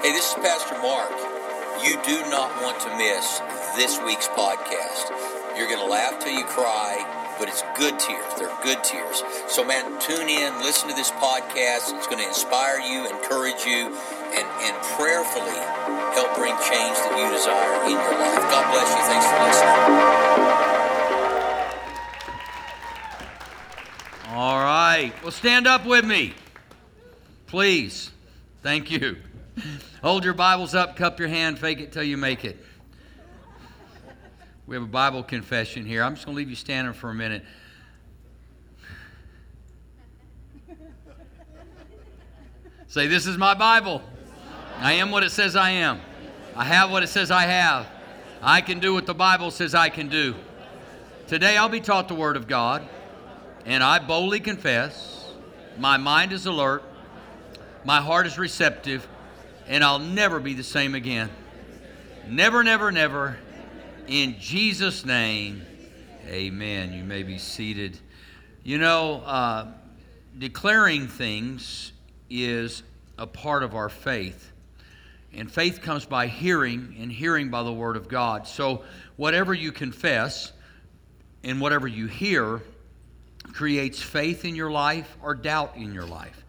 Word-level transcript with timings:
Hey, 0.00 0.12
this 0.12 0.30
is 0.30 0.34
Pastor 0.34 0.78
Mark. 0.78 1.10
You 1.82 1.98
do 2.06 2.22
not 2.30 2.54
want 2.62 2.78
to 2.86 2.96
miss 2.96 3.40
this 3.74 3.98
week's 4.06 4.28
podcast. 4.28 5.10
You're 5.58 5.66
going 5.66 5.80
to 5.80 5.90
laugh 5.90 6.22
till 6.22 6.32
you 6.32 6.44
cry, 6.44 7.02
but 7.36 7.48
it's 7.48 7.64
good 7.76 7.98
tears. 7.98 8.24
They're 8.38 8.54
good 8.62 8.84
tears. 8.84 9.24
So, 9.48 9.64
man, 9.64 9.98
tune 9.98 10.28
in, 10.28 10.54
listen 10.62 10.88
to 10.88 10.94
this 10.94 11.10
podcast. 11.10 11.90
It's 11.98 12.06
going 12.06 12.22
to 12.22 12.28
inspire 12.28 12.78
you, 12.78 13.10
encourage 13.10 13.66
you, 13.66 13.90
and, 14.38 14.46
and 14.62 14.76
prayerfully 14.94 15.58
help 16.14 16.30
bring 16.36 16.54
change 16.62 16.94
that 17.02 17.18
you 17.18 17.26
desire 17.34 17.82
in 17.90 17.98
your 17.98 18.14
life. 18.22 18.46
God 18.54 18.70
bless 18.70 18.94
you. 18.94 19.02
Thanks 19.02 19.26
for 19.26 19.42
listening. 19.50 19.82
All 24.38 24.58
right. 24.62 25.12
Well, 25.24 25.32
stand 25.32 25.66
up 25.66 25.84
with 25.84 26.04
me. 26.04 26.34
Please. 27.48 28.12
Thank 28.62 28.92
you. 28.92 29.16
Hold 30.02 30.24
your 30.24 30.34
Bibles 30.34 30.74
up, 30.74 30.96
cup 30.96 31.18
your 31.18 31.28
hand, 31.28 31.58
fake 31.58 31.80
it 31.80 31.92
till 31.92 32.02
you 32.02 32.16
make 32.16 32.44
it. 32.44 32.64
We 34.66 34.76
have 34.76 34.82
a 34.82 34.86
Bible 34.86 35.22
confession 35.22 35.86
here. 35.86 36.02
I'm 36.02 36.14
just 36.14 36.26
going 36.26 36.34
to 36.34 36.38
leave 36.38 36.50
you 36.50 36.56
standing 36.56 36.92
for 36.92 37.10
a 37.10 37.14
minute. 37.14 37.44
Say, 42.86 43.06
This 43.06 43.26
is 43.26 43.36
my 43.36 43.54
Bible. 43.54 44.02
I 44.78 44.94
am 44.94 45.10
what 45.10 45.22
it 45.22 45.30
says 45.30 45.56
I 45.56 45.70
am. 45.70 46.00
I 46.54 46.64
have 46.64 46.90
what 46.90 47.02
it 47.02 47.08
says 47.08 47.30
I 47.30 47.42
have. 47.42 47.86
I 48.40 48.60
can 48.60 48.78
do 48.78 48.94
what 48.94 49.06
the 49.06 49.14
Bible 49.14 49.50
says 49.50 49.74
I 49.74 49.88
can 49.88 50.08
do. 50.08 50.34
Today 51.26 51.56
I'll 51.56 51.68
be 51.68 51.80
taught 51.80 52.08
the 52.08 52.14
Word 52.14 52.36
of 52.36 52.46
God, 52.46 52.86
and 53.64 53.82
I 53.82 53.98
boldly 53.98 54.40
confess 54.40 55.32
my 55.76 55.96
mind 55.96 56.32
is 56.32 56.46
alert, 56.46 56.82
my 57.84 58.00
heart 58.00 58.26
is 58.26 58.38
receptive, 58.38 59.06
and 59.68 59.84
I'll 59.84 59.98
never 59.98 60.40
be 60.40 60.54
the 60.54 60.64
same 60.64 60.94
again. 60.94 61.30
Never, 62.26 62.64
never, 62.64 62.90
never. 62.90 63.38
In 64.06 64.40
Jesus' 64.40 65.04
name, 65.04 65.62
amen. 66.26 66.92
You 66.94 67.04
may 67.04 67.22
be 67.22 67.38
seated. 67.38 67.98
You 68.64 68.78
know, 68.78 69.16
uh, 69.24 69.66
declaring 70.38 71.06
things 71.06 71.92
is 72.30 72.82
a 73.18 73.26
part 73.26 73.62
of 73.62 73.74
our 73.74 73.90
faith. 73.90 74.52
And 75.34 75.50
faith 75.50 75.82
comes 75.82 76.06
by 76.06 76.26
hearing, 76.26 76.96
and 76.98 77.12
hearing 77.12 77.50
by 77.50 77.62
the 77.62 77.72
Word 77.72 77.96
of 77.96 78.08
God. 78.08 78.46
So, 78.48 78.84
whatever 79.16 79.52
you 79.52 79.72
confess 79.72 80.52
and 81.44 81.60
whatever 81.60 81.86
you 81.86 82.06
hear 82.06 82.62
creates 83.52 84.00
faith 84.00 84.46
in 84.46 84.54
your 84.54 84.70
life 84.70 85.16
or 85.22 85.34
doubt 85.34 85.76
in 85.76 85.92
your 85.92 86.06
life. 86.06 86.44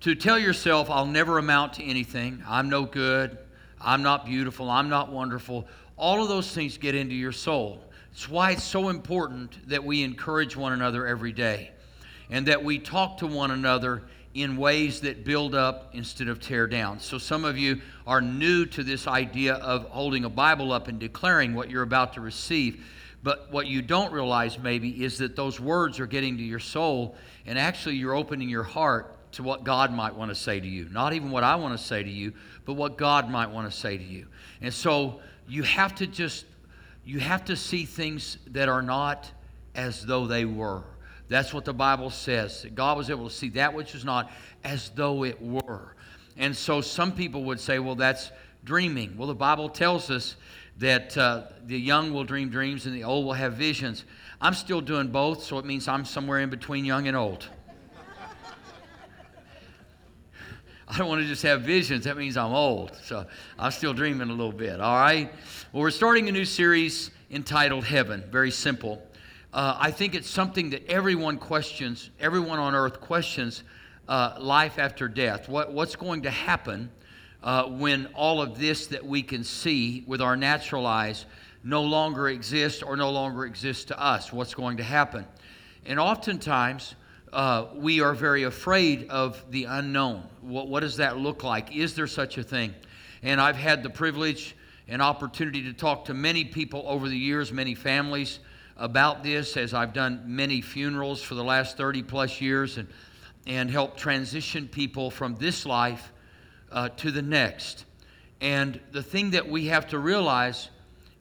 To 0.00 0.14
tell 0.14 0.38
yourself, 0.38 0.90
I'll 0.90 1.06
never 1.06 1.38
amount 1.38 1.74
to 1.74 1.84
anything, 1.84 2.42
I'm 2.46 2.68
no 2.68 2.84
good, 2.84 3.38
I'm 3.80 4.02
not 4.02 4.26
beautiful, 4.26 4.70
I'm 4.70 4.88
not 4.88 5.10
wonderful, 5.10 5.66
all 5.96 6.22
of 6.22 6.28
those 6.28 6.52
things 6.52 6.76
get 6.76 6.94
into 6.94 7.14
your 7.14 7.32
soul. 7.32 7.80
It's 8.12 8.28
why 8.28 8.52
it's 8.52 8.64
so 8.64 8.90
important 8.90 9.68
that 9.68 9.82
we 9.82 10.02
encourage 10.02 10.54
one 10.54 10.72
another 10.72 11.06
every 11.06 11.32
day 11.32 11.70
and 12.30 12.46
that 12.46 12.62
we 12.62 12.78
talk 12.78 13.18
to 13.18 13.26
one 13.26 13.50
another 13.50 14.02
in 14.34 14.58
ways 14.58 15.00
that 15.00 15.24
build 15.24 15.54
up 15.54 15.90
instead 15.94 16.28
of 16.28 16.40
tear 16.40 16.66
down. 16.66 17.00
So, 17.00 17.16
some 17.16 17.46
of 17.46 17.56
you 17.56 17.80
are 18.06 18.20
new 18.20 18.66
to 18.66 18.82
this 18.82 19.06
idea 19.06 19.54
of 19.54 19.84
holding 19.84 20.24
a 20.26 20.28
Bible 20.28 20.72
up 20.72 20.88
and 20.88 20.98
declaring 20.98 21.54
what 21.54 21.70
you're 21.70 21.82
about 21.82 22.12
to 22.14 22.20
receive. 22.20 22.84
But 23.22 23.50
what 23.50 23.66
you 23.66 23.80
don't 23.80 24.12
realize, 24.12 24.58
maybe, 24.58 25.02
is 25.02 25.16
that 25.18 25.36
those 25.36 25.58
words 25.58 25.98
are 25.98 26.06
getting 26.06 26.36
to 26.36 26.42
your 26.42 26.58
soul, 26.58 27.16
and 27.46 27.58
actually, 27.58 27.96
you're 27.96 28.14
opening 28.14 28.50
your 28.50 28.62
heart 28.62 29.15
to 29.36 29.42
what 29.42 29.64
God 29.64 29.92
might 29.92 30.14
want 30.14 30.30
to 30.30 30.34
say 30.34 30.60
to 30.60 30.66
you. 30.66 30.88
Not 30.90 31.14
even 31.14 31.30
what 31.30 31.44
I 31.44 31.56
want 31.56 31.78
to 31.78 31.82
say 31.82 32.02
to 32.02 32.10
you, 32.10 32.32
but 32.64 32.74
what 32.74 32.98
God 32.98 33.30
might 33.30 33.50
want 33.50 33.70
to 33.70 33.76
say 33.76 33.96
to 33.96 34.04
you. 34.04 34.26
And 34.60 34.72
so, 34.72 35.20
you 35.48 35.62
have 35.62 35.94
to 35.96 36.06
just 36.06 36.44
you 37.04 37.20
have 37.20 37.44
to 37.44 37.54
see 37.56 37.84
things 37.84 38.38
that 38.48 38.68
are 38.68 38.82
not 38.82 39.30
as 39.76 40.04
though 40.04 40.26
they 40.26 40.44
were. 40.44 40.82
That's 41.28 41.54
what 41.54 41.64
the 41.64 41.72
Bible 41.72 42.10
says. 42.10 42.62
That 42.62 42.74
God 42.74 42.98
was 42.98 43.10
able 43.10 43.28
to 43.28 43.34
see 43.34 43.48
that 43.50 43.72
which 43.72 43.94
was 43.94 44.04
not 44.04 44.30
as 44.64 44.90
though 44.90 45.24
it 45.24 45.40
were. 45.40 45.94
And 46.36 46.54
so 46.54 46.80
some 46.80 47.12
people 47.12 47.44
would 47.44 47.60
say, 47.60 47.78
well, 47.78 47.94
that's 47.94 48.32
dreaming. 48.64 49.16
Well, 49.16 49.28
the 49.28 49.34
Bible 49.34 49.68
tells 49.68 50.10
us 50.10 50.34
that 50.78 51.16
uh, 51.16 51.44
the 51.66 51.78
young 51.78 52.12
will 52.12 52.24
dream 52.24 52.48
dreams 52.48 52.86
and 52.86 52.94
the 52.94 53.04
old 53.04 53.24
will 53.24 53.32
have 53.34 53.54
visions. 53.54 54.04
I'm 54.40 54.54
still 54.54 54.80
doing 54.80 55.08
both, 55.08 55.44
so 55.44 55.58
it 55.58 55.64
means 55.64 55.86
I'm 55.86 56.04
somewhere 56.04 56.40
in 56.40 56.50
between 56.50 56.84
young 56.84 57.06
and 57.06 57.16
old. 57.16 57.48
I 60.88 60.98
don't 60.98 61.08
want 61.08 61.20
to 61.20 61.26
just 61.26 61.42
have 61.42 61.62
visions. 61.62 62.04
That 62.04 62.16
means 62.16 62.36
I'm 62.36 62.52
old. 62.52 62.96
So 63.02 63.26
I'm 63.58 63.72
still 63.72 63.92
dreaming 63.92 64.30
a 64.30 64.32
little 64.32 64.52
bit. 64.52 64.80
All 64.80 64.96
right? 64.96 65.32
Well, 65.72 65.82
we're 65.82 65.90
starting 65.90 66.28
a 66.28 66.32
new 66.32 66.44
series 66.44 67.10
entitled 67.30 67.84
Heaven. 67.84 68.22
Very 68.30 68.52
simple. 68.52 69.02
Uh, 69.52 69.76
I 69.80 69.90
think 69.90 70.14
it's 70.14 70.30
something 70.30 70.70
that 70.70 70.88
everyone 70.88 71.38
questions, 71.38 72.10
everyone 72.20 72.60
on 72.60 72.74
earth 72.74 73.00
questions 73.00 73.64
uh, 74.06 74.36
life 74.38 74.78
after 74.78 75.08
death. 75.08 75.48
What, 75.48 75.72
what's 75.72 75.96
going 75.96 76.22
to 76.22 76.30
happen 76.30 76.90
uh, 77.42 77.64
when 77.64 78.06
all 78.14 78.40
of 78.40 78.58
this 78.58 78.86
that 78.88 79.04
we 79.04 79.22
can 79.22 79.42
see 79.42 80.04
with 80.06 80.20
our 80.20 80.36
natural 80.36 80.86
eyes 80.86 81.26
no 81.64 81.82
longer 81.82 82.28
exists 82.28 82.82
or 82.82 82.96
no 82.96 83.10
longer 83.10 83.44
exists 83.44 83.86
to 83.86 84.00
us? 84.00 84.32
What's 84.32 84.54
going 84.54 84.76
to 84.76 84.84
happen? 84.84 85.26
And 85.84 85.98
oftentimes, 85.98 86.94
uh, 87.36 87.66
we 87.74 88.00
are 88.00 88.14
very 88.14 88.44
afraid 88.44 89.10
of 89.10 89.44
the 89.50 89.64
unknown. 89.64 90.26
What, 90.40 90.68
what 90.68 90.80
does 90.80 90.96
that 90.96 91.18
look 91.18 91.44
like? 91.44 91.76
Is 91.76 91.94
there 91.94 92.06
such 92.06 92.38
a 92.38 92.42
thing? 92.42 92.74
And 93.22 93.42
I've 93.42 93.56
had 93.56 93.82
the 93.82 93.90
privilege 93.90 94.56
and 94.88 95.02
opportunity 95.02 95.62
to 95.64 95.74
talk 95.74 96.06
to 96.06 96.14
many 96.14 96.46
people 96.46 96.82
over 96.86 97.10
the 97.10 97.18
years, 97.18 97.52
many 97.52 97.74
families 97.74 98.38
about 98.78 99.22
this, 99.22 99.58
as 99.58 99.74
I've 99.74 99.92
done 99.92 100.22
many 100.24 100.62
funerals 100.62 101.22
for 101.22 101.34
the 101.34 101.44
last 101.44 101.76
30 101.76 102.04
plus 102.04 102.40
years 102.40 102.78
and, 102.78 102.88
and 103.46 103.70
helped 103.70 103.98
transition 103.98 104.66
people 104.66 105.10
from 105.10 105.34
this 105.36 105.66
life 105.66 106.12
uh, 106.72 106.88
to 106.96 107.10
the 107.10 107.20
next. 107.20 107.84
And 108.40 108.80
the 108.92 109.02
thing 109.02 109.32
that 109.32 109.46
we 109.46 109.66
have 109.66 109.86
to 109.88 109.98
realize 109.98 110.70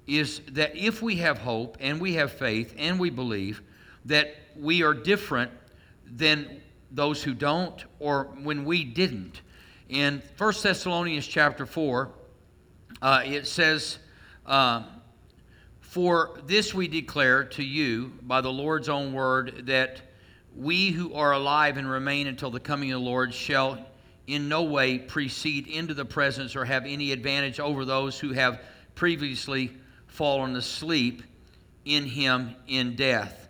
is 0.08 0.40
that 0.52 0.78
if 0.78 1.02
we 1.02 1.18
have 1.18 1.40
hope 1.40 1.76
and 1.82 2.00
we 2.00 2.14
have 2.14 2.32
faith 2.32 2.74
and 2.78 3.02
we 3.02 3.10
believe 3.10 3.62
that 4.06 4.34
we 4.56 4.82
are 4.82 4.94
different 4.94 5.52
than 6.06 6.62
those 6.92 7.22
who 7.24 7.34
don't 7.34 7.84
or 8.00 8.26
when 8.44 8.66
we 8.66 8.84
didn't. 8.84 9.42
In 9.90 10.22
1 10.38 10.54
Thessalonians 10.64 11.28
chapter 11.28 11.66
4, 11.66 12.10
uh, 13.02 13.22
it 13.26 13.46
says, 13.48 14.00
um, 14.46 14.86
For 15.82 16.40
this 16.46 16.74
we 16.74 16.88
declare 16.88 17.44
to 17.44 17.64
you 17.64 18.14
by 18.22 18.42
the 18.42 18.52
Lord's 18.52 18.90
own 18.90 19.14
word 19.14 19.64
that 19.68 20.02
we 20.56 20.92
who 20.92 21.14
are 21.14 21.34
alive 21.34 21.78
and 21.78 21.90
remain 21.90 22.28
until 22.28 22.50
the 22.50 22.60
coming 22.60 22.92
of 22.92 23.00
the 23.02 23.06
Lord 23.06 23.34
shall 23.34 23.86
in 24.28 24.50
no 24.50 24.64
way 24.64 24.98
precede 24.98 25.68
into 25.68 25.94
the 25.94 26.06
presence 26.06 26.56
or 26.56 26.66
have 26.66 26.86
any 26.86 27.12
advantage 27.12 27.60
over 27.60 27.86
those 27.86 28.20
who 28.20 28.34
have 28.34 28.62
previously 28.96 29.72
fallen 30.08 30.56
asleep 30.56 31.22
in 31.84 32.06
him 32.06 32.56
in 32.68 32.96
death. 32.96 33.45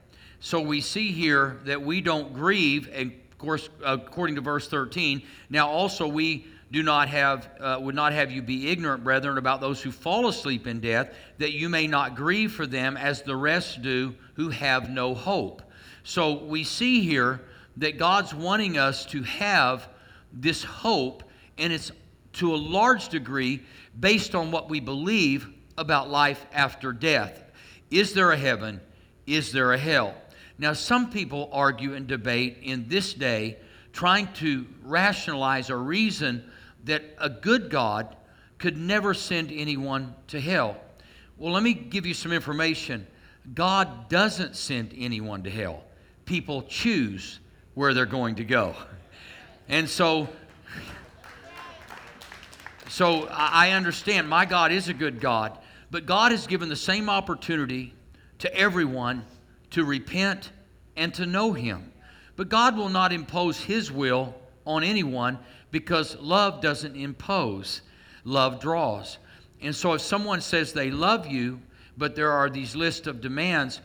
So 0.45 0.61
we 0.61 0.79
see 0.79 1.11
here 1.11 1.57
that 1.65 1.81
we 1.81 2.01
don't 2.01 2.31
grieve, 2.31 2.87
and 2.93 3.11
of 3.31 3.37
course, 3.39 3.67
according 3.83 4.35
to 4.35 4.41
verse 4.41 4.67
13. 4.67 5.23
Now, 5.49 5.67
also, 5.67 6.07
we 6.07 6.45
do 6.71 6.83
not 6.83 7.09
have, 7.09 7.49
uh, 7.59 7.79
would 7.81 7.95
not 7.95 8.13
have 8.13 8.29
you 8.29 8.43
be 8.43 8.69
ignorant, 8.69 9.03
brethren, 9.03 9.39
about 9.39 9.59
those 9.59 9.81
who 9.81 9.91
fall 9.91 10.27
asleep 10.27 10.67
in 10.67 10.81
death, 10.81 11.15
that 11.39 11.53
you 11.53 11.67
may 11.67 11.87
not 11.87 12.15
grieve 12.15 12.51
for 12.51 12.67
them 12.67 12.95
as 12.95 13.23
the 13.23 13.35
rest 13.35 13.81
do 13.81 14.13
who 14.35 14.49
have 14.49 14.87
no 14.87 15.15
hope. 15.15 15.63
So 16.03 16.43
we 16.43 16.63
see 16.63 17.01
here 17.01 17.41
that 17.77 17.97
God's 17.97 18.31
wanting 18.31 18.77
us 18.77 19.03
to 19.07 19.23
have 19.23 19.89
this 20.31 20.63
hope, 20.63 21.23
and 21.57 21.73
it's 21.73 21.91
to 22.33 22.53
a 22.53 22.55
large 22.55 23.09
degree 23.09 23.63
based 23.99 24.35
on 24.35 24.51
what 24.51 24.69
we 24.69 24.79
believe 24.79 25.47
about 25.75 26.11
life 26.11 26.45
after 26.53 26.93
death. 26.93 27.43
Is 27.89 28.13
there 28.13 28.31
a 28.31 28.37
heaven? 28.37 28.79
Is 29.25 29.51
there 29.51 29.73
a 29.73 29.77
hell? 29.79 30.13
Now, 30.57 30.73
some 30.73 31.09
people 31.09 31.49
argue 31.51 31.93
and 31.93 32.07
debate 32.07 32.59
in 32.61 32.87
this 32.87 33.13
day, 33.13 33.57
trying 33.93 34.31
to 34.33 34.65
rationalize 34.83 35.69
or 35.69 35.77
reason 35.79 36.49
that 36.85 37.03
a 37.19 37.29
good 37.29 37.69
God 37.69 38.15
could 38.57 38.77
never 38.77 39.13
send 39.13 39.51
anyone 39.51 40.15
to 40.27 40.39
hell. 40.39 40.77
Well, 41.37 41.51
let 41.51 41.63
me 41.63 41.73
give 41.73 42.05
you 42.05 42.13
some 42.13 42.31
information. 42.31 43.05
God 43.53 44.09
doesn't 44.09 44.55
send 44.55 44.93
anyone 44.97 45.43
to 45.43 45.49
hell. 45.49 45.83
People 46.25 46.63
choose 46.63 47.39
where 47.73 47.93
they're 47.93 48.05
going 48.05 48.35
to 48.35 48.45
go. 48.45 48.75
And 49.67 49.89
so 49.89 50.29
so 52.95 53.27
I 53.29 53.71
understand 53.71 54.29
my 54.29 54.45
God 54.45 54.71
is 54.71 54.87
a 54.87 54.93
good 54.93 55.19
God, 55.19 55.57
but 55.91 56.05
God 56.05 56.31
has 56.31 56.47
given 56.47 56.69
the 56.69 56.77
same 56.77 57.09
opportunity 57.09 57.93
to 58.39 58.55
everyone 58.55 59.25
to 59.75 59.83
repent 59.83 60.51
and 60.95 61.13
to 61.13 61.25
know 61.25 61.51
Him. 61.51 61.91
But 62.37 62.47
God 62.47 62.77
will 62.77 62.87
not 62.87 63.11
impose 63.11 63.59
His 63.59 63.91
will 63.91 64.33
on 64.65 64.85
anyone 64.85 65.37
because 65.69 66.15
love 66.15 66.61
doesn't 66.61 66.95
impose, 66.95 67.81
love 68.23 68.61
draws. 68.61 69.17
And 69.61 69.75
so 69.75 69.91
if 69.91 69.99
someone 69.99 70.39
says 70.39 70.71
they 70.71 70.91
love 70.91 71.27
you, 71.27 71.59
but 71.97 72.15
there 72.15 72.31
are 72.31 72.49
these 72.49 72.73
list 72.73 73.05
of 73.05 73.19
demands, 73.19 73.81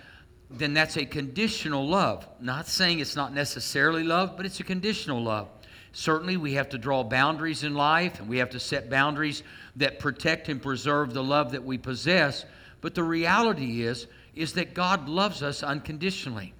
then 0.48 0.74
that's 0.74 0.96
a 0.96 1.04
conditional 1.04 1.88
love. 1.88 2.24
Not 2.40 2.68
saying 2.68 3.00
it's 3.00 3.16
not 3.16 3.34
necessarily 3.34 4.04
love, 4.04 4.36
but 4.36 4.46
it's 4.46 4.60
a 4.60 4.64
conditional 4.64 5.20
love. 5.20 5.48
Certainly, 5.90 6.36
we 6.36 6.52
have 6.52 6.68
to 6.68 6.78
draw 6.78 7.02
boundaries 7.02 7.64
in 7.64 7.74
life 7.74 8.20
and 8.20 8.28
we 8.28 8.38
have 8.38 8.50
to 8.50 8.60
set 8.60 8.90
boundaries 8.90 9.42
that 9.74 9.98
protect 9.98 10.48
and 10.48 10.62
preserve 10.62 11.12
the 11.14 11.24
love 11.24 11.50
that 11.50 11.64
we 11.64 11.78
possess. 11.78 12.44
But 12.80 12.94
the 12.94 13.02
reality 13.02 13.82
is, 13.82 14.06
is 14.40 14.54
that 14.54 14.74
God 14.74 15.08
loves 15.08 15.42
us 15.42 15.62
unconditionally. 15.62 16.54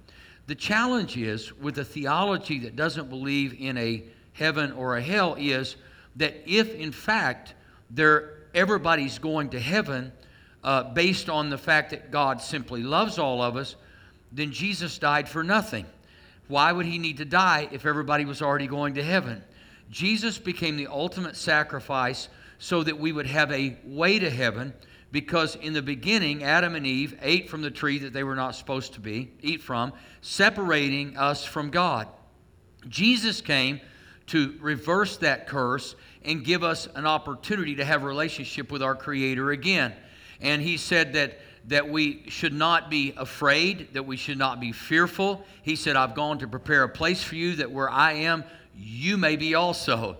The 0.47 0.55
challenge 0.55 1.17
is 1.17 1.53
with 1.53 1.77
a 1.79 1.85
theology 1.85 2.59
that 2.59 2.75
doesn't 2.75 3.09
believe 3.09 3.55
in 3.59 3.77
a 3.77 4.03
heaven 4.33 4.71
or 4.73 4.97
a 4.97 5.01
hell 5.01 5.35
is 5.37 5.75
that 6.15 6.35
if 6.45 6.73
in 6.75 6.91
fact 6.91 7.53
there 7.89 8.39
everybody's 8.53 9.17
going 9.17 9.49
to 9.49 9.59
heaven 9.59 10.11
uh, 10.63 10.83
based 10.83 11.29
on 11.29 11.49
the 11.49 11.57
fact 11.57 11.89
that 11.91 12.11
God 12.11 12.41
simply 12.41 12.83
loves 12.83 13.17
all 13.17 13.41
of 13.41 13.55
us, 13.55 13.75
then 14.31 14.51
Jesus 14.51 14.97
died 14.97 15.27
for 15.27 15.43
nothing. 15.43 15.85
Why 16.47 16.71
would 16.71 16.85
he 16.85 16.97
need 16.97 17.17
to 17.17 17.25
die 17.25 17.67
if 17.71 17.85
everybody 17.85 18.25
was 18.25 18.41
already 18.41 18.67
going 18.67 18.95
to 18.95 19.03
heaven? 19.03 19.43
Jesus 19.89 20.37
became 20.37 20.77
the 20.77 20.87
ultimate 20.87 21.35
sacrifice 21.35 22.29
so 22.59 22.83
that 22.83 22.99
we 22.99 23.11
would 23.11 23.27
have 23.27 23.51
a 23.51 23.77
way 23.85 24.19
to 24.19 24.29
heaven 24.29 24.73
because 25.11 25.55
in 25.55 25.73
the 25.73 25.81
beginning 25.81 26.43
Adam 26.43 26.75
and 26.75 26.85
Eve 26.85 27.17
ate 27.21 27.49
from 27.49 27.61
the 27.61 27.71
tree 27.71 27.99
that 27.99 28.13
they 28.13 28.23
were 28.23 28.35
not 28.35 28.55
supposed 28.55 28.93
to 28.93 28.99
be 28.99 29.31
eat 29.41 29.61
from, 29.61 29.93
separating 30.21 31.17
us 31.17 31.43
from 31.43 31.69
God. 31.69 32.07
Jesus 32.87 33.41
came 33.41 33.79
to 34.27 34.55
reverse 34.61 35.17
that 35.17 35.47
curse 35.47 35.95
and 36.23 36.43
give 36.43 36.63
us 36.63 36.87
an 36.95 37.05
opportunity 37.05 37.75
to 37.75 37.85
have 37.85 38.03
a 38.03 38.07
relationship 38.07 38.71
with 38.71 38.81
our 38.81 38.95
creator 38.95 39.51
again. 39.51 39.93
And 40.39 40.61
he 40.61 40.77
said 40.77 41.13
that 41.13 41.39
that 41.67 41.89
we 41.89 42.23
should 42.27 42.53
not 42.53 42.89
be 42.89 43.13
afraid, 43.17 43.93
that 43.93 44.03
we 44.03 44.17
should 44.17 44.37
not 44.37 44.59
be 44.59 44.71
fearful. 44.71 45.45
He 45.61 45.75
said, 45.75 45.95
I've 45.95 46.15
gone 46.15 46.39
to 46.39 46.47
prepare 46.47 46.83
a 46.83 46.89
place 46.89 47.23
for 47.23 47.35
you 47.35 47.55
that 47.57 47.71
where 47.71 47.89
I 47.89 48.13
am, 48.13 48.43
you 48.75 49.17
may 49.17 49.35
be 49.35 49.53
also. 49.55 50.17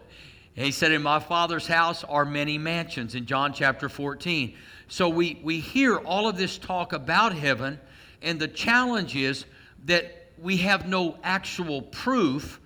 And 0.56 0.66
he 0.66 0.72
said, 0.72 0.92
In 0.92 1.02
my 1.02 1.20
Father's 1.20 1.68
house 1.68 2.04
are 2.04 2.26
many 2.26 2.58
mansions 2.58 3.16
in 3.16 3.26
John 3.26 3.54
chapter 3.54 3.90
14. 3.90 4.56
So 4.92 5.08
we, 5.08 5.40
we 5.42 5.62
hear 5.62 6.00
all 6.00 6.28
of 6.28 6.36
this 6.36 6.58
talk 6.58 6.92
about 6.92 7.34
heaven, 7.34 7.80
and 8.22 8.38
the 8.38 8.50
challenge 8.50 9.16
is 9.16 9.46
that 9.86 10.34
we 10.38 10.58
have 10.58 10.86
no 10.86 11.16
actual 11.24 11.84
proof 11.84 12.60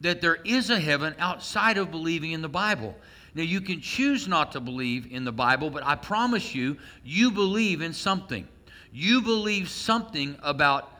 that 0.00 0.20
there 0.20 0.36
is 0.44 0.70
a 0.70 0.78
heaven 0.78 1.16
outside 1.18 1.76
of 1.76 1.90
believing 1.90 2.30
in 2.30 2.42
the 2.42 2.48
Bible. 2.48 2.94
Now, 3.34 3.42
you 3.42 3.60
can 3.60 3.80
choose 3.80 4.28
not 4.28 4.52
to 4.52 4.60
believe 4.60 5.10
in 5.10 5.24
the 5.24 5.32
Bible, 5.32 5.68
but 5.68 5.84
I 5.84 5.96
promise 5.96 6.54
you, 6.54 6.76
you 7.02 7.32
believe 7.32 7.82
in 7.82 7.92
something. 7.92 8.46
You 8.92 9.20
believe 9.20 9.68
something 9.68 10.36
about 10.44 10.92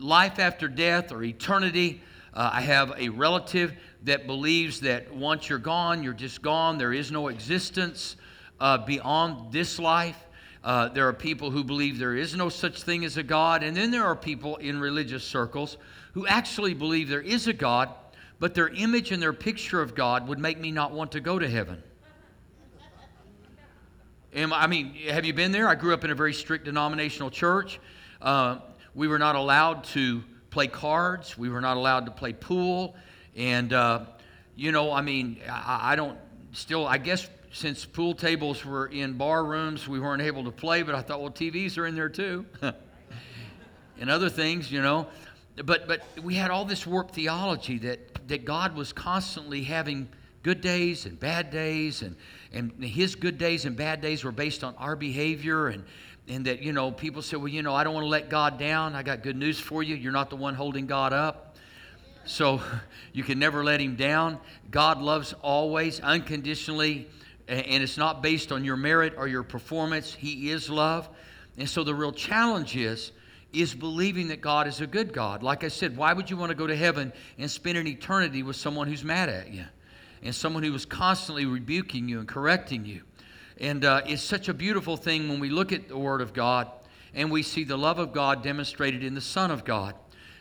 life 0.00 0.40
after 0.40 0.66
death 0.66 1.12
or 1.12 1.22
eternity. 1.22 2.02
Uh, 2.34 2.50
I 2.54 2.62
have 2.62 2.92
a 2.98 3.08
relative 3.10 3.72
that 4.02 4.26
believes 4.26 4.80
that 4.80 5.14
once 5.14 5.48
you're 5.48 5.60
gone, 5.60 6.02
you're 6.02 6.12
just 6.12 6.42
gone. 6.42 6.76
There 6.76 6.92
is 6.92 7.12
no 7.12 7.28
existence 7.28 8.16
uh, 8.60 8.78
beyond 8.78 9.52
this 9.52 9.78
life. 9.78 10.16
Uh, 10.64 10.88
there 10.88 11.08
are 11.08 11.12
people 11.12 11.50
who 11.50 11.62
believe 11.62 11.98
there 11.98 12.16
is 12.16 12.34
no 12.34 12.48
such 12.48 12.82
thing 12.82 13.04
as 13.04 13.16
a 13.16 13.22
God. 13.22 13.62
And 13.62 13.76
then 13.76 13.90
there 13.90 14.04
are 14.04 14.16
people 14.16 14.56
in 14.56 14.80
religious 14.80 15.24
circles 15.24 15.76
who 16.12 16.26
actually 16.26 16.74
believe 16.74 17.08
there 17.08 17.20
is 17.20 17.46
a 17.46 17.52
God 17.52 17.90
but 18.40 18.54
their 18.54 18.68
image 18.68 19.10
and 19.10 19.22
their 19.22 19.32
picture 19.32 19.80
of 19.80 19.94
God 19.94 20.28
would 20.28 20.38
make 20.38 20.58
me 20.58 20.70
not 20.70 20.92
want 20.92 21.12
to 21.12 21.20
go 21.20 21.38
to 21.38 21.48
heaven. 21.48 21.82
Am, 24.34 24.52
I 24.52 24.66
mean, 24.66 24.94
have 25.08 25.24
you 25.24 25.32
been 25.32 25.52
there? 25.52 25.68
I 25.68 25.74
grew 25.74 25.94
up 25.94 26.04
in 26.04 26.10
a 26.10 26.14
very 26.14 26.34
strict 26.34 26.66
denominational 26.66 27.30
church. 27.30 27.80
Uh, 28.20 28.58
we 28.94 29.08
were 29.08 29.18
not 29.18 29.36
allowed 29.36 29.84
to 29.84 30.22
play 30.50 30.66
cards. 30.66 31.36
We 31.36 31.48
were 31.48 31.60
not 31.60 31.76
allowed 31.76 32.06
to 32.06 32.12
play 32.12 32.32
pool. 32.32 32.94
And, 33.36 33.72
uh, 33.72 34.04
you 34.54 34.70
know, 34.70 34.92
I 34.92 35.02
mean, 35.02 35.38
I, 35.48 35.92
I, 35.92 35.96
don't 35.96 36.18
still, 36.52 36.86
I 36.86 36.98
guess 36.98 37.28
since 37.52 37.84
pool 37.84 38.14
tables 38.14 38.64
were 38.64 38.86
in 38.86 39.14
bar 39.14 39.44
rooms, 39.44 39.88
we 39.88 40.00
weren't 40.00 40.22
able 40.22 40.44
to 40.44 40.50
play, 40.50 40.82
but 40.82 40.94
I 40.94 41.02
thought, 41.02 41.20
well, 41.20 41.30
TVs 41.30 41.78
are 41.78 41.86
in 41.86 41.94
there 41.94 42.08
too. 42.08 42.44
and 44.00 44.10
other 44.10 44.28
things, 44.28 44.70
you 44.70 44.82
know. 44.82 45.06
But, 45.64 45.88
but 45.88 46.02
we 46.22 46.34
had 46.34 46.50
all 46.50 46.64
this 46.64 46.86
warped 46.86 47.14
theology 47.14 47.78
that 47.78 48.08
that 48.28 48.44
God 48.44 48.76
was 48.76 48.92
constantly 48.92 49.64
having 49.64 50.08
good 50.42 50.60
days 50.60 51.06
and 51.06 51.18
bad 51.18 51.50
days, 51.50 52.02
and, 52.02 52.14
and 52.52 52.72
his 52.82 53.14
good 53.14 53.38
days 53.38 53.64
and 53.64 53.76
bad 53.76 54.00
days 54.00 54.22
were 54.22 54.32
based 54.32 54.62
on 54.62 54.74
our 54.76 54.94
behavior, 54.94 55.68
and, 55.68 55.84
and 56.28 56.44
that, 56.46 56.62
you 56.62 56.72
know, 56.72 56.92
people 56.92 57.22
said, 57.22 57.38
well, 57.38 57.48
you 57.48 57.62
know, 57.62 57.74
I 57.74 57.84
don't 57.84 57.94
want 57.94 58.04
to 58.04 58.08
let 58.08 58.28
God 58.28 58.58
down. 58.58 58.94
I 58.94 59.02
got 59.02 59.22
good 59.22 59.36
news 59.36 59.58
for 59.58 59.82
you. 59.82 59.96
You're 59.96 60.12
not 60.12 60.30
the 60.30 60.36
one 60.36 60.54
holding 60.54 60.86
God 60.86 61.12
up. 61.12 61.56
So 62.24 62.60
you 63.12 63.24
can 63.24 63.38
never 63.38 63.64
let 63.64 63.80
him 63.80 63.96
down. 63.96 64.38
God 64.70 65.00
loves 65.00 65.34
always, 65.42 66.00
unconditionally, 66.00 67.08
and 67.48 67.82
it's 67.82 67.96
not 67.96 68.22
based 68.22 68.52
on 68.52 68.64
your 68.64 68.76
merit 68.76 69.14
or 69.16 69.26
your 69.26 69.42
performance. 69.42 70.12
He 70.12 70.50
is 70.50 70.68
love. 70.68 71.08
And 71.56 71.68
so 71.68 71.82
the 71.82 71.94
real 71.94 72.12
challenge 72.12 72.76
is 72.76 73.12
is 73.50 73.74
believing 73.74 74.28
that 74.28 74.42
God 74.42 74.66
is 74.66 74.82
a 74.82 74.86
good 74.86 75.12
God. 75.12 75.42
Like 75.42 75.64
I 75.64 75.68
said, 75.68 75.96
why 75.96 76.12
would 76.12 76.28
you 76.28 76.36
want 76.36 76.50
to 76.50 76.54
go 76.54 76.66
to 76.66 76.76
heaven 76.76 77.12
and 77.38 77.50
spend 77.50 77.78
an 77.78 77.86
eternity 77.86 78.42
with 78.42 78.56
someone 78.56 78.88
who's 78.88 79.02
mad 79.02 79.30
at 79.30 79.50
you 79.50 79.64
and 80.22 80.34
someone 80.34 80.62
who 80.62 80.72
was 80.72 80.84
constantly 80.84 81.46
rebuking 81.46 82.08
you 82.08 82.18
and 82.18 82.28
correcting 82.28 82.84
you? 82.84 83.02
And 83.58 83.86
uh, 83.86 84.02
it's 84.04 84.22
such 84.22 84.48
a 84.48 84.54
beautiful 84.54 84.98
thing 84.98 85.30
when 85.30 85.40
we 85.40 85.48
look 85.48 85.72
at 85.72 85.88
the 85.88 85.96
Word 85.96 86.20
of 86.20 86.34
God 86.34 86.70
and 87.14 87.30
we 87.30 87.42
see 87.42 87.64
the 87.64 87.78
love 87.78 87.98
of 87.98 88.12
God 88.12 88.42
demonstrated 88.42 89.02
in 89.02 89.14
the 89.14 89.20
Son 89.20 89.50
of 89.50 89.64
God. 89.64 89.94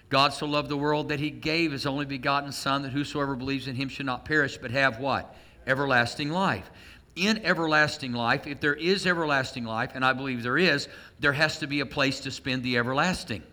God 0.10 0.34
so 0.34 0.46
loved 0.46 0.68
the 0.70 0.78
world 0.78 1.10
that 1.10 1.20
he 1.20 1.30
gave 1.30 1.72
his 1.72 1.86
only 1.86 2.06
begotten 2.06 2.52
Son, 2.52 2.82
that 2.82 2.92
whosoever 2.92 3.36
believes 3.36 3.68
in 3.68 3.76
him 3.76 3.88
should 3.88 4.06
not 4.06 4.26
perish, 4.26 4.58
but 4.58 4.72
have 4.72 5.00
what? 5.00 5.34
Everlasting 5.66 6.30
life 6.30 6.70
in 7.18 7.44
everlasting 7.44 8.14
life, 8.14 8.48
if 8.48 8.60
there 8.60 8.76
is 8.76 9.06
everlasting 9.06 9.66
life, 9.66 9.92
and 9.96 10.06
I 10.06 10.14
believe 10.14 10.44
there 10.44 10.58
is, 10.58 10.88
there 11.20 11.34
has 11.34 11.60
to 11.60 11.68
be 11.68 11.80
a 11.80 11.86
place 11.86 12.22
to 12.22 12.32
spend 12.32 12.64
the 12.64 12.78
everlasting. 12.78 13.44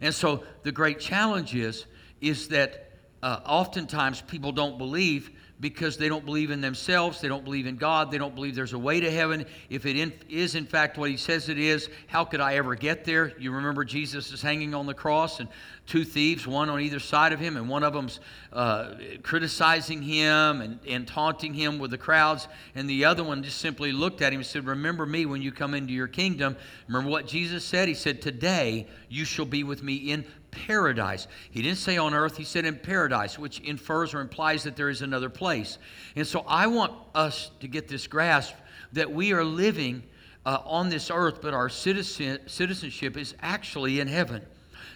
And 0.00 0.14
so 0.14 0.44
the 0.62 0.72
great 0.72 1.00
challenge 1.00 1.54
is, 1.54 1.86
is 2.20 2.48
that 2.48 2.90
uh, 3.22 3.40
oftentimes 3.46 4.20
people 4.22 4.52
don't 4.52 4.78
believe 4.78 5.30
because 5.58 5.96
they 5.96 6.08
don't 6.08 6.24
believe 6.24 6.50
in 6.50 6.60
themselves, 6.60 7.20
they 7.20 7.28
don't 7.28 7.44
believe 7.44 7.66
in 7.66 7.76
God, 7.76 8.10
they 8.10 8.18
don't 8.18 8.34
believe 8.34 8.54
there's 8.54 8.74
a 8.74 8.78
way 8.78 9.00
to 9.00 9.10
heaven. 9.10 9.46
If 9.70 9.86
it 9.86 9.96
in, 9.96 10.12
is 10.28 10.54
in 10.54 10.66
fact 10.66 10.98
what 10.98 11.10
he 11.10 11.16
says 11.16 11.48
it 11.48 11.58
is, 11.58 11.88
how 12.08 12.24
could 12.24 12.40
I 12.40 12.56
ever 12.56 12.74
get 12.74 13.04
there? 13.04 13.32
You 13.38 13.52
remember 13.52 13.84
Jesus 13.84 14.32
is 14.32 14.42
hanging 14.42 14.74
on 14.74 14.84
the 14.84 14.94
cross 14.94 15.40
and 15.40 15.48
two 15.86 16.04
thieves, 16.04 16.46
one 16.46 16.68
on 16.68 16.80
either 16.80 16.98
side 16.98 17.32
of 17.32 17.40
him, 17.40 17.56
and 17.56 17.68
one 17.68 17.84
of 17.84 17.94
them's 17.94 18.20
uh, 18.52 18.94
criticizing 19.22 20.02
him 20.02 20.60
and, 20.60 20.78
and 20.86 21.08
taunting 21.08 21.54
him 21.54 21.78
with 21.78 21.90
the 21.90 21.98
crowds, 21.98 22.48
and 22.74 22.90
the 22.90 23.04
other 23.04 23.24
one 23.24 23.42
just 23.42 23.58
simply 23.58 23.92
looked 23.92 24.20
at 24.20 24.32
him 24.32 24.40
and 24.40 24.46
said, 24.46 24.66
Remember 24.66 25.06
me 25.06 25.24
when 25.24 25.40
you 25.40 25.52
come 25.52 25.74
into 25.74 25.92
your 25.92 26.08
kingdom. 26.08 26.56
Remember 26.88 27.08
what 27.08 27.26
Jesus 27.26 27.64
said? 27.64 27.88
He 27.88 27.94
said, 27.94 28.20
Today 28.20 28.86
you 29.08 29.24
shall 29.24 29.46
be 29.46 29.64
with 29.64 29.82
me 29.82 29.94
in 29.94 30.24
paradise. 30.66 31.28
He 31.50 31.62
didn't 31.62 31.78
say 31.78 31.96
on 31.98 32.14
earth, 32.14 32.36
he 32.36 32.44
said 32.44 32.64
in 32.64 32.76
paradise, 32.78 33.38
which 33.38 33.60
infers 33.60 34.14
or 34.14 34.20
implies 34.20 34.64
that 34.64 34.76
there 34.76 34.88
is 34.88 35.02
another 35.02 35.28
place. 35.28 35.78
And 36.16 36.26
so 36.26 36.44
I 36.48 36.66
want 36.66 36.92
us 37.14 37.50
to 37.60 37.68
get 37.68 37.88
this 37.88 38.06
grasp 38.06 38.54
that 38.92 39.10
we 39.10 39.32
are 39.32 39.44
living 39.44 40.02
uh, 40.44 40.58
on 40.64 40.88
this 40.88 41.10
earth, 41.10 41.40
but 41.42 41.54
our 41.54 41.68
citizen, 41.68 42.38
citizenship 42.46 43.16
is 43.16 43.34
actually 43.40 44.00
in 44.00 44.08
heaven. 44.08 44.42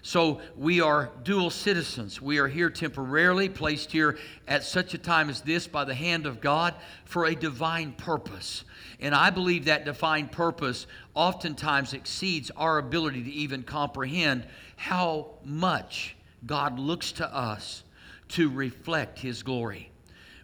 So 0.02 0.40
we 0.56 0.80
are 0.80 1.10
dual 1.24 1.50
citizens. 1.50 2.22
We 2.22 2.38
are 2.38 2.48
here 2.48 2.70
temporarily, 2.70 3.48
placed 3.48 3.92
here 3.92 4.18
at 4.48 4.64
such 4.64 4.94
a 4.94 4.98
time 4.98 5.28
as 5.28 5.42
this 5.42 5.66
by 5.66 5.84
the 5.84 5.94
hand 5.94 6.24
of 6.24 6.40
God 6.40 6.74
for 7.04 7.26
a 7.26 7.34
divine 7.34 7.92
purpose. 7.92 8.64
And 9.00 9.14
I 9.14 9.30
believe 9.30 9.66
that 9.66 9.84
divine 9.84 10.28
purpose 10.28 10.86
oftentimes 11.14 11.92
exceeds 11.92 12.50
our 12.52 12.78
ability 12.78 13.24
to 13.24 13.30
even 13.30 13.62
comprehend 13.62 14.46
how 14.80 15.26
much 15.44 16.16
God 16.46 16.78
looks 16.78 17.12
to 17.12 17.36
us 17.36 17.84
to 18.28 18.48
reflect 18.48 19.18
His 19.18 19.42
glory. 19.42 19.90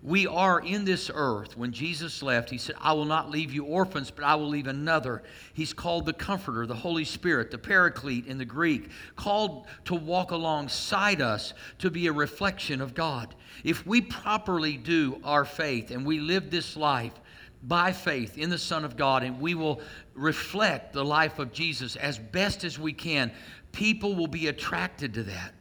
We 0.03 0.27
are 0.27 0.61
in 0.61 0.85
this 0.85 1.11
earth. 1.13 1.57
When 1.57 1.73
Jesus 1.73 2.23
left, 2.23 2.51
He 2.51 2.59
said, 2.59 2.77
I 2.79 2.93
will 2.93 3.07
not 3.07 3.31
leave 3.31 3.55
you 3.55 3.65
orphans, 3.65 4.11
but 4.11 4.25
I 4.25 4.35
will 4.35 4.51
leave 4.51 4.67
another. 4.67 5.23
He's 5.55 5.73
called 5.73 6.05
the 6.05 6.13
Comforter, 6.13 6.67
the 6.67 6.75
Holy 6.75 7.07
Spirit, 7.07 7.51
the 7.51 7.57
Paraclete 7.57 8.27
in 8.27 8.37
the 8.37 8.45
Greek, 8.45 8.91
called 9.17 9.69
to 9.87 9.95
walk 9.95 10.33
alongside 10.33 11.23
us 11.23 11.55
to 11.79 11.91
be 11.91 12.07
a 12.07 12.13
reflection 12.13 12.83
of 12.83 12.93
God. 12.93 13.35
If 13.65 13.87
we 13.87 14.03
properly 14.03 14.77
do 14.77 15.19
our 15.25 15.47
faith 15.47 15.91
and 15.91 16.05
we 16.05 16.21
live 16.21 16.51
this 16.51 16.77
life, 16.77 17.15
by 17.63 17.93
faith 17.93 18.39
in 18.39 18.49
the 18.49 18.59
Son 18.59 18.85
of 18.85 18.97
God, 18.97 19.23
and 19.23 19.41
we 19.41 19.55
will 19.55 19.81
reflect 20.15 20.93
the 20.93 21.05
life 21.05 21.39
of 21.39 21.53
Jesus 21.53 21.97
as 21.97 22.19
best 22.19 22.65
as 22.65 22.79
we 22.79 22.93
can, 22.93 23.33
people 23.77 24.15
will 24.15 24.27
be 24.27 24.49
attracted 24.49 25.13
to 25.13 25.23
that. 25.23 25.53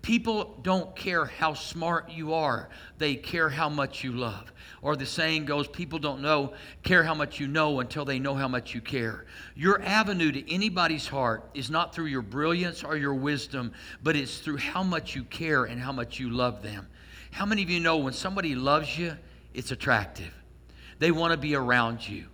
People 0.00 0.60
don't 0.62 0.94
care 0.94 1.24
how 1.24 1.54
smart 1.54 2.08
you 2.08 2.32
are, 2.32 2.68
they 2.98 3.16
care 3.16 3.48
how 3.48 3.68
much 3.68 4.04
you 4.04 4.12
love. 4.12 4.52
Or 4.80 4.94
the 4.94 5.06
saying 5.06 5.46
goes, 5.46 5.66
people 5.66 5.98
don't 5.98 6.22
know, 6.22 6.52
care 6.84 7.02
how 7.02 7.14
much 7.14 7.40
you 7.40 7.48
know 7.48 7.80
until 7.80 8.04
they 8.04 8.20
know 8.20 8.34
how 8.34 8.46
much 8.46 8.76
you 8.76 8.80
care. 8.80 9.24
Your 9.56 9.82
avenue 9.82 10.30
to 10.30 10.54
anybody's 10.54 11.08
heart 11.08 11.50
is 11.52 11.68
not 11.68 11.92
through 11.92 12.06
your 12.06 12.22
brilliance 12.22 12.84
or 12.84 12.96
your 12.96 13.14
wisdom, 13.14 13.72
but 14.04 14.14
it's 14.14 14.38
through 14.38 14.58
how 14.58 14.84
much 14.84 15.16
you 15.16 15.24
care 15.24 15.64
and 15.64 15.80
how 15.80 15.90
much 15.90 16.20
you 16.20 16.30
love 16.30 16.62
them. 16.62 16.86
How 17.32 17.44
many 17.44 17.64
of 17.64 17.70
you 17.70 17.80
know 17.80 17.96
when 17.96 18.12
somebody 18.12 18.54
loves 18.54 18.96
you, 18.96 19.16
it's 19.52 19.72
attractive? 19.72 20.32
They 21.00 21.10
want 21.10 21.32
to 21.32 21.38
be 21.38 21.56
around 21.56 22.08
you. 22.08 22.26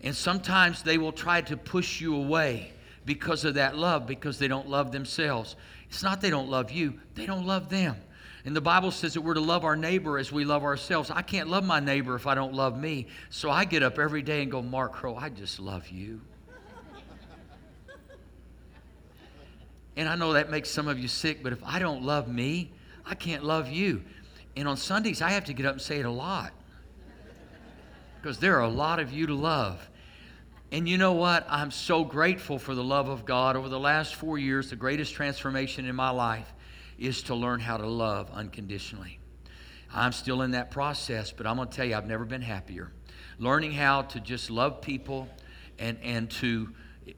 And 0.00 0.16
sometimes 0.16 0.82
they 0.82 0.98
will 0.98 1.12
try 1.12 1.42
to 1.42 1.56
push 1.56 2.00
you 2.00 2.16
away 2.16 2.73
because 3.04 3.44
of 3.44 3.54
that 3.54 3.76
love, 3.76 4.06
because 4.06 4.38
they 4.38 4.48
don't 4.48 4.68
love 4.68 4.92
themselves. 4.92 5.56
It's 5.88 6.02
not 6.02 6.20
they 6.20 6.30
don't 6.30 6.48
love 6.48 6.70
you, 6.70 6.94
they 7.14 7.26
don't 7.26 7.46
love 7.46 7.68
them. 7.68 7.96
And 8.46 8.54
the 8.54 8.60
Bible 8.60 8.90
says 8.90 9.14
that 9.14 9.22
we're 9.22 9.34
to 9.34 9.40
love 9.40 9.64
our 9.64 9.76
neighbor 9.76 10.18
as 10.18 10.30
we 10.30 10.44
love 10.44 10.64
ourselves. 10.64 11.10
I 11.10 11.22
can't 11.22 11.48
love 11.48 11.64
my 11.64 11.80
neighbor 11.80 12.14
if 12.14 12.26
I 12.26 12.34
don't 12.34 12.52
love 12.52 12.78
me. 12.78 13.06
So 13.30 13.50
I 13.50 13.64
get 13.64 13.82
up 13.82 13.98
every 13.98 14.20
day 14.20 14.42
and 14.42 14.50
go, 14.50 14.60
Mark 14.60 14.92
Crow, 14.92 15.16
I 15.16 15.30
just 15.30 15.58
love 15.58 15.88
you. 15.88 16.20
and 19.96 20.08
I 20.08 20.14
know 20.14 20.34
that 20.34 20.50
makes 20.50 20.68
some 20.68 20.88
of 20.88 20.98
you 20.98 21.08
sick, 21.08 21.42
but 21.42 21.54
if 21.54 21.64
I 21.64 21.78
don't 21.78 22.02
love 22.02 22.28
me, 22.28 22.70
I 23.06 23.14
can't 23.14 23.44
love 23.44 23.68
you. 23.68 24.02
And 24.56 24.68
on 24.68 24.76
Sundays, 24.76 25.22
I 25.22 25.30
have 25.30 25.44
to 25.44 25.54
get 25.54 25.64
up 25.64 25.72
and 25.72 25.82
say 25.82 25.98
it 26.00 26.06
a 26.06 26.10
lot 26.10 26.52
because 28.20 28.38
there 28.38 28.56
are 28.56 28.62
a 28.62 28.68
lot 28.68 29.00
of 29.00 29.12
you 29.12 29.26
to 29.26 29.34
love. 29.34 29.88
And 30.72 30.88
you 30.88 30.98
know 30.98 31.12
what? 31.12 31.46
I'm 31.48 31.70
so 31.70 32.04
grateful 32.04 32.58
for 32.58 32.74
the 32.74 32.82
love 32.82 33.08
of 33.08 33.24
God. 33.24 33.56
Over 33.56 33.68
the 33.68 33.78
last 33.78 34.14
four 34.14 34.38
years, 34.38 34.70
the 34.70 34.76
greatest 34.76 35.14
transformation 35.14 35.86
in 35.86 35.94
my 35.94 36.10
life 36.10 36.52
is 36.98 37.22
to 37.24 37.34
learn 37.34 37.60
how 37.60 37.76
to 37.76 37.86
love 37.86 38.30
unconditionally. 38.32 39.18
I'm 39.92 40.12
still 40.12 40.42
in 40.42 40.52
that 40.52 40.70
process, 40.70 41.30
but 41.30 41.46
I'm 41.46 41.56
going 41.56 41.68
to 41.68 41.76
tell 41.76 41.86
you, 41.86 41.94
I've 41.94 42.08
never 42.08 42.24
been 42.24 42.42
happier. 42.42 42.90
Learning 43.38 43.72
how 43.72 44.02
to 44.02 44.20
just 44.20 44.50
love 44.50 44.80
people 44.80 45.28
and, 45.78 45.98
and 46.02 46.30
to 46.32 46.70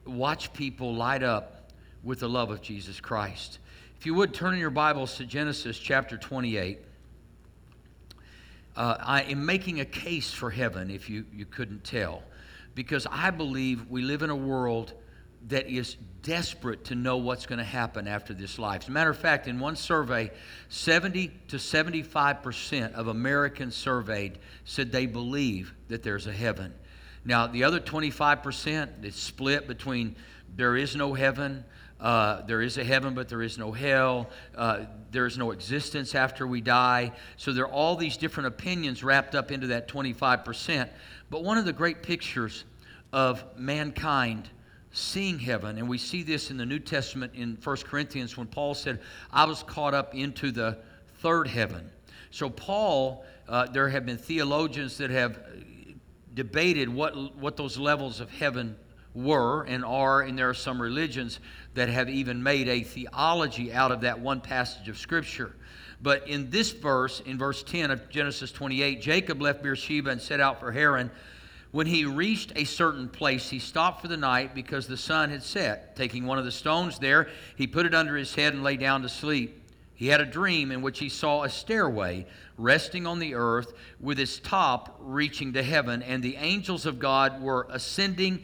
watch 0.05 0.53
people 0.53 0.93
light 0.93 1.23
up 1.23 1.71
with 2.03 2.19
the 2.19 2.29
love 2.29 2.51
of 2.51 2.61
Jesus 2.61 2.99
Christ. 2.99 3.59
If 3.99 4.05
you 4.05 4.13
would 4.13 4.33
turn 4.33 4.53
in 4.53 4.59
your 4.59 4.69
Bibles 4.69 5.15
to 5.17 5.25
Genesis 5.25 5.79
chapter 5.79 6.17
28. 6.17 6.79
Uh, 8.75 8.95
I 8.99 9.23
am 9.23 9.43
making 9.43 9.79
a 9.79 9.85
case 9.85 10.31
for 10.31 10.51
heaven, 10.51 10.91
if 10.91 11.09
you, 11.09 11.25
you 11.33 11.45
couldn't 11.45 11.83
tell 11.83 12.21
because 12.77 13.07
I 13.09 13.31
believe 13.31 13.89
we 13.89 14.03
live 14.03 14.21
in 14.21 14.29
a 14.29 14.35
world 14.35 14.93
that 15.47 15.67
is 15.67 15.95
desperate 16.21 16.85
to 16.85 16.93
know 16.93 17.17
what's 17.17 17.47
going 17.47 17.57
to 17.57 17.65
happen 17.65 18.07
after 18.07 18.35
this 18.35 18.59
life. 18.59 18.83
As 18.83 18.87
a 18.87 18.91
matter 18.91 19.09
of 19.09 19.17
fact, 19.17 19.47
in 19.47 19.59
one 19.59 19.75
survey, 19.75 20.29
70 20.69 21.31
to 21.47 21.57
75% 21.57 22.93
of 22.93 23.07
Americans 23.07 23.75
surveyed 23.75 24.37
said 24.63 24.91
they 24.91 25.07
believe 25.07 25.73
that 25.87 26.03
there's 26.03 26.27
a 26.27 26.31
heaven. 26.31 26.71
Now, 27.25 27.47
the 27.47 27.63
other 27.63 27.79
25% 27.79 29.03
is 29.03 29.15
split 29.15 29.67
between 29.67 30.15
there 30.55 30.75
is 30.75 30.95
no 30.95 31.15
heaven, 31.15 31.65
uh, 31.99 32.41
there 32.43 32.61
is 32.61 32.77
a 32.77 32.83
heaven, 32.83 33.13
but 33.13 33.27
there 33.27 33.41
is 33.41 33.57
no 33.57 33.71
hell. 33.71 34.29
Uh, 34.55 34.85
there 35.11 35.25
is 35.25 35.37
no 35.37 35.51
existence 35.51 36.13
after 36.13 36.45
we 36.45 36.61
die. 36.61 37.11
So 37.37 37.51
there 37.51 37.65
are 37.65 37.71
all 37.71 37.95
these 37.95 38.17
different 38.17 38.47
opinions 38.47 39.03
wrapped 39.03 39.33
up 39.33 39.51
into 39.51 39.67
that 39.67 39.87
25%. 39.87 40.89
But 41.29 41.43
one 41.43 41.57
of 41.57 41.65
the 41.65 41.73
great 41.73 42.03
pictures 42.03 42.65
of 43.11 43.43
mankind 43.57 44.49
seeing 44.91 45.39
heaven, 45.39 45.77
and 45.77 45.89
we 45.89 45.97
see 45.97 46.23
this 46.23 46.51
in 46.51 46.57
the 46.57 46.65
New 46.65 46.79
Testament 46.79 47.33
in 47.35 47.57
1 47.63 47.77
Corinthians 47.77 48.37
when 48.37 48.47
Paul 48.47 48.73
said, 48.75 48.99
I 49.31 49.45
was 49.45 49.63
caught 49.63 49.93
up 49.93 50.13
into 50.15 50.51
the 50.51 50.77
third 51.19 51.47
heaven. 51.47 51.89
So, 52.29 52.49
Paul, 52.49 53.25
uh, 53.47 53.67
there 53.67 53.89
have 53.89 54.05
been 54.05 54.17
theologians 54.17 54.97
that 54.97 55.09
have 55.09 55.39
debated 56.33 56.89
what, 56.89 57.35
what 57.37 57.57
those 57.57 57.77
levels 57.77 58.19
of 58.19 58.29
heaven 58.29 58.75
were 59.17 59.63
and 59.63 59.83
are, 59.83 60.21
and 60.21 60.37
there 60.37 60.49
are 60.49 60.53
some 60.53 60.81
religions 60.81 61.39
that 61.73 61.89
have 61.89 62.09
even 62.09 62.41
made 62.43 62.67
a 62.67 62.81
theology 62.83 63.73
out 63.73 63.91
of 63.91 64.01
that 64.01 64.19
one 64.19 64.39
passage 64.39 64.87
of 64.87 64.97
Scripture. 64.97 65.55
But 66.01 66.27
in 66.27 66.51
this 66.51 66.71
verse, 66.71 67.21
in 67.21 67.37
verse 67.37 67.63
10 67.63 67.89
of 67.89 68.09
Genesis 68.09 68.51
28, 68.51 69.01
Jacob 69.01 69.41
left 69.41 69.63
Beersheba 69.63 70.11
and 70.11 70.21
set 70.21 70.39
out 70.39 70.59
for 70.59 70.71
Haran. 70.71 71.09
When 71.71 71.87
he 71.87 72.05
reached 72.05 72.53
a 72.55 72.63
certain 72.63 73.09
place, 73.09 73.49
he 73.49 73.59
stopped 73.59 74.01
for 74.01 74.07
the 74.07 74.17
night 74.17 74.53
because 74.53 74.87
the 74.87 74.97
sun 74.97 75.31
had 75.31 75.41
set. 75.41 75.95
Taking 75.95 76.25
one 76.25 76.37
of 76.37 76.45
the 76.45 76.51
stones 76.51 76.99
there, 76.99 77.29
he 77.55 77.65
put 77.65 77.87
it 77.87 77.95
under 77.95 78.15
his 78.15 78.35
head 78.35 78.53
and 78.53 78.63
lay 78.63 78.77
down 78.77 79.01
to 79.01 79.09
sleep. 79.09 79.63
He 79.95 80.07
had 80.07 80.21
a 80.21 80.25
dream 80.25 80.71
in 80.71 80.83
which 80.83 80.99
he 80.99 81.09
saw 81.09 81.41
a 81.41 81.49
stairway 81.49 82.27
resting 82.55 83.07
on 83.07 83.17
the 83.17 83.33
earth 83.33 83.73
with 83.99 84.19
its 84.19 84.37
top 84.37 84.95
reaching 84.99 85.53
to 85.53 85.63
heaven, 85.63 86.03
and 86.03 86.21
the 86.21 86.35
angels 86.35 86.85
of 86.85 86.99
God 86.99 87.41
were 87.41 87.65
ascending 87.71 88.43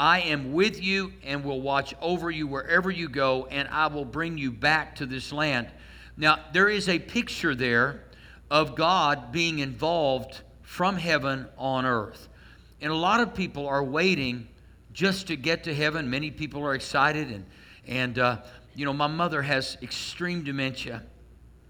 I 0.00 0.20
am 0.20 0.54
with 0.54 0.82
you 0.82 1.12
and 1.24 1.44
will 1.44 1.60
watch 1.60 1.94
over 2.00 2.30
you 2.30 2.46
wherever 2.46 2.90
you 2.90 3.06
go, 3.06 3.44
and 3.50 3.68
I 3.68 3.88
will 3.88 4.06
bring 4.06 4.38
you 4.38 4.50
back 4.50 4.96
to 4.96 5.04
this 5.04 5.30
land. 5.30 5.68
Now, 6.16 6.38
there 6.54 6.70
is 6.70 6.88
a 6.88 6.98
picture 6.98 7.54
there 7.54 8.04
of 8.50 8.76
God 8.76 9.30
being 9.30 9.58
involved 9.58 10.40
from 10.62 10.96
heaven 10.96 11.46
on 11.58 11.84
earth. 11.84 12.28
And 12.80 12.90
a 12.90 12.96
lot 12.96 13.20
of 13.20 13.34
people 13.34 13.68
are 13.68 13.84
waiting 13.84 14.48
just 14.94 15.26
to 15.26 15.36
get 15.36 15.64
to 15.64 15.74
heaven. 15.74 16.08
Many 16.08 16.30
people 16.30 16.62
are 16.62 16.74
excited. 16.74 17.30
And, 17.30 17.44
and 17.86 18.18
uh, 18.18 18.38
you 18.74 18.86
know, 18.86 18.94
my 18.94 19.06
mother 19.06 19.42
has 19.42 19.76
extreme 19.82 20.42
dementia, 20.42 21.02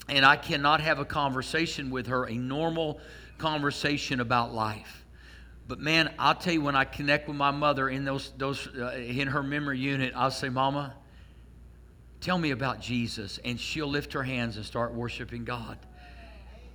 and 0.09 0.25
I 0.25 0.37
cannot 0.37 0.81
have 0.83 1.01
a 1.01 1.05
conversation 1.05 1.91
with 1.91 2.07
her, 2.07 2.27
a 2.27 2.35
normal 2.35 3.01
conversation 3.39 4.21
about 4.21 4.55
life. 4.55 5.00
But 5.71 5.79
man, 5.79 6.13
I'll 6.19 6.35
tell 6.35 6.53
you, 6.53 6.63
when 6.63 6.75
I 6.75 6.85
connect 6.85 7.29
with 7.29 7.37
my 7.37 7.53
mother 7.53 7.89
in 7.89 8.05
those, 8.05 8.33
those 8.37 8.67
uh, 8.77 8.91
in 8.97 9.29
her 9.29 9.41
memory 9.41 9.79
unit, 9.79 10.13
I'll 10.17 10.33
say, 10.33 10.49
Mama, 10.49 10.95
tell 12.21 12.39
me 12.39 12.51
about 12.51 12.81
Jesus. 12.81 13.39
And 13.45 13.59
she'll 13.59 13.87
lift 13.87 14.15
her 14.15 14.25
hands 14.25 14.57
and 14.57 14.67
start 14.67 14.93
worshiping 14.93 15.45
God. 15.45 15.79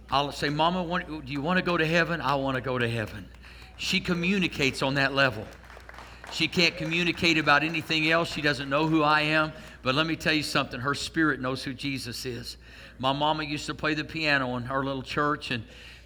I'll 0.09 0.31
say, 0.31 0.47
Mama, 0.47 1.03
do 1.25 1.33
you 1.33 1.41
want 1.41 1.59
to 1.59 1.65
go 1.65 1.75
to 1.75 1.85
heaven? 1.85 2.21
I 2.21 2.35
want 2.35 2.55
to 2.55 2.61
go 2.61 2.77
to 2.77 2.87
heaven. 2.87 3.27
She 3.75 3.99
communicates 3.99 4.81
on 4.81 4.93
that 4.93 5.13
level. 5.13 5.45
She 6.31 6.47
can't 6.47 6.77
communicate 6.77 7.37
about 7.37 7.63
anything 7.63 8.09
else. 8.09 8.31
She 8.31 8.41
doesn't 8.41 8.69
know 8.69 8.87
who 8.87 9.03
I 9.03 9.23
am. 9.23 9.51
But 9.83 9.95
let 9.95 10.07
me 10.07 10.15
tell 10.15 10.33
you 10.33 10.41
something 10.41 10.79
her 10.79 10.95
spirit 10.95 11.41
knows 11.41 11.65
who 11.65 11.73
Jesus 11.73 12.25
is. 12.25 12.55
My 12.97 13.11
mama 13.11 13.43
used 13.43 13.65
to 13.65 13.75
play 13.75 13.93
the 13.93 14.05
piano 14.05 14.55
in 14.55 14.67
our 14.67 14.85
little 14.85 15.03
church, 15.03 15.51
and, 15.51 15.65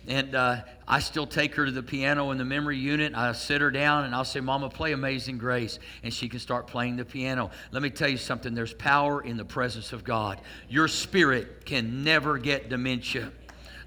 and 0.09 0.33
uh, 0.33 0.61
I 0.87 0.99
still 1.01 1.27
take 1.27 1.53
her 1.53 1.67
to 1.67 1.71
the 1.71 1.83
piano 1.83 2.31
in 2.31 2.39
the 2.39 2.43
memory 2.43 2.77
unit. 2.77 3.13
I 3.13 3.31
sit 3.33 3.61
her 3.61 3.69
down 3.69 4.05
and 4.05 4.15
I'll 4.15 4.25
say, 4.25 4.39
Mama, 4.39 4.67
play 4.67 4.91
Amazing 4.91 5.37
Grace. 5.37 5.77
And 6.01 6.11
she 6.11 6.27
can 6.27 6.39
start 6.39 6.65
playing 6.65 6.95
the 6.95 7.05
piano. 7.05 7.51
Let 7.71 7.83
me 7.83 7.91
tell 7.91 8.09
you 8.09 8.17
something 8.17 8.55
there's 8.55 8.73
power 8.73 9.21
in 9.21 9.37
the 9.37 9.45
presence 9.45 9.93
of 9.93 10.03
God. 10.03 10.41
Your 10.67 10.87
spirit 10.87 11.63
can 11.63 12.03
never 12.03 12.39
get 12.39 12.69
dementia. 12.69 13.31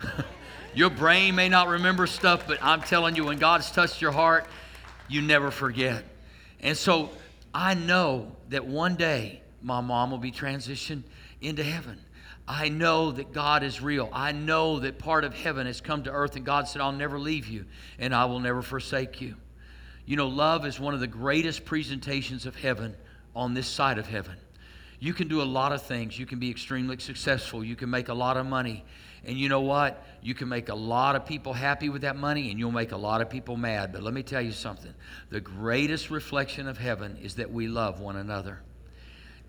your 0.74 0.90
brain 0.90 1.34
may 1.34 1.48
not 1.48 1.66
remember 1.66 2.06
stuff, 2.06 2.46
but 2.46 2.62
I'm 2.62 2.82
telling 2.82 3.16
you, 3.16 3.24
when 3.24 3.38
God's 3.38 3.68
touched 3.72 4.00
your 4.00 4.12
heart, 4.12 4.46
you 5.08 5.22
never 5.22 5.50
forget. 5.50 6.04
And 6.60 6.76
so 6.76 7.10
I 7.52 7.74
know 7.74 8.30
that 8.50 8.64
one 8.64 8.94
day 8.94 9.42
my 9.60 9.80
mom 9.80 10.12
will 10.12 10.18
be 10.18 10.30
transitioned 10.30 11.02
into 11.40 11.64
heaven. 11.64 11.98
I 12.52 12.68
know 12.68 13.12
that 13.12 13.32
God 13.32 13.62
is 13.62 13.80
real. 13.80 14.10
I 14.12 14.32
know 14.32 14.80
that 14.80 14.98
part 14.98 15.24
of 15.24 15.32
heaven 15.32 15.66
has 15.66 15.80
come 15.80 16.02
to 16.02 16.10
earth, 16.10 16.36
and 16.36 16.44
God 16.44 16.68
said, 16.68 16.82
I'll 16.82 16.92
never 16.92 17.18
leave 17.18 17.48
you 17.48 17.64
and 17.98 18.14
I 18.14 18.26
will 18.26 18.40
never 18.40 18.60
forsake 18.60 19.22
you. 19.22 19.36
You 20.04 20.16
know, 20.16 20.28
love 20.28 20.66
is 20.66 20.78
one 20.78 20.92
of 20.92 21.00
the 21.00 21.06
greatest 21.06 21.64
presentations 21.64 22.44
of 22.44 22.54
heaven 22.54 22.94
on 23.34 23.54
this 23.54 23.66
side 23.66 23.96
of 23.96 24.06
heaven. 24.06 24.36
You 25.00 25.14
can 25.14 25.28
do 25.28 25.40
a 25.40 25.44
lot 25.44 25.72
of 25.72 25.82
things. 25.82 26.18
You 26.18 26.26
can 26.26 26.38
be 26.38 26.50
extremely 26.50 26.98
successful. 26.98 27.64
You 27.64 27.74
can 27.74 27.88
make 27.88 28.08
a 28.08 28.14
lot 28.14 28.36
of 28.36 28.44
money. 28.44 28.84
And 29.24 29.38
you 29.38 29.48
know 29.48 29.60
what? 29.60 30.04
You 30.20 30.34
can 30.34 30.50
make 30.50 30.68
a 30.68 30.74
lot 30.74 31.16
of 31.16 31.24
people 31.24 31.54
happy 31.54 31.88
with 31.88 32.02
that 32.02 32.16
money 32.16 32.50
and 32.50 32.58
you'll 32.58 32.70
make 32.70 32.92
a 32.92 32.96
lot 32.98 33.22
of 33.22 33.30
people 33.30 33.56
mad. 33.56 33.92
But 33.92 34.02
let 34.02 34.12
me 34.12 34.22
tell 34.22 34.42
you 34.42 34.52
something 34.52 34.92
the 35.30 35.40
greatest 35.40 36.10
reflection 36.10 36.68
of 36.68 36.76
heaven 36.76 37.16
is 37.22 37.36
that 37.36 37.50
we 37.50 37.66
love 37.66 37.98
one 37.98 38.16
another. 38.16 38.60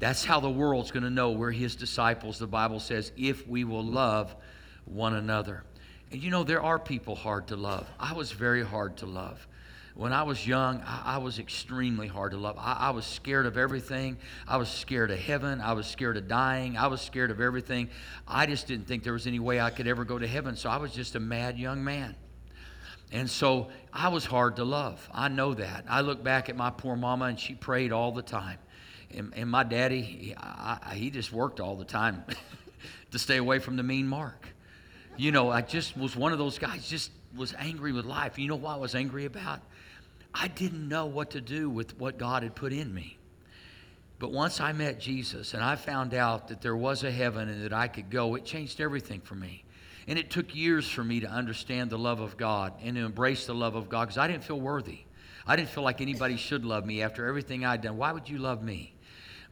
That's 0.03 0.25
how 0.25 0.41
the 0.41 0.49
world's 0.49 0.91
going 0.91 1.03
to 1.03 1.09
know 1.09 1.31
we're 1.31 1.51
his 1.51 1.77
disciples, 1.77 2.37
the 2.37 2.45
Bible 2.45 2.81
says, 2.81 3.13
if 3.15 3.47
we 3.47 3.63
will 3.63 3.85
love 3.85 4.35
one 4.83 5.13
another. 5.13 5.63
And 6.11 6.21
you 6.21 6.29
know, 6.29 6.43
there 6.43 6.61
are 6.61 6.77
people 6.77 7.15
hard 7.15 7.47
to 7.47 7.55
love. 7.55 7.89
I 7.97 8.11
was 8.11 8.29
very 8.33 8.65
hard 8.65 8.97
to 8.97 9.05
love. 9.05 9.47
When 9.95 10.11
I 10.11 10.23
was 10.23 10.45
young, 10.45 10.81
I, 10.85 11.15
I 11.15 11.17
was 11.19 11.39
extremely 11.39 12.07
hard 12.07 12.33
to 12.33 12.37
love. 12.37 12.57
I, 12.59 12.73
I 12.81 12.89
was 12.89 13.05
scared 13.05 13.45
of 13.45 13.57
everything. 13.57 14.17
I 14.45 14.57
was 14.57 14.67
scared 14.67 15.09
of 15.09 15.19
heaven. 15.19 15.61
I 15.61 15.71
was 15.71 15.87
scared 15.87 16.17
of 16.17 16.27
dying. 16.27 16.75
I 16.75 16.87
was 16.87 16.99
scared 16.99 17.31
of 17.31 17.39
everything. 17.39 17.89
I 18.27 18.45
just 18.45 18.67
didn't 18.67 18.89
think 18.89 19.05
there 19.05 19.13
was 19.13 19.25
any 19.25 19.39
way 19.39 19.61
I 19.61 19.69
could 19.69 19.87
ever 19.87 20.03
go 20.03 20.19
to 20.19 20.27
heaven. 20.27 20.57
So 20.57 20.69
I 20.69 20.75
was 20.75 20.91
just 20.91 21.15
a 21.15 21.21
mad 21.21 21.57
young 21.57 21.81
man. 21.81 22.13
And 23.13 23.29
so 23.29 23.69
I 23.93 24.09
was 24.09 24.25
hard 24.25 24.57
to 24.57 24.65
love. 24.65 25.09
I 25.13 25.29
know 25.29 25.53
that. 25.53 25.85
I 25.87 26.01
look 26.01 26.21
back 26.25 26.49
at 26.49 26.57
my 26.57 26.71
poor 26.71 26.97
mama, 26.97 27.25
and 27.25 27.39
she 27.39 27.55
prayed 27.55 27.93
all 27.93 28.11
the 28.11 28.21
time. 28.21 28.57
And, 29.15 29.33
and 29.35 29.49
my 29.49 29.63
daddy, 29.63 30.01
he, 30.01 30.35
I, 30.35 30.93
he 30.95 31.09
just 31.09 31.31
worked 31.31 31.59
all 31.59 31.75
the 31.75 31.85
time 31.85 32.23
to 33.11 33.19
stay 33.19 33.37
away 33.37 33.59
from 33.59 33.75
the 33.75 33.83
mean 33.83 34.07
mark. 34.07 34.47
You 35.17 35.31
know, 35.31 35.49
I 35.49 35.61
just 35.61 35.95
was 35.95 36.15
one 36.15 36.31
of 36.31 36.39
those 36.39 36.57
guys, 36.57 36.87
just 36.87 37.11
was 37.35 37.53
angry 37.57 37.91
with 37.91 38.05
life. 38.05 38.39
You 38.39 38.47
know 38.47 38.55
what 38.55 38.73
I 38.73 38.77
was 38.77 38.95
angry 38.95 39.25
about? 39.25 39.61
I 40.33 40.47
didn't 40.47 40.87
know 40.87 41.05
what 41.05 41.31
to 41.31 41.41
do 41.41 41.69
with 41.69 41.97
what 41.99 42.17
God 42.17 42.43
had 42.43 42.55
put 42.55 42.73
in 42.73 42.93
me. 42.93 43.17
But 44.19 44.31
once 44.31 44.61
I 44.61 44.71
met 44.71 44.99
Jesus 44.99 45.53
and 45.53 45.63
I 45.63 45.75
found 45.75 46.13
out 46.13 46.47
that 46.47 46.61
there 46.61 46.75
was 46.75 47.03
a 47.03 47.11
heaven 47.11 47.49
and 47.49 47.63
that 47.63 47.73
I 47.73 47.87
could 47.87 48.09
go, 48.09 48.35
it 48.35 48.45
changed 48.45 48.79
everything 48.79 49.21
for 49.21 49.35
me. 49.35 49.63
And 50.07 50.17
it 50.17 50.31
took 50.31 50.55
years 50.55 50.89
for 50.89 51.03
me 51.03 51.19
to 51.21 51.27
understand 51.27 51.89
the 51.89 51.97
love 51.97 52.19
of 52.19 52.37
God 52.37 52.73
and 52.83 52.95
to 52.95 53.05
embrace 53.05 53.45
the 53.45 53.55
love 53.55 53.75
of 53.75 53.89
God 53.89 54.05
because 54.05 54.17
I 54.17 54.27
didn't 54.27 54.43
feel 54.43 54.59
worthy. 54.59 54.99
I 55.45 55.55
didn't 55.55 55.69
feel 55.69 55.83
like 55.83 56.01
anybody 56.01 56.37
should 56.37 56.65
love 56.65 56.85
me 56.85 57.01
after 57.01 57.27
everything 57.27 57.65
I'd 57.65 57.81
done. 57.81 57.97
Why 57.97 58.11
would 58.11 58.29
you 58.29 58.37
love 58.37 58.63
me? 58.63 58.92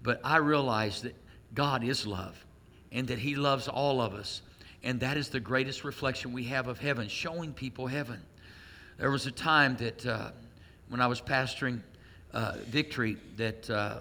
But 0.03 0.21
I 0.23 0.37
realized 0.37 1.03
that 1.03 1.15
God 1.53 1.83
is 1.83 2.07
love 2.07 2.43
and 2.91 3.07
that 3.07 3.19
He 3.19 3.35
loves 3.35 3.67
all 3.67 4.01
of 4.01 4.13
us. 4.13 4.41
And 4.83 4.99
that 5.01 5.17
is 5.17 5.29
the 5.29 5.39
greatest 5.39 5.83
reflection 5.83 6.33
we 6.33 6.45
have 6.45 6.67
of 6.67 6.79
heaven, 6.79 7.07
showing 7.07 7.53
people 7.53 7.87
heaven. 7.87 8.19
There 8.97 9.11
was 9.11 9.27
a 9.27 9.31
time 9.31 9.75
that 9.77 10.05
uh, 10.05 10.31
when 10.89 11.01
I 11.01 11.07
was 11.07 11.21
pastoring 11.21 11.81
uh, 12.33 12.53
Victory, 12.67 13.17
that 13.37 13.69
uh, 13.69 13.99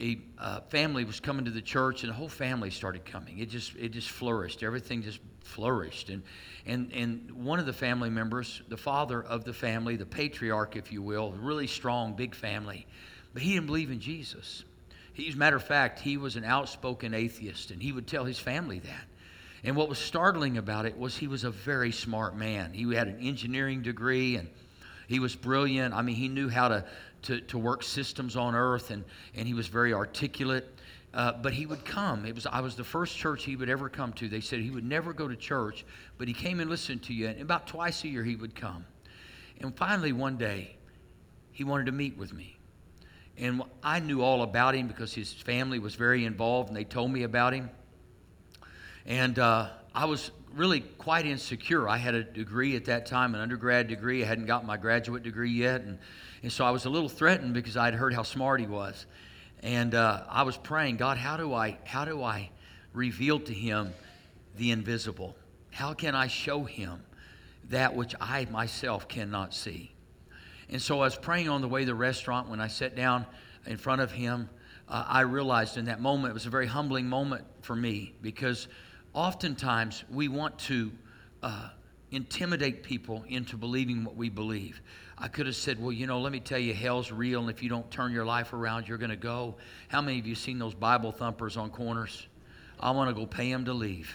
a 0.00 0.18
uh, 0.38 0.60
family 0.68 1.04
was 1.04 1.20
coming 1.20 1.44
to 1.44 1.50
the 1.50 1.60
church, 1.60 2.02
and 2.02 2.10
the 2.10 2.14
whole 2.14 2.28
family 2.28 2.70
started 2.70 3.04
coming. 3.04 3.38
It 3.38 3.50
just 3.50 3.76
it 3.76 3.90
just 3.90 4.08
flourished. 4.08 4.62
Everything 4.62 5.02
just 5.02 5.20
flourished, 5.40 6.08
and 6.08 6.22
and 6.66 6.92
and 6.92 7.30
one 7.44 7.58
of 7.58 7.66
the 7.66 7.72
family 7.72 8.10
members, 8.10 8.62
the 8.68 8.76
father 8.76 9.22
of 9.22 9.44
the 9.44 9.52
family, 9.52 9.96
the 9.96 10.06
patriarch, 10.06 10.76
if 10.76 10.90
you 10.90 11.02
will, 11.02 11.32
really 11.32 11.66
strong, 11.66 12.14
big 12.14 12.34
family, 12.34 12.86
but 13.34 13.42
he 13.42 13.54
didn't 13.54 13.66
believe 13.66 13.90
in 13.90 14.00
Jesus. 14.00 14.64
He, 15.20 15.28
as 15.28 15.34
a 15.34 15.38
matter 15.38 15.56
of 15.56 15.62
fact, 15.62 16.00
he 16.00 16.16
was 16.16 16.36
an 16.36 16.44
outspoken 16.44 17.12
atheist, 17.12 17.70
and 17.70 17.82
he 17.82 17.92
would 17.92 18.06
tell 18.06 18.24
his 18.24 18.38
family 18.38 18.78
that. 18.78 19.04
And 19.62 19.76
what 19.76 19.88
was 19.88 19.98
startling 19.98 20.56
about 20.56 20.86
it 20.86 20.96
was 20.96 21.16
he 21.16 21.26
was 21.26 21.44
a 21.44 21.50
very 21.50 21.92
smart 21.92 22.34
man. 22.34 22.72
He 22.72 22.94
had 22.94 23.08
an 23.08 23.20
engineering 23.20 23.82
degree 23.82 24.36
and 24.36 24.48
he 25.06 25.18
was 25.18 25.36
brilliant. 25.36 25.92
I 25.92 26.00
mean, 26.00 26.16
he 26.16 26.28
knew 26.28 26.48
how 26.48 26.68
to, 26.68 26.84
to, 27.22 27.40
to 27.42 27.58
work 27.58 27.82
systems 27.82 28.36
on 28.36 28.54
earth 28.54 28.90
and, 28.90 29.04
and 29.34 29.46
he 29.46 29.52
was 29.52 29.66
very 29.66 29.92
articulate. 29.92 30.66
Uh, 31.12 31.32
but 31.32 31.52
he 31.52 31.66
would 31.66 31.84
come. 31.84 32.24
It 32.24 32.34
was 32.34 32.46
I 32.46 32.60
was 32.60 32.76
the 32.76 32.84
first 32.84 33.16
church 33.16 33.44
he 33.44 33.56
would 33.56 33.68
ever 33.68 33.88
come 33.88 34.12
to. 34.14 34.28
They 34.28 34.40
said 34.40 34.60
he 34.60 34.70
would 34.70 34.84
never 34.84 35.12
go 35.12 35.26
to 35.26 35.34
church, 35.34 35.84
but 36.16 36.28
he 36.28 36.32
came 36.32 36.60
and 36.60 36.70
listened 36.70 37.02
to 37.02 37.12
you. 37.12 37.26
And 37.26 37.42
about 37.42 37.66
twice 37.66 38.04
a 38.04 38.08
year 38.08 38.22
he 38.22 38.36
would 38.36 38.54
come. 38.54 38.86
And 39.60 39.76
finally 39.76 40.12
one 40.12 40.36
day, 40.38 40.76
he 41.50 41.64
wanted 41.64 41.86
to 41.86 41.92
meet 41.92 42.16
with 42.16 42.32
me. 42.32 42.59
And 43.40 43.62
I 43.82 44.00
knew 44.00 44.20
all 44.20 44.42
about 44.42 44.74
him 44.74 44.86
because 44.86 45.14
his 45.14 45.32
family 45.32 45.78
was 45.78 45.94
very 45.94 46.26
involved, 46.26 46.68
and 46.68 46.76
they 46.76 46.84
told 46.84 47.10
me 47.10 47.22
about 47.22 47.54
him. 47.54 47.70
And 49.06 49.38
uh, 49.38 49.70
I 49.94 50.04
was 50.04 50.30
really 50.54 50.80
quite 50.80 51.24
insecure. 51.24 51.88
I 51.88 51.96
had 51.96 52.14
a 52.14 52.22
degree 52.22 52.76
at 52.76 52.84
that 52.84 53.06
time, 53.06 53.34
an 53.34 53.40
undergrad 53.40 53.88
degree. 53.88 54.22
I 54.22 54.26
hadn't 54.26 54.44
got 54.44 54.66
my 54.66 54.76
graduate 54.76 55.22
degree 55.22 55.52
yet. 55.52 55.80
And, 55.80 55.98
and 56.42 56.52
so 56.52 56.66
I 56.66 56.70
was 56.70 56.84
a 56.84 56.90
little 56.90 57.08
threatened 57.08 57.54
because 57.54 57.78
I'd 57.78 57.94
heard 57.94 58.12
how 58.12 58.24
smart 58.24 58.60
he 58.60 58.66
was. 58.66 59.06
And 59.62 59.94
uh, 59.94 60.24
I 60.28 60.42
was 60.42 60.58
praying, 60.58 60.98
God, 60.98 61.16
how 61.16 61.38
do, 61.38 61.54
I, 61.54 61.78
how 61.84 62.04
do 62.04 62.22
I 62.22 62.50
reveal 62.92 63.40
to 63.40 63.54
him 63.54 63.94
the 64.56 64.70
invisible? 64.70 65.34
How 65.70 65.94
can 65.94 66.14
I 66.14 66.26
show 66.26 66.64
him 66.64 67.02
that 67.70 67.94
which 67.94 68.14
I 68.20 68.46
myself 68.50 69.08
cannot 69.08 69.54
see? 69.54 69.92
And 70.70 70.80
so 70.80 71.00
I 71.00 71.04
was 71.04 71.16
praying 71.16 71.48
on 71.48 71.60
the 71.60 71.68
way 71.68 71.80
to 71.80 71.86
the 71.86 71.94
restaurant 71.94 72.48
when 72.48 72.60
I 72.60 72.68
sat 72.68 72.94
down 72.94 73.26
in 73.66 73.76
front 73.76 74.00
of 74.00 74.12
him. 74.12 74.48
Uh, 74.88 75.04
I 75.06 75.20
realized 75.22 75.76
in 75.76 75.86
that 75.86 76.00
moment, 76.00 76.30
it 76.30 76.34
was 76.34 76.46
a 76.46 76.50
very 76.50 76.66
humbling 76.66 77.06
moment 77.06 77.44
for 77.62 77.74
me 77.74 78.14
because 78.22 78.68
oftentimes 79.12 80.04
we 80.10 80.28
want 80.28 80.58
to 80.60 80.92
uh, 81.42 81.70
intimidate 82.12 82.82
people 82.82 83.24
into 83.28 83.56
believing 83.56 84.04
what 84.04 84.16
we 84.16 84.28
believe. 84.28 84.80
I 85.18 85.28
could 85.28 85.46
have 85.46 85.56
said, 85.56 85.80
well, 85.80 85.92
you 85.92 86.06
know, 86.06 86.20
let 86.20 86.32
me 86.32 86.40
tell 86.40 86.58
you, 86.58 86.72
hell's 86.72 87.12
real, 87.12 87.40
and 87.40 87.50
if 87.50 87.62
you 87.62 87.68
don't 87.68 87.90
turn 87.90 88.12
your 88.12 88.24
life 88.24 88.52
around, 88.52 88.88
you're 88.88 88.98
going 88.98 89.10
to 89.10 89.16
go. 89.16 89.56
How 89.88 90.00
many 90.00 90.18
of 90.18 90.26
you 90.26 90.34
seen 90.34 90.58
those 90.58 90.74
Bible 90.74 91.12
thumpers 91.12 91.56
on 91.56 91.70
corners? 91.70 92.26
I 92.78 92.92
want 92.92 93.10
to 93.10 93.14
go 93.14 93.26
pay 93.26 93.52
them 93.52 93.64
to 93.66 93.74
leave. 93.74 94.14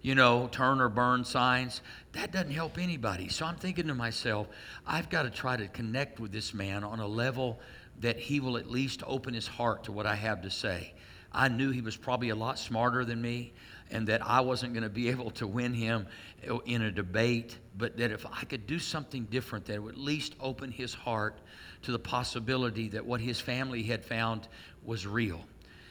You 0.00 0.14
know, 0.14 0.48
turn 0.52 0.80
or 0.80 0.88
burn 0.88 1.24
signs. 1.24 1.82
That 2.12 2.32
doesn't 2.32 2.52
help 2.52 2.78
anybody. 2.78 3.28
So 3.28 3.44
I'm 3.44 3.56
thinking 3.56 3.88
to 3.88 3.94
myself, 3.94 4.46
I've 4.86 5.10
got 5.10 5.22
to 5.22 5.30
try 5.30 5.56
to 5.56 5.68
connect 5.68 6.20
with 6.20 6.32
this 6.32 6.54
man 6.54 6.84
on 6.84 7.00
a 7.00 7.06
level 7.06 7.58
that 8.00 8.18
he 8.18 8.40
will 8.40 8.56
at 8.56 8.70
least 8.70 9.02
open 9.06 9.34
his 9.34 9.46
heart 9.46 9.84
to 9.84 9.92
what 9.92 10.06
I 10.06 10.14
have 10.14 10.42
to 10.42 10.50
say. 10.50 10.94
I 11.32 11.48
knew 11.48 11.70
he 11.70 11.80
was 11.80 11.96
probably 11.96 12.30
a 12.30 12.36
lot 12.36 12.58
smarter 12.58 13.04
than 13.04 13.20
me 13.20 13.52
and 13.90 14.06
that 14.08 14.24
I 14.24 14.40
wasn't 14.40 14.72
going 14.72 14.82
to 14.82 14.88
be 14.88 15.08
able 15.10 15.30
to 15.32 15.46
win 15.46 15.74
him 15.74 16.06
uh, 16.48 16.58
in 16.58 16.82
a 16.82 16.90
debate, 16.90 17.58
but 17.76 17.96
that 17.98 18.10
if 18.10 18.24
I 18.26 18.44
could 18.44 18.66
do 18.66 18.78
something 18.78 19.24
different, 19.24 19.66
that 19.66 19.82
would 19.82 19.94
at 19.94 20.00
least 20.00 20.34
open 20.40 20.70
his 20.70 20.94
heart 20.94 21.38
to 21.82 21.92
the 21.92 21.98
possibility 21.98 22.88
that 22.88 23.04
what 23.04 23.20
his 23.20 23.40
family 23.40 23.82
had 23.82 24.04
found 24.04 24.48
was 24.84 25.06
real. 25.06 25.44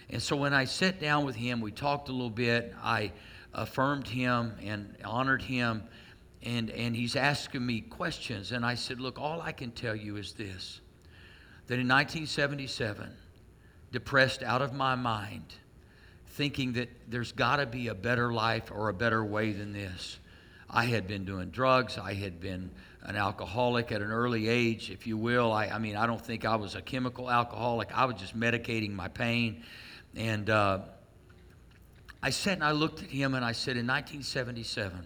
And 0.10 0.22
so 0.22 0.36
when 0.36 0.54
I 0.54 0.66
sat 0.66 1.02
down 1.02 1.26
with 1.26 1.36
him, 1.36 1.60
we 1.60 1.72
talked 1.72 2.10
a 2.10 2.14
little 2.14 2.30
bit. 2.30 2.74
I 2.82 3.12
affirmed 3.58 4.08
him 4.08 4.54
and 4.64 4.96
honored 5.04 5.42
him, 5.42 5.84
and, 6.44 6.70
and 6.70 6.96
he's 6.96 7.16
asking 7.16 7.66
me 7.66 7.82
questions. 7.82 8.52
And 8.52 8.66
I 8.66 8.76
said, 8.76 9.02
Look, 9.02 9.20
all 9.20 9.42
I 9.42 9.52
can 9.52 9.72
tell 9.72 9.96
you 9.96 10.16
is 10.16 10.34
this 10.34 10.80
that 11.66 11.80
in 11.80 11.88
1977, 11.88 13.10
depressed 13.92 14.42
out 14.42 14.62
of 14.62 14.74
my 14.74 14.96
mind, 14.96 15.44
thinking 16.28 16.74
that 16.74 16.90
there's 17.10 17.34
got 17.34 17.58
to 17.58 17.66
be 17.66 17.90
a 17.90 17.96
better 17.96 18.32
life 18.32 18.72
or 18.72 18.88
a 18.88 18.94
better 18.94 19.26
way 19.26 19.52
than 19.52 19.74
this. 19.74 20.18
I 20.70 20.86
had 20.86 21.08
been 21.08 21.26
doing 21.26 21.50
drugs. 21.50 21.98
I 21.98 22.14
had 22.14 22.40
been 22.40 22.72
an 23.04 23.18
alcoholic 23.18 23.92
at 23.92 24.02
an 24.02 24.12
early 24.12 24.48
age, 24.48 24.92
if 24.92 25.08
you 25.08 25.18
will. 25.18 25.52
I, 25.52 25.68
I 25.68 25.80
mean, 25.80 25.98
I 25.98 26.06
don't 26.06 26.24
think 26.24 26.46
I 26.46 26.56
was 26.56 26.76
a 26.76 26.82
chemical 26.82 27.30
alcoholic. 27.30 27.90
I 27.94 28.06
was 28.06 28.16
just 28.16 28.38
medicating 28.38 28.94
my 28.94 29.10
pain. 29.10 29.64
And 30.16 30.50
uh, 30.50 30.80
I 32.28 32.30
sat 32.30 32.56
and 32.56 32.64
I 32.66 32.74
looked 32.74 33.02
at 33.02 33.10
him 33.10 33.36
and 33.36 33.46
I 33.46 33.54
said, 33.54 33.78
in 33.78 33.88
1977, 33.88 35.02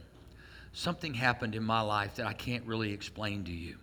something 0.73 1.13
happened 1.13 1.53
in 1.53 1.62
my 1.62 1.81
life 1.81 2.15
that 2.15 2.25
I 2.25 2.34
can't 2.34 2.65
really 2.65 2.93
explain 2.93 3.43
to 3.43 3.51
you. 3.51 3.77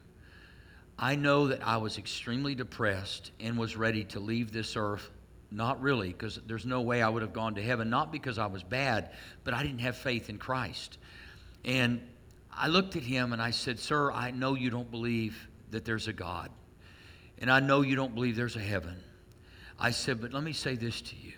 I 0.98 1.14
know 1.14 1.46
that 1.46 1.64
I 1.64 1.76
was 1.76 1.98
extremely 1.98 2.56
depressed 2.56 3.30
and 3.38 3.56
was 3.56 3.76
ready 3.76 4.02
to 4.06 4.18
leave 4.18 4.50
this 4.50 4.74
earth. 4.74 5.08
Not 5.52 5.80
really, 5.80 6.08
because 6.08 6.40
there's 6.48 6.66
no 6.66 6.80
way 6.80 7.00
I 7.00 7.08
would 7.08 7.22
have 7.22 7.32
gone 7.32 7.54
to 7.54 7.62
heaven. 7.62 7.88
Not 7.88 8.10
because 8.10 8.38
I 8.40 8.46
was 8.46 8.64
bad, 8.64 9.10
but 9.44 9.54
I 9.54 9.62
didn't 9.62 9.82
have 9.82 9.96
faith 9.96 10.28
in 10.28 10.38
Christ. 10.38 10.98
And 11.64 12.00
I 12.52 12.66
looked 12.66 12.96
at 12.96 13.04
him 13.04 13.32
and 13.32 13.40
I 13.40 13.52
said, 13.52 13.78
Sir, 13.78 14.10
I 14.10 14.32
know 14.32 14.56
you 14.56 14.68
don't 14.68 14.90
believe 14.90 15.48
that 15.70 15.84
there's 15.84 16.08
a 16.08 16.12
God. 16.12 16.50
And 17.38 17.52
I 17.52 17.60
know 17.60 17.82
you 17.82 17.94
don't 17.94 18.16
believe 18.16 18.34
there's 18.34 18.56
a 18.56 18.58
heaven. 18.58 18.96
I 19.78 19.92
said, 19.92 20.20
But 20.20 20.32
let 20.32 20.42
me 20.42 20.52
say 20.52 20.74
this 20.74 21.00
to 21.02 21.14
you. 21.14 21.34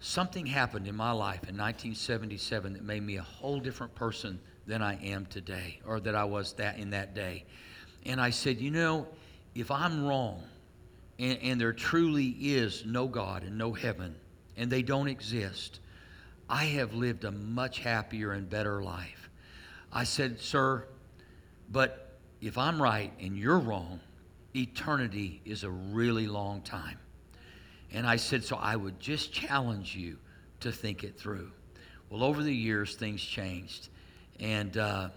Something 0.00 0.46
happened 0.46 0.88
in 0.88 0.96
my 0.96 1.12
life 1.12 1.42
in 1.48 1.56
1977 1.58 2.72
that 2.72 2.82
made 2.82 3.02
me 3.02 3.16
a 3.16 3.22
whole 3.22 3.60
different 3.60 3.94
person 3.94 4.40
than 4.66 4.82
I 4.82 4.94
am 5.04 5.26
today, 5.26 5.80
or 5.86 6.00
that 6.00 6.14
I 6.14 6.24
was 6.24 6.54
that 6.54 6.78
in 6.78 6.90
that 6.90 7.14
day. 7.14 7.44
And 8.06 8.18
I 8.18 8.30
said, 8.30 8.60
You 8.60 8.70
know, 8.70 9.06
if 9.54 9.70
I'm 9.70 10.06
wrong 10.06 10.42
and, 11.18 11.38
and 11.42 11.60
there 11.60 11.74
truly 11.74 12.28
is 12.40 12.84
no 12.86 13.08
God 13.08 13.42
and 13.42 13.58
no 13.58 13.74
heaven 13.74 14.14
and 14.56 14.70
they 14.70 14.82
don't 14.82 15.08
exist, 15.08 15.80
I 16.48 16.64
have 16.64 16.94
lived 16.94 17.24
a 17.24 17.30
much 17.30 17.80
happier 17.80 18.32
and 18.32 18.48
better 18.48 18.82
life. 18.82 19.28
I 19.92 20.04
said, 20.04 20.40
Sir, 20.40 20.86
but 21.70 22.16
if 22.40 22.56
I'm 22.56 22.80
right 22.80 23.12
and 23.20 23.36
you're 23.36 23.58
wrong, 23.58 24.00
eternity 24.56 25.42
is 25.44 25.62
a 25.62 25.70
really 25.70 26.26
long 26.26 26.62
time. 26.62 26.98
And 27.92 28.06
I 28.06 28.16
said, 28.16 28.44
So 28.44 28.56
I 28.56 28.76
would 28.76 29.00
just 29.00 29.32
challenge 29.32 29.94
you 29.94 30.18
to 30.60 30.72
think 30.72 31.04
it 31.04 31.18
through. 31.18 31.50
Well, 32.08 32.24
over 32.24 32.42
the 32.42 32.54
years, 32.54 32.96
things 32.96 33.22
changed. 33.22 33.88
And 34.38 34.76
uh, 34.76 35.10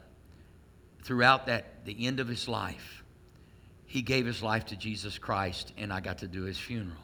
throughout 1.03 1.47
that, 1.47 1.85
the 1.85 2.05
end 2.05 2.19
of 2.19 2.27
his 2.27 2.47
life, 2.47 3.03
he 3.85 4.01
gave 4.01 4.25
his 4.25 4.41
life 4.41 4.65
to 4.65 4.75
Jesus 4.75 5.17
Christ, 5.17 5.73
and 5.77 5.93
I 5.93 5.99
got 5.99 6.19
to 6.19 6.27
do 6.27 6.43
his 6.43 6.57
funeral. 6.57 6.97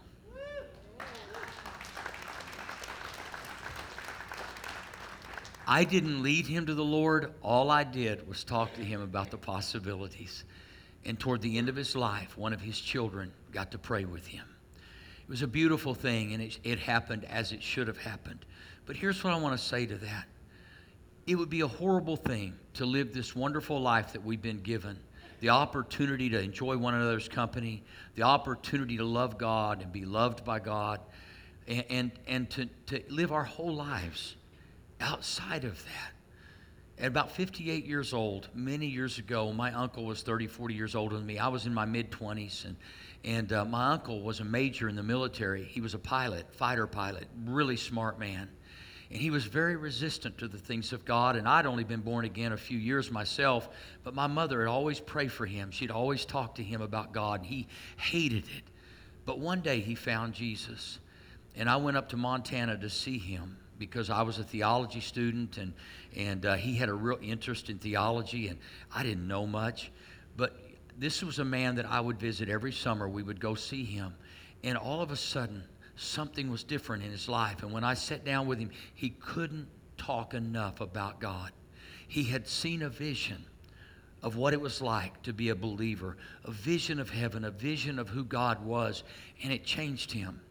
I 5.68 5.84
didn't 5.84 6.24
lead 6.24 6.48
him 6.48 6.66
to 6.66 6.74
the 6.74 6.84
Lord. 6.84 7.32
All 7.44 7.70
I 7.70 7.84
did 7.84 8.28
was 8.28 8.44
talk 8.44 8.74
to 8.74 8.84
him 8.84 9.02
about 9.02 9.30
the 9.30 9.38
possibilities. 9.38 10.44
And 11.06 11.20
toward 11.20 11.42
the 11.42 11.60
end 11.60 11.70
of 11.70 11.76
his 11.76 11.96
life, 11.96 12.36
one 12.36 12.54
of 12.54 12.62
his 12.62 12.80
children 12.80 13.32
got 13.52 13.72
to 13.72 13.78
pray 13.78 14.04
with 14.06 14.26
him. 14.26 14.46
It 15.30 15.34
was 15.34 15.44
a 15.44 15.48
beautiful 15.48 15.94
thing, 15.94 16.34
and 16.34 16.42
it, 16.42 16.58
it 16.64 16.80
happened 16.80 17.24
as 17.26 17.52
it 17.52 17.62
should 17.62 17.88
have 17.88 18.00
happened. 18.00 18.48
But 18.88 18.96
here's 18.96 19.24
what 19.24 19.32
I 19.32 19.38
want 19.38 19.56
to 19.60 19.64
say 19.64 19.86
to 19.86 19.96
that 19.98 20.26
it 21.28 21.36
would 21.36 21.52
be 21.52 21.62
a 21.62 21.68
horrible 21.68 22.16
thing 22.16 22.58
to 22.74 22.88
live 22.88 23.14
this 23.14 23.36
wonderful 23.36 23.80
life 23.80 24.14
that 24.14 24.26
we've 24.26 24.42
been 24.42 24.62
given 24.62 24.98
the 25.40 25.50
opportunity 25.50 26.32
to 26.32 26.42
enjoy 26.42 26.80
one 26.80 26.96
another's 26.96 27.28
company, 27.28 27.84
the 28.16 28.24
opportunity 28.24 28.98
to 28.98 29.04
love 29.04 29.38
God 29.38 29.84
and 29.84 29.94
be 29.94 30.04
loved 30.04 30.44
by 30.44 30.58
God, 30.58 31.00
and, 31.68 31.86
and, 31.92 32.12
and 32.26 32.50
to, 32.50 32.66
to 32.88 33.04
live 33.10 33.32
our 33.32 33.44
whole 33.44 33.76
lives 33.76 34.36
outside 35.00 35.64
of 35.64 35.76
that. 35.86 36.12
At 37.00 37.08
about 37.08 37.32
58 37.32 37.86
years 37.86 38.14
old, 38.14 38.50
many 38.54 38.86
years 38.86 39.20
ago, 39.20 39.54
my 39.54 39.72
uncle 39.72 40.04
was 40.04 40.22
30, 40.22 40.48
40 40.48 40.74
years 40.74 40.96
older 40.96 41.16
than 41.16 41.26
me. 41.26 41.40
I 41.40 41.48
was 41.48 41.66
in 41.66 41.74
my 41.74 41.86
mid 41.86 42.12
20s, 42.12 42.66
and, 42.66 42.76
and 43.24 43.54
uh, 43.54 43.64
my 43.64 43.94
uncle 43.94 44.22
was 44.22 44.42
a 44.42 44.44
major 44.44 44.90
in 44.90 44.98
the 44.98 45.04
military. 45.04 45.64
He 45.64 45.80
was 45.80 45.94
a 45.94 46.00
pilot, 46.00 46.54
fighter 46.54 46.88
pilot, 46.88 47.28
really 47.46 47.78
smart 47.78 48.20
man. 48.20 48.50
And 49.10 49.18
he 49.18 49.30
was 49.30 49.46
very 49.46 49.78
resistant 49.78 50.40
to 50.40 50.50
the 50.50 50.58
things 50.58 50.92
of 50.92 51.06
God. 51.06 51.38
And 51.38 51.48
I'd 51.48 51.66
only 51.66 51.86
been 51.86 52.02
born 52.02 52.26
again 52.26 52.52
a 52.52 52.58
few 52.58 52.78
years 52.78 53.10
myself, 53.10 53.70
but 54.04 54.14
my 54.14 54.28
mother 54.28 54.60
had 54.60 54.70
always 54.70 55.00
prayed 55.00 55.32
for 55.32 55.46
him. 55.46 55.72
She'd 55.72 55.92
always 55.92 56.26
talked 56.26 56.58
to 56.58 56.64
him 56.64 56.82
about 56.82 57.14
God. 57.14 57.40
And 57.40 57.50
he 57.50 57.68
hated 57.96 58.44
it. 58.44 58.64
But 59.26 59.40
one 59.40 59.62
day 59.62 59.80
he 59.80 59.96
found 59.96 60.34
Jesus. 60.34 61.00
And 61.56 61.70
I 61.70 61.78
went 61.78 61.96
up 61.96 62.10
to 62.10 62.18
Montana 62.18 62.78
to 62.78 62.90
see 62.90 63.18
him 63.18 63.56
because 63.80 64.10
I 64.10 64.22
was 64.22 64.38
a 64.38 64.44
theology 64.44 65.00
student 65.00 65.58
and, 65.58 65.74
and 66.16 66.46
uh, 66.46 66.56
he 66.56 66.76
had 66.76 66.90
a 66.90 66.94
real 66.94 67.18
interest 67.22 67.70
in 67.70 67.80
theology 67.80 68.50
and 68.50 68.60
I 68.94 69.02
didn't 69.04 69.28
know 69.28 69.48
much. 69.48 69.92
But 70.38 70.60
this 70.98 71.24
was 71.24 71.40
a 71.40 71.46
man 71.46 71.76
that 71.76 71.86
I 71.86 72.02
would 72.02 72.20
visit 72.20 72.50
every 72.50 72.74
summer. 72.74 73.08
We 73.08 73.24
would 73.24 73.40
go 73.40 73.56
see 73.56 73.86
him. 73.86 74.14
And 74.64 74.78
all 74.78 75.02
of 75.02 75.12
a 75.12 75.16
sudden, 75.16 75.64
something 75.96 76.52
was 76.52 76.64
different 76.64 77.04
in 77.04 77.12
his 77.12 77.30
life. 77.30 77.64
And 77.64 77.72
when 77.72 77.86
I 77.86 77.94
sat 77.94 78.26
down 78.26 78.48
with 78.48 78.60
him, 78.60 78.70
he 78.94 79.10
couldn't 79.10 79.68
talk 79.98 80.34
enough 80.34 80.82
about 80.82 81.20
God. 81.20 81.52
He 82.08 82.24
had 82.24 82.48
seen 82.48 82.82
a 82.82 82.90
vision 82.90 83.46
of 84.22 84.36
what 84.36 84.54
it 84.54 84.60
was 84.60 84.82
like 84.82 85.22
to 85.24 85.32
be 85.32 85.50
a 85.50 85.56
believer, 85.56 86.18
a 86.44 86.52
vision 86.52 87.00
of 87.00 87.10
heaven, 87.10 87.46
a 87.46 87.52
vision 87.52 88.00
of 88.00 88.10
who 88.10 88.26
God 88.26 88.66
was, 88.66 89.04
and 89.42 89.54
it 89.54 89.64
changed 89.64 90.12
him. 90.12 90.42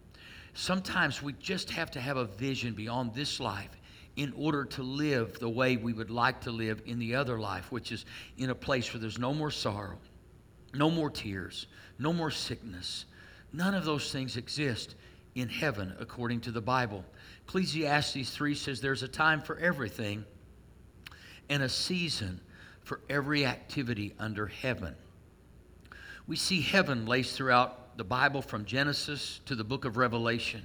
Sometimes 0.58 1.22
we 1.22 1.34
just 1.34 1.70
have 1.70 1.88
to 1.92 2.00
have 2.00 2.16
a 2.16 2.24
vision 2.24 2.74
beyond 2.74 3.14
this 3.14 3.38
life 3.38 3.70
in 4.16 4.32
order 4.36 4.64
to 4.64 4.82
live 4.82 5.38
the 5.38 5.48
way 5.48 5.76
we 5.76 5.92
would 5.92 6.10
like 6.10 6.40
to 6.40 6.50
live 6.50 6.82
in 6.84 6.98
the 6.98 7.14
other 7.14 7.38
life, 7.38 7.70
which 7.70 7.92
is 7.92 8.04
in 8.38 8.50
a 8.50 8.54
place 8.56 8.92
where 8.92 9.00
there's 9.00 9.20
no 9.20 9.32
more 9.32 9.52
sorrow, 9.52 9.96
no 10.74 10.90
more 10.90 11.10
tears, 11.10 11.68
no 12.00 12.12
more 12.12 12.32
sickness. 12.32 13.04
None 13.52 13.72
of 13.72 13.84
those 13.84 14.10
things 14.10 14.36
exist 14.36 14.96
in 15.36 15.48
heaven 15.48 15.94
according 16.00 16.40
to 16.40 16.50
the 16.50 16.60
Bible. 16.60 17.04
Ecclesiastes 17.46 18.30
3 18.30 18.56
says 18.56 18.80
there's 18.80 19.04
a 19.04 19.08
time 19.08 19.40
for 19.40 19.60
everything 19.60 20.24
and 21.48 21.62
a 21.62 21.68
season 21.68 22.40
for 22.82 22.98
every 23.08 23.46
activity 23.46 24.12
under 24.18 24.48
heaven. 24.48 24.96
We 26.26 26.34
see 26.34 26.60
heaven 26.62 27.06
laced 27.06 27.36
throughout 27.36 27.87
the 27.98 28.04
Bible 28.04 28.40
from 28.40 28.64
Genesis 28.64 29.40
to 29.46 29.56
the 29.56 29.64
book 29.64 29.84
of 29.84 29.96
Revelation. 29.96 30.64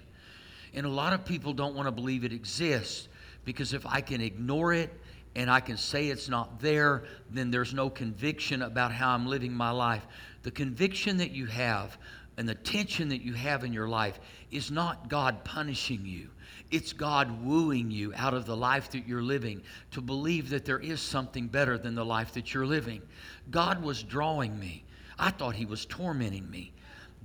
And 0.75 0.85
a 0.85 0.89
lot 0.89 1.13
of 1.13 1.25
people 1.25 1.51
don't 1.51 1.73
want 1.73 1.87
to 1.87 1.91
believe 1.91 2.23
it 2.23 2.31
exists 2.31 3.07
because 3.43 3.73
if 3.73 3.87
I 3.87 4.01
can 4.01 4.21
ignore 4.21 4.71
it 4.71 4.91
and 5.35 5.49
I 5.49 5.59
can 5.59 5.75
say 5.75 6.09
it's 6.09 6.29
not 6.29 6.59
there, 6.59 7.05
then 7.31 7.49
there's 7.49 7.73
no 7.73 7.89
conviction 7.89 8.61
about 8.61 8.91
how 8.91 9.09
I'm 9.09 9.25
living 9.25 9.51
my 9.51 9.71
life. 9.71 10.05
The 10.43 10.51
conviction 10.51 11.17
that 11.17 11.31
you 11.31 11.47
have 11.47 11.97
and 12.37 12.47
the 12.47 12.53
tension 12.53 13.09
that 13.09 13.23
you 13.23 13.33
have 13.33 13.63
in 13.63 13.73
your 13.73 13.87
life 13.87 14.19
is 14.51 14.69
not 14.69 15.09
God 15.09 15.43
punishing 15.43 16.05
you. 16.05 16.29
It's 16.69 16.93
God 16.93 17.43
wooing 17.43 17.89
you 17.89 18.13
out 18.15 18.35
of 18.35 18.45
the 18.45 18.55
life 18.55 18.91
that 18.91 19.07
you're 19.07 19.23
living 19.23 19.63
to 19.89 20.01
believe 20.01 20.51
that 20.51 20.65
there 20.65 20.79
is 20.79 21.01
something 21.01 21.47
better 21.47 21.79
than 21.79 21.95
the 21.95 22.05
life 22.05 22.31
that 22.33 22.53
you're 22.53 22.67
living. 22.67 23.01
God 23.49 23.81
was 23.81 24.03
drawing 24.03 24.59
me. 24.59 24.83
I 25.17 25.31
thought 25.31 25.55
He 25.55 25.65
was 25.65 25.87
tormenting 25.87 26.47
me 26.51 26.73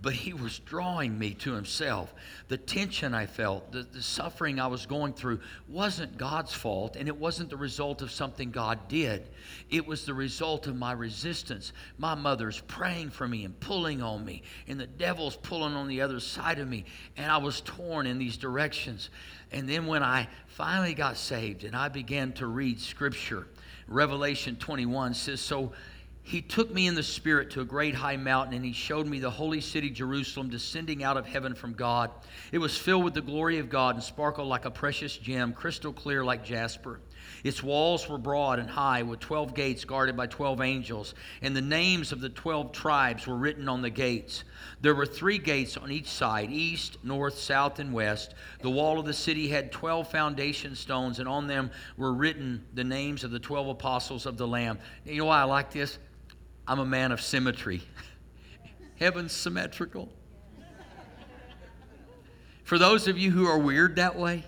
but 0.01 0.13
he 0.13 0.33
was 0.33 0.61
drawing 0.61 1.19
me 1.19 1.35
to 1.35 1.53
himself. 1.53 2.15
The 2.47 2.57
tension 2.57 3.15
I 3.15 3.27
felt, 3.27 3.73
the, 3.73 3.83
the, 3.83 4.03
suffering 4.03 4.61
I 4.61 4.69
was 4.69 4.87
going 4.87 5.13
through, 5.13 5.41
wasn't 5.67 6.17
God's 6.17 6.55
fault, 6.55 6.95
and 6.95 7.09
it 7.09 7.17
wasn't 7.17 7.51
the 7.51 7.57
result 7.57 8.01
of 8.01 8.11
something 8.11 8.51
God 8.51 8.87
did. 8.89 9.29
It 9.71 9.87
was 9.87 10.05
the 10.05 10.15
result 10.15 10.69
of 10.69 10.77
my 10.77 10.93
resistance. 10.93 11.73
My 11.99 12.15
mother's 12.15 12.61
praying 12.61 13.11
for 13.11 13.27
me 13.27 13.45
and 13.45 13.59
pulling 13.59 14.01
on 14.01 14.25
me, 14.25 14.43
and 14.69 14.79
the 14.79 14.87
devil's 14.87 15.37
pulling 15.37 15.75
on 15.75 15.89
the 15.89 16.01
other 16.01 16.21
side 16.21 16.61
of 16.61 16.69
me, 16.69 16.85
and 17.17 17.31
I 17.31 17.39
was 17.39 17.61
torn 17.63 18.07
in 18.07 18.19
these 18.19 18.37
directions. 18.37 19.11
And 19.51 19.69
then 19.69 19.87
when 19.87 20.05
I 20.05 20.29
finally 20.47 20.95
got 20.95 21.17
saved 21.17 21.65
and 21.65 21.75
I 21.75 21.89
began 21.89 22.33
to 22.35 22.47
read 22.47 22.81
Scripture, 22.81 23.49
Revelation 23.89 24.57
21 24.57 25.15
says, 25.15 25.41
So 25.41 25.73
he 26.29 26.43
took 26.43 26.71
me 26.71 26.87
in 26.87 26.95
the 26.95 27.03
Spirit 27.03 27.49
to 27.53 27.63
a 27.63 27.65
great 27.65 27.95
high 27.95 28.19
mountain, 28.19 28.55
and 28.55 28.63
he 28.63 28.75
showed 28.75 29.07
me 29.07 29.19
the 29.19 29.31
holy 29.31 29.63
city, 29.63 29.89
Jerusalem, 29.89 30.51
descending 30.51 31.03
out 31.03 31.17
of 31.17 31.25
heaven 31.25 31.55
from 31.55 31.73
God. 31.73 32.11
It 32.53 32.59
was 32.59 32.77
filled 32.77 33.05
with 33.05 33.15
the 33.15 33.23
glory 33.23 33.59
of 33.61 33.71
God 33.71 33.95
and 33.95 34.05
sparkled 34.05 34.47
like 34.47 34.67
a 34.67 34.71
precious 34.71 35.17
gem, 35.17 35.55
crystal 35.55 35.91
clear 35.91 36.23
like 36.23 36.45
jasper. 36.45 37.01
Its 37.45 37.63
walls 37.63 38.11
were 38.11 38.19
broad 38.19 38.59
and 38.59 38.69
high, 38.69 39.03
with 39.03 39.21
12 39.21 39.55
gates 39.55 39.87
guarded 39.87 40.19
by 40.19 40.27
12 40.27 40.61
angels, 40.61 41.15
and 41.41 41.57
the 41.57 41.63
names 41.63 42.13
of 42.13 42.21
the 42.21 42.29
12 42.29 42.73
tribes 42.73 43.27
were 43.27 43.37
written 43.37 43.67
on 43.67 43.81
the 43.81 43.89
gates. 43.89 44.45
There 44.83 44.95
were 44.95 45.07
three 45.07 45.39
gates 45.39 45.79
on 45.79 45.91
each 45.91 46.09
side 46.09 46.51
east, 46.51 46.99
north, 47.03 47.39
south, 47.39 47.79
and 47.79 47.91
west. 47.95 48.35
The 48.61 48.69
wall 48.69 49.01
of 49.01 49.07
the 49.07 49.15
city 49.15 49.49
had 49.49 49.73
12 49.73 50.11
foundation 50.11 50.75
stones, 50.75 51.21
and 51.21 51.29
on 51.29 51.47
them 51.47 51.71
were 51.97 52.13
written 52.13 52.67
the 52.75 52.85
names 52.85 53.25
of 53.25 53.31
the 53.31 53.39
12 53.39 53.69
apostles 53.69 54.27
of 54.27 54.37
the 54.37 54.47
Lamb. 54.47 54.79
You 55.07 55.21
know 55.21 55.25
why 55.25 55.41
I 55.41 55.45
like 55.45 55.73
this? 55.73 55.99
I'm 56.69 56.79
a 56.79 56.85
man 56.85 57.13
of 57.13 57.21
symmetry. 57.21 57.83
Heaven's 59.01 59.33
symmetrical. 59.33 60.11
For 62.63 62.79
those 62.79 63.09
of 63.09 63.17
you 63.17 63.31
who 63.31 63.47
are 63.47 63.59
weird 63.59 63.97
that 63.97 64.17
way, 64.17 64.45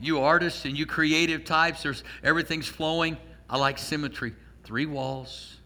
you 0.00 0.20
artists 0.20 0.64
and 0.64 0.76
you 0.76 0.84
creative 0.84 1.44
types, 1.44 1.84
there's 1.84 2.02
everything's 2.24 2.66
flowing. 2.66 3.16
I 3.48 3.56
like 3.56 3.78
symmetry. 3.78 4.34
Three 4.64 4.86
walls 4.86 5.58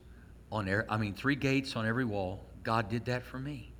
on 0.52 0.68
air, 0.68 0.86
I 0.90 0.98
mean 0.98 1.14
three 1.14 1.36
gates 1.36 1.74
on 1.74 1.86
every 1.86 2.04
wall. 2.04 2.44
God 2.62 2.90
did 2.90 3.06
that 3.06 3.24
for 3.24 3.38
me 3.38 3.72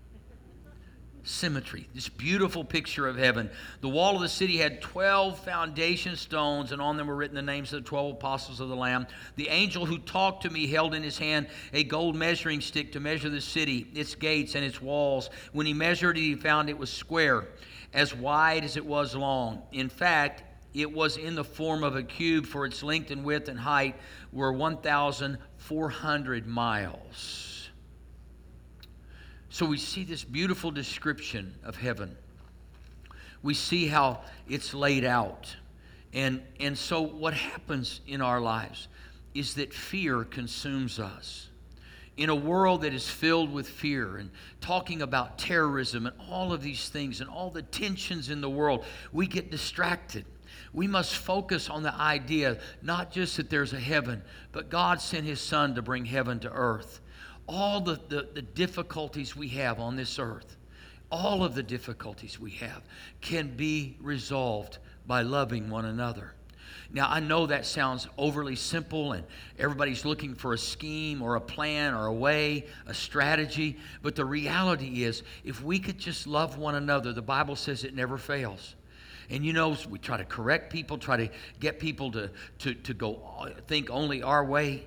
symmetry, 1.28 1.88
this 1.94 2.08
beautiful 2.08 2.64
picture 2.64 3.06
of 3.06 3.16
heaven. 3.16 3.50
The 3.80 3.88
wall 3.88 4.16
of 4.16 4.22
the 4.22 4.28
city 4.28 4.56
had 4.56 4.80
12 4.80 5.38
foundation 5.38 6.16
stones, 6.16 6.72
and 6.72 6.80
on 6.82 6.96
them 6.96 7.06
were 7.06 7.14
written 7.14 7.36
the 7.36 7.42
names 7.42 7.72
of 7.72 7.84
the 7.84 7.88
12 7.88 8.14
apostles 8.14 8.60
of 8.60 8.68
the 8.68 8.76
Lamb. 8.76 9.06
The 9.36 9.48
angel 9.48 9.86
who 9.86 9.98
talked 9.98 10.42
to 10.42 10.50
me 10.50 10.66
held 10.66 10.94
in 10.94 11.02
his 11.02 11.18
hand 11.18 11.48
a 11.72 11.84
gold 11.84 12.16
measuring 12.16 12.60
stick 12.60 12.92
to 12.92 13.00
measure 13.00 13.28
the 13.28 13.40
city, 13.40 13.86
its 13.94 14.14
gates, 14.14 14.54
and 14.54 14.64
its 14.64 14.80
walls. 14.80 15.30
When 15.52 15.66
he 15.66 15.74
measured 15.74 16.16
it, 16.16 16.22
he 16.22 16.34
found 16.34 16.68
it 16.68 16.78
was 16.78 16.92
square, 16.92 17.48
as 17.92 18.14
wide 18.14 18.64
as 18.64 18.76
it 18.76 18.86
was 18.86 19.14
long. 19.14 19.62
In 19.72 19.88
fact, 19.88 20.42
it 20.74 20.92
was 20.92 21.16
in 21.16 21.34
the 21.34 21.44
form 21.44 21.82
of 21.82 21.96
a 21.96 22.02
cube, 22.02 22.46
for 22.46 22.66
its 22.66 22.82
length 22.82 23.10
and 23.10 23.24
width 23.24 23.48
and 23.48 23.58
height 23.58 23.96
were 24.32 24.52
1,400 24.52 26.46
miles. 26.46 27.47
So 29.50 29.66
we 29.66 29.78
see 29.78 30.04
this 30.04 30.24
beautiful 30.24 30.70
description 30.70 31.54
of 31.64 31.76
heaven. 31.76 32.16
We 33.42 33.54
see 33.54 33.86
how 33.86 34.20
it's 34.48 34.74
laid 34.74 35.04
out. 35.04 35.54
And, 36.12 36.42
and 36.60 36.76
so 36.76 37.00
what 37.00 37.34
happens 37.34 38.00
in 38.06 38.20
our 38.20 38.40
lives 38.40 38.88
is 39.34 39.54
that 39.54 39.72
fear 39.72 40.24
consumes 40.24 40.98
us. 40.98 41.48
In 42.16 42.30
a 42.30 42.34
world 42.34 42.82
that 42.82 42.92
is 42.92 43.08
filled 43.08 43.52
with 43.52 43.68
fear 43.68 44.16
and 44.16 44.30
talking 44.60 45.02
about 45.02 45.38
terrorism 45.38 46.06
and 46.06 46.16
all 46.28 46.52
of 46.52 46.62
these 46.62 46.88
things 46.88 47.20
and 47.20 47.30
all 47.30 47.50
the 47.50 47.62
tensions 47.62 48.28
in 48.28 48.40
the 48.40 48.50
world, 48.50 48.84
we 49.12 49.26
get 49.26 49.50
distracted. 49.50 50.24
We 50.72 50.88
must 50.88 51.14
focus 51.14 51.70
on 51.70 51.84
the 51.84 51.94
idea 51.94 52.58
not 52.82 53.12
just 53.12 53.36
that 53.36 53.50
there's 53.50 53.72
a 53.72 53.78
heaven, 53.78 54.22
but 54.50 54.68
God 54.68 55.00
sent 55.00 55.24
His 55.24 55.40
Son 55.40 55.76
to 55.76 55.82
bring 55.82 56.04
heaven 56.04 56.40
to 56.40 56.50
earth 56.50 57.00
all 57.48 57.80
the, 57.80 57.98
the, 58.08 58.28
the, 58.34 58.42
difficulties 58.42 59.34
we 59.34 59.48
have 59.48 59.80
on 59.80 59.96
this 59.96 60.18
earth, 60.18 60.56
all 61.10 61.42
of 61.42 61.54
the 61.54 61.62
difficulties 61.62 62.38
we 62.38 62.50
have, 62.52 62.82
can 63.20 63.56
be 63.56 63.96
resolved 64.00 64.78
by 65.06 65.22
loving 65.22 65.70
one 65.70 65.86
another. 65.86 66.34
Now, 66.90 67.08
I 67.10 67.20
know 67.20 67.46
that 67.46 67.66
sounds 67.66 68.08
overly 68.16 68.56
simple, 68.56 69.12
and 69.12 69.24
everybody's 69.58 70.04
looking 70.04 70.34
for 70.34 70.54
a 70.54 70.58
scheme 70.58 71.20
or 71.20 71.36
a 71.36 71.40
plan 71.40 71.94
or 71.94 72.06
a 72.06 72.12
way, 72.12 72.66
a 72.86 72.94
strategy. 72.94 73.78
But 74.02 74.14
the 74.14 74.24
reality 74.24 75.04
is, 75.04 75.22
if 75.44 75.62
we 75.62 75.78
could 75.78 75.98
just 75.98 76.26
love 76.26 76.56
one 76.56 76.76
another, 76.76 77.12
the 77.12 77.22
Bible 77.22 77.56
says 77.56 77.84
it 77.84 77.94
never 77.94 78.16
fails. 78.16 78.74
And 79.30 79.44
you 79.44 79.52
know, 79.52 79.76
we 79.90 79.98
try 79.98 80.16
to 80.16 80.24
correct 80.24 80.72
people, 80.72 80.96
try 80.96 81.18
to 81.18 81.28
get 81.60 81.78
people 81.78 82.10
to, 82.12 82.30
to, 82.60 82.74
to 82.74 82.94
go 82.94 83.20
uh, 83.38 83.50
think 83.66 83.90
only 83.90 84.22
our 84.22 84.42
way. 84.42 84.86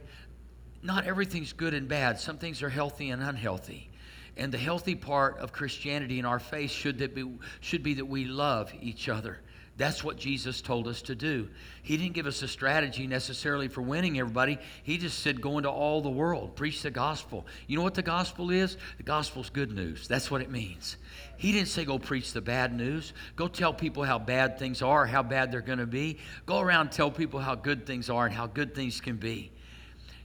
Not 0.83 1.05
everything's 1.05 1.53
good 1.53 1.73
and 1.73 1.87
bad. 1.87 2.19
Some 2.19 2.37
things 2.37 2.63
are 2.63 2.69
healthy 2.69 3.09
and 3.09 3.21
unhealthy. 3.21 3.89
And 4.37 4.51
the 4.51 4.57
healthy 4.57 4.95
part 4.95 5.37
of 5.37 5.51
Christianity 5.51 6.17
in 6.17 6.25
our 6.25 6.39
faith 6.39 6.71
should, 6.71 6.99
that 6.99 7.13
be, 7.13 7.25
should 7.59 7.83
be 7.83 7.95
that 7.95 8.05
we 8.05 8.25
love 8.25 8.73
each 8.81 9.09
other. 9.09 9.39
That's 9.77 10.03
what 10.03 10.17
Jesus 10.17 10.61
told 10.61 10.87
us 10.87 11.01
to 11.03 11.15
do. 11.15 11.49
He 11.81 11.97
didn't 11.97 12.13
give 12.13 12.27
us 12.27 12.41
a 12.43 12.47
strategy 12.47 13.07
necessarily 13.07 13.67
for 13.67 13.81
winning 13.81 14.19
everybody. 14.19 14.59
He 14.83 14.97
just 14.97 15.19
said, 15.19 15.41
go 15.41 15.57
into 15.57 15.69
all 15.69 16.01
the 16.01 16.09
world, 16.09 16.55
preach 16.55 16.81
the 16.81 16.91
gospel. 16.91 17.47
You 17.67 17.77
know 17.77 17.83
what 17.83 17.95
the 17.95 18.01
gospel 18.01 18.51
is? 18.51 18.77
The 18.97 19.03
gospel's 19.03 19.49
good 19.49 19.71
news. 19.71 20.07
That's 20.07 20.29
what 20.29 20.41
it 20.41 20.51
means. 20.51 20.97
He 21.37 21.51
didn't 21.51 21.69
say, 21.69 21.85
go 21.85 21.97
preach 21.97 22.33
the 22.33 22.41
bad 22.41 22.75
news. 22.75 23.13
Go 23.35 23.47
tell 23.47 23.73
people 23.73 24.03
how 24.03 24.19
bad 24.19 24.59
things 24.59 24.81
are, 24.81 25.05
how 25.05 25.23
bad 25.23 25.51
they're 25.51 25.61
going 25.61 25.79
to 25.79 25.87
be. 25.87 26.19
Go 26.45 26.59
around 26.59 26.91
tell 26.91 27.09
people 27.09 27.39
how 27.39 27.55
good 27.55 27.85
things 27.85 28.09
are 28.09 28.25
and 28.25 28.35
how 28.35 28.47
good 28.47 28.75
things 28.75 29.01
can 29.01 29.15
be. 29.15 29.51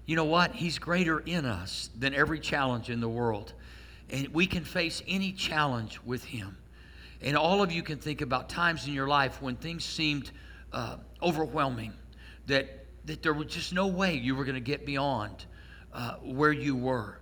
You 0.06 0.14
know 0.14 0.24
what? 0.24 0.54
He's 0.54 0.78
greater 0.78 1.18
in 1.18 1.44
us 1.44 1.90
than 1.98 2.14
every 2.14 2.38
challenge 2.38 2.90
in 2.90 3.00
the 3.00 3.08
world. 3.08 3.52
And 4.08 4.28
we 4.28 4.46
can 4.46 4.64
face 4.64 5.02
any 5.08 5.32
challenge 5.32 5.98
with 6.04 6.24
Him. 6.24 6.56
And 7.20 7.36
all 7.36 7.62
of 7.62 7.72
you 7.72 7.82
can 7.82 7.98
think 7.98 8.20
about 8.20 8.48
times 8.48 8.86
in 8.86 8.92
your 8.92 9.08
life 9.08 9.42
when 9.42 9.56
things 9.56 9.84
seemed 9.84 10.30
uh, 10.72 10.96
overwhelming, 11.20 11.92
that, 12.46 12.86
that 13.06 13.22
there 13.22 13.32
was 13.32 13.48
just 13.48 13.72
no 13.72 13.88
way 13.88 14.14
you 14.14 14.36
were 14.36 14.44
going 14.44 14.54
to 14.54 14.60
get 14.60 14.86
beyond 14.86 15.46
uh, 15.92 16.14
where 16.22 16.52
you 16.52 16.76
were. 16.76 17.18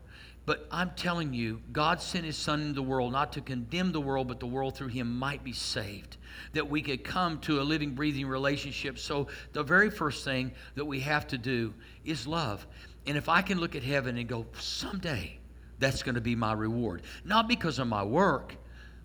But 0.46 0.66
I'm 0.70 0.90
telling 0.90 1.32
you, 1.32 1.62
God 1.72 2.02
sent 2.02 2.24
His 2.24 2.36
Son 2.36 2.60
into 2.60 2.74
the 2.74 2.82
world 2.82 3.12
not 3.12 3.32
to 3.32 3.40
condemn 3.40 3.92
the 3.92 4.00
world, 4.00 4.28
but 4.28 4.40
the 4.40 4.46
world 4.46 4.76
through 4.76 4.88
Him 4.88 5.18
might 5.18 5.42
be 5.42 5.52
saved. 5.52 6.18
That 6.52 6.68
we 6.68 6.82
could 6.82 7.02
come 7.02 7.38
to 7.40 7.60
a 7.60 7.62
living, 7.62 7.94
breathing 7.94 8.26
relationship. 8.26 8.98
So, 8.98 9.28
the 9.52 9.62
very 9.62 9.90
first 9.90 10.24
thing 10.24 10.52
that 10.74 10.84
we 10.84 11.00
have 11.00 11.26
to 11.28 11.38
do 11.38 11.72
is 12.04 12.26
love. 12.26 12.66
And 13.06 13.16
if 13.16 13.28
I 13.28 13.40
can 13.42 13.58
look 13.58 13.74
at 13.74 13.82
heaven 13.82 14.18
and 14.18 14.28
go, 14.28 14.46
someday 14.58 15.38
that's 15.78 16.02
going 16.02 16.14
to 16.14 16.20
be 16.20 16.36
my 16.36 16.52
reward, 16.52 17.02
not 17.24 17.48
because 17.48 17.78
of 17.78 17.88
my 17.88 18.02
work, 18.02 18.54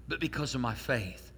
but 0.07 0.19
because 0.19 0.55
of 0.55 0.61
my 0.61 0.73
faith. 0.73 1.31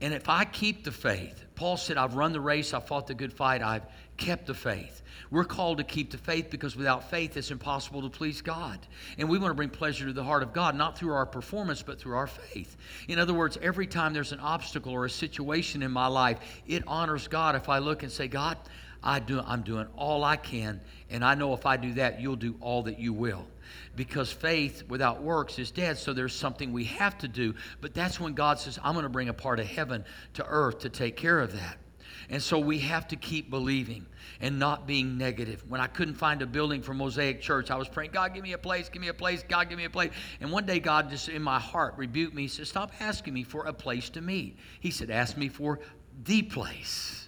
And 0.00 0.12
if 0.12 0.28
I 0.28 0.44
keep 0.44 0.82
the 0.82 0.90
faith, 0.90 1.44
Paul 1.54 1.76
said, 1.76 1.96
I've 1.96 2.14
run 2.14 2.32
the 2.32 2.40
race, 2.40 2.74
I've 2.74 2.86
fought 2.88 3.06
the 3.06 3.14
good 3.14 3.32
fight, 3.32 3.62
I've 3.62 3.84
kept 4.16 4.46
the 4.46 4.54
faith. 4.54 5.02
We're 5.30 5.44
called 5.44 5.78
to 5.78 5.84
keep 5.84 6.10
the 6.10 6.18
faith 6.18 6.50
because 6.50 6.76
without 6.76 7.10
faith, 7.10 7.36
it's 7.36 7.50
impossible 7.50 8.02
to 8.02 8.10
please 8.10 8.42
God. 8.42 8.78
And 9.16 9.28
we 9.28 9.38
want 9.38 9.50
to 9.50 9.54
bring 9.54 9.70
pleasure 9.70 10.06
to 10.06 10.12
the 10.12 10.24
heart 10.24 10.42
of 10.42 10.52
God, 10.52 10.76
not 10.76 10.98
through 10.98 11.14
our 11.14 11.24
performance, 11.24 11.82
but 11.82 11.98
through 11.98 12.16
our 12.16 12.26
faith. 12.26 12.76
In 13.08 13.18
other 13.18 13.32
words, 13.32 13.58
every 13.62 13.86
time 13.86 14.12
there's 14.12 14.32
an 14.32 14.40
obstacle 14.40 14.92
or 14.92 15.06
a 15.06 15.10
situation 15.10 15.82
in 15.82 15.90
my 15.90 16.06
life, 16.06 16.38
it 16.66 16.82
honors 16.86 17.28
God 17.28 17.56
if 17.56 17.68
I 17.68 17.78
look 17.78 18.02
and 18.02 18.12
say, 18.12 18.28
God, 18.28 18.58
I 19.02 19.20
do, 19.20 19.40
I'm 19.40 19.62
doing 19.62 19.86
all 19.96 20.22
I 20.22 20.36
can, 20.36 20.80
and 21.10 21.24
I 21.24 21.34
know 21.34 21.54
if 21.54 21.66
I 21.66 21.76
do 21.76 21.94
that, 21.94 22.20
you'll 22.20 22.36
do 22.36 22.54
all 22.60 22.82
that 22.84 22.98
you 22.98 23.12
will 23.12 23.46
because 23.96 24.32
faith 24.32 24.84
without 24.88 25.22
works 25.22 25.58
is 25.58 25.70
dead. 25.70 25.98
So 25.98 26.12
there's 26.12 26.34
something 26.34 26.72
we 26.72 26.84
have 26.84 27.18
to 27.18 27.28
do. 27.28 27.54
But 27.80 27.94
that's 27.94 28.20
when 28.20 28.34
God 28.34 28.58
says, 28.58 28.78
I'm 28.82 28.94
going 28.94 29.04
to 29.04 29.08
bring 29.08 29.28
a 29.28 29.34
part 29.34 29.60
of 29.60 29.66
heaven 29.66 30.04
to 30.34 30.46
earth 30.46 30.80
to 30.80 30.88
take 30.88 31.16
care 31.16 31.38
of 31.38 31.52
that. 31.54 31.78
And 32.32 32.42
so 32.42 32.58
we 32.58 32.78
have 32.78 33.06
to 33.08 33.16
keep 33.16 33.50
believing 33.50 34.06
and 34.40 34.58
not 34.58 34.86
being 34.86 35.18
negative. 35.18 35.62
When 35.68 35.82
I 35.82 35.86
couldn't 35.86 36.14
find 36.14 36.40
a 36.40 36.46
building 36.46 36.80
for 36.80 36.94
Mosaic 36.94 37.42
Church, 37.42 37.70
I 37.70 37.76
was 37.76 37.88
praying, 37.88 38.12
God, 38.12 38.32
give 38.32 38.42
me 38.42 38.54
a 38.54 38.58
place, 38.58 38.88
give 38.88 39.02
me 39.02 39.08
a 39.08 39.14
place, 39.14 39.44
God, 39.46 39.68
give 39.68 39.76
me 39.76 39.84
a 39.84 39.90
place. 39.90 40.12
And 40.40 40.50
one 40.50 40.64
day, 40.64 40.80
God 40.80 41.10
just 41.10 41.28
in 41.28 41.42
my 41.42 41.60
heart 41.60 41.92
rebuked 41.98 42.34
me. 42.34 42.42
He 42.42 42.48
said, 42.48 42.66
Stop 42.66 42.90
asking 43.00 43.34
me 43.34 43.42
for 43.42 43.66
a 43.66 43.72
place 43.74 44.08
to 44.10 44.22
meet. 44.22 44.56
He 44.80 44.90
said, 44.90 45.10
Ask 45.10 45.36
me 45.36 45.48
for 45.48 45.80
the 46.24 46.40
place 46.40 47.21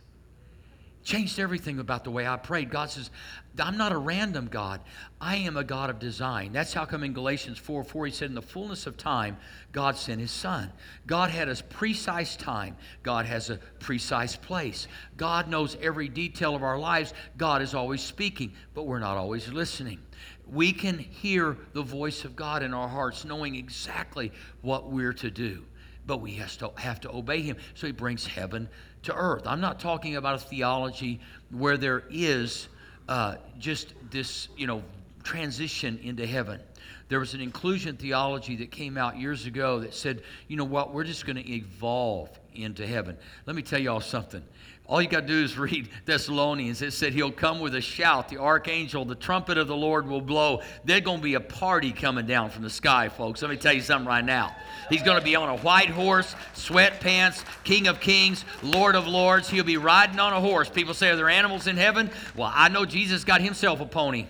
changed 1.05 1.39
everything 1.39 1.79
about 1.79 2.03
the 2.03 2.11
way 2.11 2.27
I 2.27 2.37
prayed. 2.37 2.71
God 2.71 2.91
says, 2.91 3.11
I'm 3.59 3.77
not 3.77 3.93
a 3.93 3.99
random 3.99 4.49
God. 4.51 4.81
I 5.21 5.37
am 5.37 5.57
a 5.57 5.63
God 5.63 5.91
of 5.91 5.99
design. 5.99 6.53
That's 6.53 6.73
how 6.73 6.87
come 6.87 7.05
in 7.05 7.13
Galatians 7.13 7.59
4 7.59 7.85
4 7.85 8.07
he 8.07 8.13
said, 8.13 8.31
In 8.31 8.35
the 8.35 8.43
fullness 8.43 8.87
of 8.87 8.97
time, 8.97 9.37
God 9.71 9.97
sent 9.97 10.21
his 10.21 10.31
son. 10.31 10.73
God 11.07 11.31
had 11.31 11.49
a 11.49 11.55
precise 11.55 12.37
time. 12.37 12.77
God 13.03 13.27
has 13.27 13.51
a 13.51 13.59
precise 13.79 14.35
place. 14.35 14.89
God 15.17 15.49
knows 15.49 15.77
every 15.81 16.09
detail 16.09 16.57
of 16.57 16.63
our 16.63 16.79
lives. 16.79 17.13
God 17.37 17.61
is 17.61 17.75
always 17.75 18.01
speaking, 18.01 18.53
but 18.73 18.87
we're 18.87 18.99
not 18.99 19.19
always 19.19 19.53
listening. 19.53 20.01
We 20.47 20.73
can 20.73 20.99
hear 20.99 21.57
the 21.75 21.83
voice 21.83 22.25
of 22.25 22.35
God 22.35 22.63
in 22.63 22.75
our 22.75 22.89
hearts, 22.89 23.25
knowing 23.25 23.55
exactly 23.55 24.33
what 24.63 24.91
we're 24.91 25.15
to 25.15 25.31
do, 25.31 25.65
but 26.07 26.19
we 26.19 26.33
have 26.33 26.57
to, 26.59 26.73
have 26.77 27.01
to 27.03 27.15
obey 27.15 27.43
him. 27.43 27.57
So 27.75 27.87
he 27.87 27.93
brings 27.93 28.27
heaven 28.27 28.69
to 29.05 29.15
earth. 29.15 29.43
I'm 29.47 29.61
not 29.61 29.81
talking 29.81 30.17
about 30.17 30.35
a 30.37 30.39
theology 30.39 31.21
where 31.51 31.77
there 31.77 32.05
is 32.11 32.69
uh, 33.09 33.37
just 33.59 33.95
this, 34.11 34.49
you 34.57 34.67
know, 34.67 34.83
transition 35.23 35.99
into 36.03 36.27
heaven. 36.27 36.61
There 37.09 37.21
was 37.21 37.35
an 37.35 37.41
inclusion 37.41 37.97
theology 37.97 38.57
that 38.57 38.71
came 38.71 38.97
out 38.97 39.19
years 39.19 39.47
ago 39.47 39.81
that 39.81 39.95
said, 39.95 40.23
you 40.49 40.57
know 40.57 40.65
what, 40.65 40.93
we're 40.93 41.05
just 41.05 41.27
going 41.27 41.37
to 41.37 41.53
evolve 41.53 42.31
into 42.55 42.87
heaven. 42.87 43.17
Let 43.47 43.57
me 43.57 43.63
tell 43.63 43.79
y'all 43.79 44.01
something. 44.01 44.43
All 44.87 45.01
you 45.01 45.09
got 45.09 45.21
to 45.21 45.27
do 45.27 45.43
is 45.43 45.57
read 45.57 45.89
Thessalonians. 46.05 46.83
It 46.83 46.93
said 46.93 47.15
he'll 47.15 47.33
come 47.33 47.59
with 47.61 47.75
a 47.75 47.81
shout, 47.81 48.29
the 48.29 48.37
archangel, 48.37 49.07
the 49.07 49.15
trumpet 49.15 49.57
of 49.57 49.67
the 49.67 49.77
Lord 49.77 50.07
will 50.07 50.21
blow. 50.21 50.61
There's 50.85 51.01
going 51.01 51.19
to 51.19 51.23
be 51.23 51.35
a 51.35 51.41
party 51.41 51.91
coming 51.91 52.27
down 52.27 52.51
from 52.51 52.65
the 52.65 52.71
sky, 52.71 53.09
folks. 53.09 53.41
Let 53.41 53.51
me 53.51 53.57
tell 53.57 53.73
you 53.73 53.81
something 53.81 54.07
right 54.07 54.25
now. 54.25 54.55
He's 54.91 55.03
going 55.03 55.19
to 55.19 55.25
be 55.25 55.37
on 55.37 55.49
a 55.49 55.57
white 55.63 55.89
horse, 55.89 56.35
sweatpants, 56.55 57.45
King 57.65 57.89
of 57.89 57.99
Kings, 57.99 58.45
Lord 58.63 58.95
of 58.95 59.07
Lords. 59.07 59.49
He'll 59.49 59.65
be 59.65 59.79
riding 59.79 60.21
on 60.21 60.35
a 60.35 60.41
horse. 60.41 60.69
People 60.69 60.93
say, 60.93 61.09
Are 61.09 61.17
there 61.17 61.31
animals 61.31 61.67
in 61.67 61.79
heaven? 61.79 62.11
Well, 62.37 62.53
I 62.55 62.69
know 62.69 62.85
Jesus 62.85 63.25
got 63.25 63.41
himself 63.41 63.81
a 63.81 63.87
pony. 63.87 64.27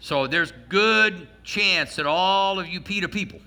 So 0.00 0.26
there's 0.26 0.52
good 0.68 1.26
chance 1.42 1.96
that 1.96 2.04
all 2.06 2.60
of 2.60 2.68
you 2.68 2.82
PETA 2.82 3.08
people 3.08 3.40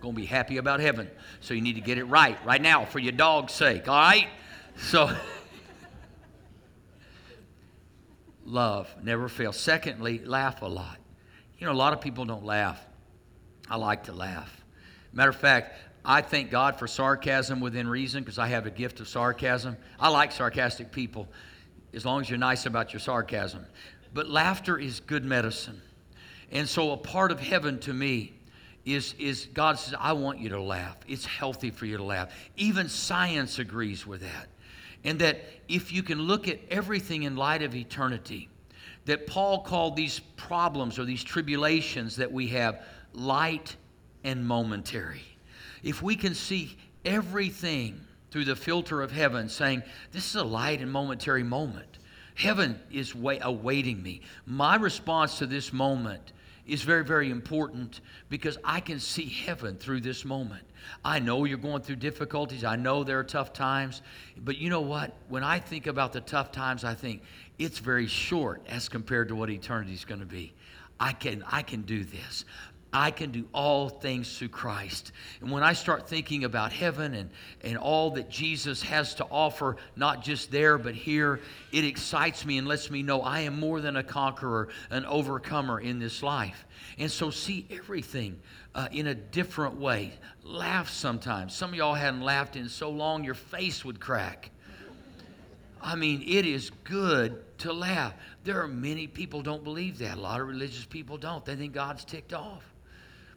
going 0.00 0.14
to 0.14 0.20
be 0.20 0.26
happy 0.26 0.56
about 0.56 0.80
heaven. 0.80 1.10
So 1.40 1.54
you 1.54 1.60
need 1.60 1.74
to 1.74 1.80
get 1.80 1.98
it 1.98 2.04
right 2.04 2.38
right 2.44 2.62
now 2.62 2.84
for 2.84 2.98
your 2.98 3.12
dog's 3.12 3.52
sake, 3.52 3.88
all 3.88 3.98
right? 3.98 4.28
So, 4.76 5.10
love 8.44 8.94
never 9.02 9.28
fails. 9.28 9.58
Secondly, 9.58 10.20
laugh 10.24 10.62
a 10.62 10.66
lot. 10.66 10.98
You 11.58 11.66
know, 11.66 11.72
a 11.72 11.74
lot 11.74 11.92
of 11.92 12.00
people 12.00 12.24
don't 12.24 12.44
laugh. 12.44 12.84
I 13.68 13.76
like 13.76 14.04
to 14.04 14.12
laugh. 14.12 14.64
Matter 15.12 15.30
of 15.30 15.36
fact, 15.36 15.76
I 16.04 16.22
thank 16.22 16.50
God 16.50 16.78
for 16.78 16.86
sarcasm 16.86 17.60
within 17.60 17.88
reason 17.88 18.22
because 18.22 18.38
I 18.38 18.46
have 18.48 18.66
a 18.66 18.70
gift 18.70 19.00
of 19.00 19.08
sarcasm. 19.08 19.76
I 19.98 20.08
like 20.08 20.32
sarcastic 20.32 20.92
people 20.92 21.28
as 21.92 22.04
long 22.04 22.20
as 22.20 22.30
you're 22.30 22.38
nice 22.38 22.66
about 22.66 22.92
your 22.92 23.00
sarcasm. 23.00 23.66
But 24.14 24.28
laughter 24.28 24.78
is 24.78 25.00
good 25.00 25.24
medicine. 25.24 25.82
And 26.50 26.68
so, 26.68 26.92
a 26.92 26.96
part 26.96 27.30
of 27.30 27.40
heaven 27.40 27.78
to 27.80 27.92
me 27.92 28.37
is, 28.84 29.14
is 29.18 29.48
God 29.52 29.78
says, 29.78 29.94
I 29.98 30.12
want 30.12 30.38
you 30.38 30.48
to 30.50 30.60
laugh. 30.60 30.96
It's 31.06 31.26
healthy 31.26 31.70
for 31.70 31.86
you 31.86 31.96
to 31.96 32.04
laugh. 32.04 32.32
Even 32.56 32.88
science 32.88 33.58
agrees 33.58 34.06
with 34.06 34.22
that. 34.22 34.48
And 35.04 35.18
that 35.20 35.42
if 35.68 35.92
you 35.92 36.02
can 36.02 36.20
look 36.20 36.48
at 36.48 36.58
everything 36.70 37.22
in 37.22 37.36
light 37.36 37.62
of 37.62 37.74
eternity, 37.74 38.48
that 39.04 39.26
Paul 39.26 39.62
called 39.62 39.96
these 39.96 40.20
problems 40.36 40.98
or 40.98 41.04
these 41.04 41.22
tribulations 41.24 42.16
that 42.16 42.30
we 42.30 42.48
have 42.48 42.82
light 43.14 43.76
and 44.24 44.46
momentary. 44.46 45.22
If 45.82 46.02
we 46.02 46.16
can 46.16 46.34
see 46.34 46.76
everything 47.04 48.00
through 48.30 48.44
the 48.44 48.56
filter 48.56 49.00
of 49.00 49.10
heaven, 49.10 49.48
saying, 49.48 49.82
This 50.12 50.28
is 50.28 50.36
a 50.36 50.44
light 50.44 50.80
and 50.80 50.90
momentary 50.90 51.42
moment. 51.42 51.98
Heaven 52.34 52.78
is 52.90 53.14
awaiting 53.14 54.02
me. 54.02 54.20
My 54.46 54.76
response 54.76 55.38
to 55.38 55.46
this 55.46 55.72
moment 55.72 56.32
is 56.68 56.82
very, 56.82 57.02
very 57.02 57.30
important 57.30 58.02
because 58.28 58.58
I 58.62 58.80
can 58.80 59.00
see 59.00 59.24
heaven 59.24 59.76
through 59.76 60.02
this 60.02 60.24
moment. 60.24 60.62
I 61.04 61.18
know 61.18 61.44
you're 61.44 61.58
going 61.58 61.82
through 61.82 61.96
difficulties. 61.96 62.62
I 62.62 62.76
know 62.76 63.02
there 63.02 63.18
are 63.18 63.24
tough 63.24 63.52
times. 63.52 64.02
But 64.36 64.58
you 64.58 64.68
know 64.68 64.82
what? 64.82 65.12
When 65.28 65.42
I 65.42 65.58
think 65.58 65.86
about 65.86 66.12
the 66.12 66.20
tough 66.20 66.52
times, 66.52 66.84
I 66.84 66.94
think 66.94 67.22
it's 67.58 67.78
very 67.78 68.06
short 68.06 68.62
as 68.68 68.88
compared 68.88 69.28
to 69.28 69.34
what 69.34 69.50
eternity 69.50 69.94
is 69.94 70.04
going 70.04 70.20
to 70.20 70.26
be. 70.26 70.52
I 71.00 71.12
can, 71.12 71.44
I 71.50 71.62
can 71.62 71.82
do 71.82 72.04
this. 72.04 72.44
I 72.92 73.10
can 73.10 73.30
do 73.30 73.44
all 73.52 73.90
things 73.90 74.38
through 74.38 74.48
Christ. 74.48 75.12
And 75.40 75.50
when 75.50 75.62
I 75.62 75.74
start 75.74 76.08
thinking 76.08 76.44
about 76.44 76.72
heaven 76.72 77.12
and, 77.12 77.30
and 77.62 77.76
all 77.76 78.12
that 78.12 78.30
Jesus 78.30 78.82
has 78.82 79.14
to 79.16 79.24
offer, 79.24 79.76
not 79.94 80.22
just 80.22 80.50
there, 80.50 80.78
but 80.78 80.94
here, 80.94 81.40
it 81.70 81.84
excites 81.84 82.46
me 82.46 82.56
and 82.56 82.66
lets 82.66 82.90
me 82.90 83.02
know 83.02 83.20
I 83.20 83.40
am 83.40 83.60
more 83.60 83.82
than 83.82 83.96
a 83.96 84.02
conqueror, 84.02 84.68
an 84.90 85.04
overcomer 85.04 85.80
in 85.80 85.98
this 85.98 86.22
life. 86.22 86.64
And 86.96 87.10
so, 87.10 87.30
see 87.30 87.66
everything 87.70 88.40
uh, 88.74 88.88
in 88.90 89.08
a 89.08 89.14
different 89.14 89.76
way. 89.76 90.14
Laugh 90.42 90.88
sometimes. 90.88 91.54
Some 91.54 91.70
of 91.70 91.76
y'all 91.76 91.94
hadn't 91.94 92.22
laughed 92.22 92.56
in 92.56 92.70
so 92.70 92.90
long, 92.90 93.22
your 93.22 93.34
face 93.34 93.84
would 93.84 94.00
crack. 94.00 94.50
I 95.80 95.94
mean, 95.94 96.24
it 96.26 96.46
is 96.46 96.70
good 96.84 97.58
to 97.58 97.72
laugh. 97.72 98.14
There 98.44 98.60
are 98.62 98.68
many 98.68 99.06
people 99.06 99.42
don't 99.42 99.62
believe 99.62 99.98
that. 99.98 100.16
A 100.16 100.20
lot 100.20 100.40
of 100.40 100.48
religious 100.48 100.84
people 100.84 101.18
don't. 101.18 101.44
They 101.44 101.54
think 101.54 101.72
God's 101.72 102.04
ticked 102.04 102.32
off. 102.32 102.64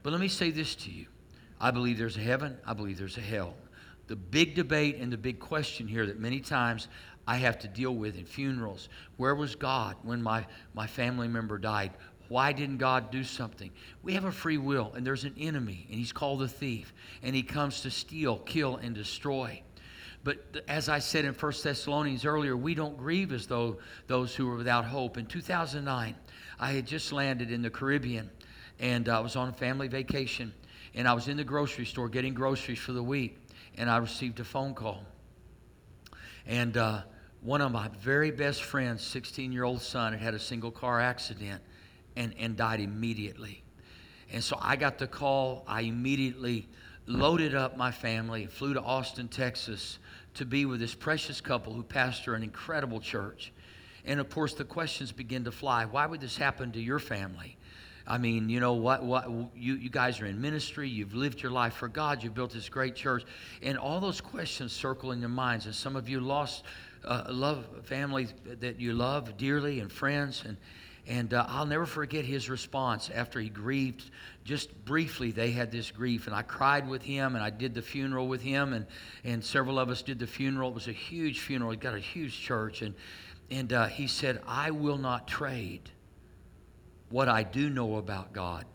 But 0.03 0.11
let 0.11 0.21
me 0.21 0.27
say 0.27 0.51
this 0.51 0.75
to 0.75 0.91
you 0.91 1.07
I 1.59 1.71
believe 1.71 1.97
there's 1.97 2.17
a 2.17 2.21
heaven, 2.21 2.57
I 2.65 2.73
believe 2.73 2.97
there's 2.97 3.17
a 3.17 3.21
hell. 3.21 3.53
the 4.07 4.15
big 4.15 4.55
debate 4.55 4.97
and 4.97 5.11
the 5.11 5.17
big 5.17 5.39
question 5.39 5.87
here 5.87 6.05
that 6.05 6.19
many 6.19 6.39
times 6.39 6.87
I 7.27 7.37
have 7.37 7.59
to 7.59 7.67
deal 7.67 7.95
with 7.95 8.17
in 8.17 8.25
funerals. 8.25 8.89
Where 9.17 9.35
was 9.35 9.55
God 9.55 9.95
when 10.03 10.21
my, 10.21 10.45
my 10.73 10.87
family 10.87 11.27
member 11.27 11.57
died? 11.57 11.91
Why 12.27 12.51
didn't 12.51 12.77
God 12.77 13.11
do 13.11 13.23
something? 13.23 13.71
We 14.03 14.13
have 14.13 14.25
a 14.25 14.31
free 14.31 14.57
will, 14.57 14.93
and 14.95 15.05
there's 15.05 15.25
an 15.25 15.35
enemy, 15.37 15.85
and 15.89 15.99
he's 15.99 16.13
called 16.13 16.39
the 16.39 16.47
thief, 16.47 16.93
and 17.21 17.35
he 17.35 17.43
comes 17.43 17.81
to 17.81 17.91
steal, 17.91 18.39
kill, 18.39 18.77
and 18.77 18.95
destroy. 18.95 19.61
But 20.23 20.63
as 20.67 20.87
I 20.87 20.99
said 20.99 21.25
in 21.25 21.33
1 21.33 21.53
Thessalonians 21.63 22.25
earlier, 22.25 22.55
we 22.55 22.73
don't 22.73 22.97
grieve 22.97 23.33
as 23.33 23.47
though 23.47 23.79
those 24.07 24.35
who 24.35 24.49
are 24.49 24.55
without 24.55 24.85
hope. 24.85 25.17
In 25.17 25.25
2009, 25.25 26.15
I 26.59 26.71
had 26.71 26.85
just 26.85 27.11
landed 27.11 27.51
in 27.51 27.61
the 27.61 27.69
Caribbean, 27.69 28.29
and 28.81 29.07
I 29.07 29.19
was 29.19 29.35
on 29.35 29.47
a 29.47 29.53
family 29.53 29.87
vacation, 29.87 30.51
and 30.95 31.07
I 31.07 31.13
was 31.13 31.27
in 31.27 31.37
the 31.37 31.43
grocery 31.43 31.85
store 31.85 32.09
getting 32.09 32.33
groceries 32.33 32.79
for 32.79 32.93
the 32.93 33.03
week, 33.03 33.37
and 33.77 33.89
I 33.89 33.97
received 33.97 34.39
a 34.39 34.43
phone 34.43 34.73
call. 34.73 35.03
And 36.47 36.75
uh, 36.75 37.03
one 37.41 37.61
of 37.61 37.71
my 37.71 37.89
very 38.01 38.31
best 38.31 38.63
friends, 38.63 39.03
16 39.03 39.51
year 39.51 39.63
old 39.63 39.81
son, 39.81 40.13
had 40.13 40.21
had 40.21 40.33
a 40.33 40.39
single 40.39 40.71
car 40.71 40.99
accident 40.99 41.61
and, 42.15 42.33
and 42.39 42.57
died 42.57 42.79
immediately. 42.79 43.63
And 44.33 44.43
so 44.43 44.57
I 44.59 44.75
got 44.75 44.97
the 44.97 45.07
call. 45.07 45.63
I 45.67 45.81
immediately 45.81 46.67
loaded 47.05 47.53
up 47.53 47.77
my 47.77 47.91
family, 47.91 48.47
flew 48.47 48.73
to 48.73 48.81
Austin, 48.81 49.27
Texas 49.27 49.99
to 50.33 50.45
be 50.45 50.65
with 50.65 50.79
this 50.79 50.95
precious 50.95 51.39
couple 51.39 51.73
who 51.73 51.83
pastor 51.83 52.33
an 52.33 52.41
incredible 52.41 52.99
church. 52.99 53.53
And 54.05 54.19
of 54.19 54.29
course, 54.29 54.55
the 54.55 54.63
questions 54.63 55.11
begin 55.11 55.43
to 55.43 55.51
fly. 55.51 55.85
Why 55.85 56.07
would 56.07 56.21
this 56.21 56.35
happen 56.35 56.71
to 56.71 56.81
your 56.81 56.99
family? 56.99 57.57
I 58.11 58.17
mean, 58.17 58.49
you 58.49 58.59
know 58.59 58.73
what? 58.73 59.03
What 59.03 59.29
you, 59.55 59.75
you 59.75 59.89
guys 59.89 60.19
are 60.19 60.25
in 60.25 60.41
ministry. 60.41 60.89
You've 60.89 61.13
lived 61.13 61.41
your 61.41 61.53
life 61.53 61.75
for 61.75 61.87
God. 61.87 62.21
You've 62.21 62.33
built 62.33 62.51
this 62.51 62.67
great 62.67 62.93
church, 62.93 63.23
and 63.61 63.77
all 63.77 64.01
those 64.01 64.19
questions 64.19 64.73
circle 64.73 65.13
in 65.13 65.21
your 65.21 65.29
minds. 65.29 65.65
And 65.65 65.73
some 65.73 65.95
of 65.95 66.09
you 66.09 66.19
lost 66.19 66.65
uh, 67.05 67.23
love 67.29 67.65
families 67.83 68.33
that 68.59 68.81
you 68.81 68.91
love 68.91 69.37
dearly 69.37 69.79
and 69.79 69.89
friends. 69.89 70.43
And 70.45 70.57
and 71.07 71.33
uh, 71.33 71.45
I'll 71.47 71.65
never 71.65 71.85
forget 71.85 72.25
his 72.25 72.49
response 72.49 73.09
after 73.09 73.39
he 73.39 73.47
grieved. 73.47 74.11
Just 74.43 74.83
briefly, 74.83 75.31
they 75.31 75.51
had 75.51 75.71
this 75.71 75.89
grief, 75.89 76.27
and 76.27 76.35
I 76.35 76.41
cried 76.41 76.89
with 76.89 77.01
him, 77.01 77.35
and 77.35 77.43
I 77.43 77.49
did 77.49 77.73
the 77.73 77.81
funeral 77.81 78.27
with 78.27 78.41
him, 78.41 78.73
and, 78.73 78.85
and 79.23 79.41
several 79.41 79.79
of 79.79 79.89
us 79.89 80.01
did 80.01 80.19
the 80.19 80.27
funeral. 80.27 80.69
It 80.69 80.75
was 80.75 80.89
a 80.89 80.91
huge 80.91 81.39
funeral. 81.39 81.71
He 81.71 81.77
got 81.77 81.95
a 81.95 81.99
huge 81.99 82.37
church, 82.37 82.81
and, 82.81 82.93
and 83.49 83.71
uh, 83.71 83.85
he 83.87 84.07
said, 84.07 84.41
I 84.45 84.71
will 84.71 84.97
not 84.97 85.29
trade 85.29 85.89
what 87.11 87.29
I 87.29 87.43
do 87.43 87.69
know 87.69 87.97
about 87.97 88.33
God 88.33 88.65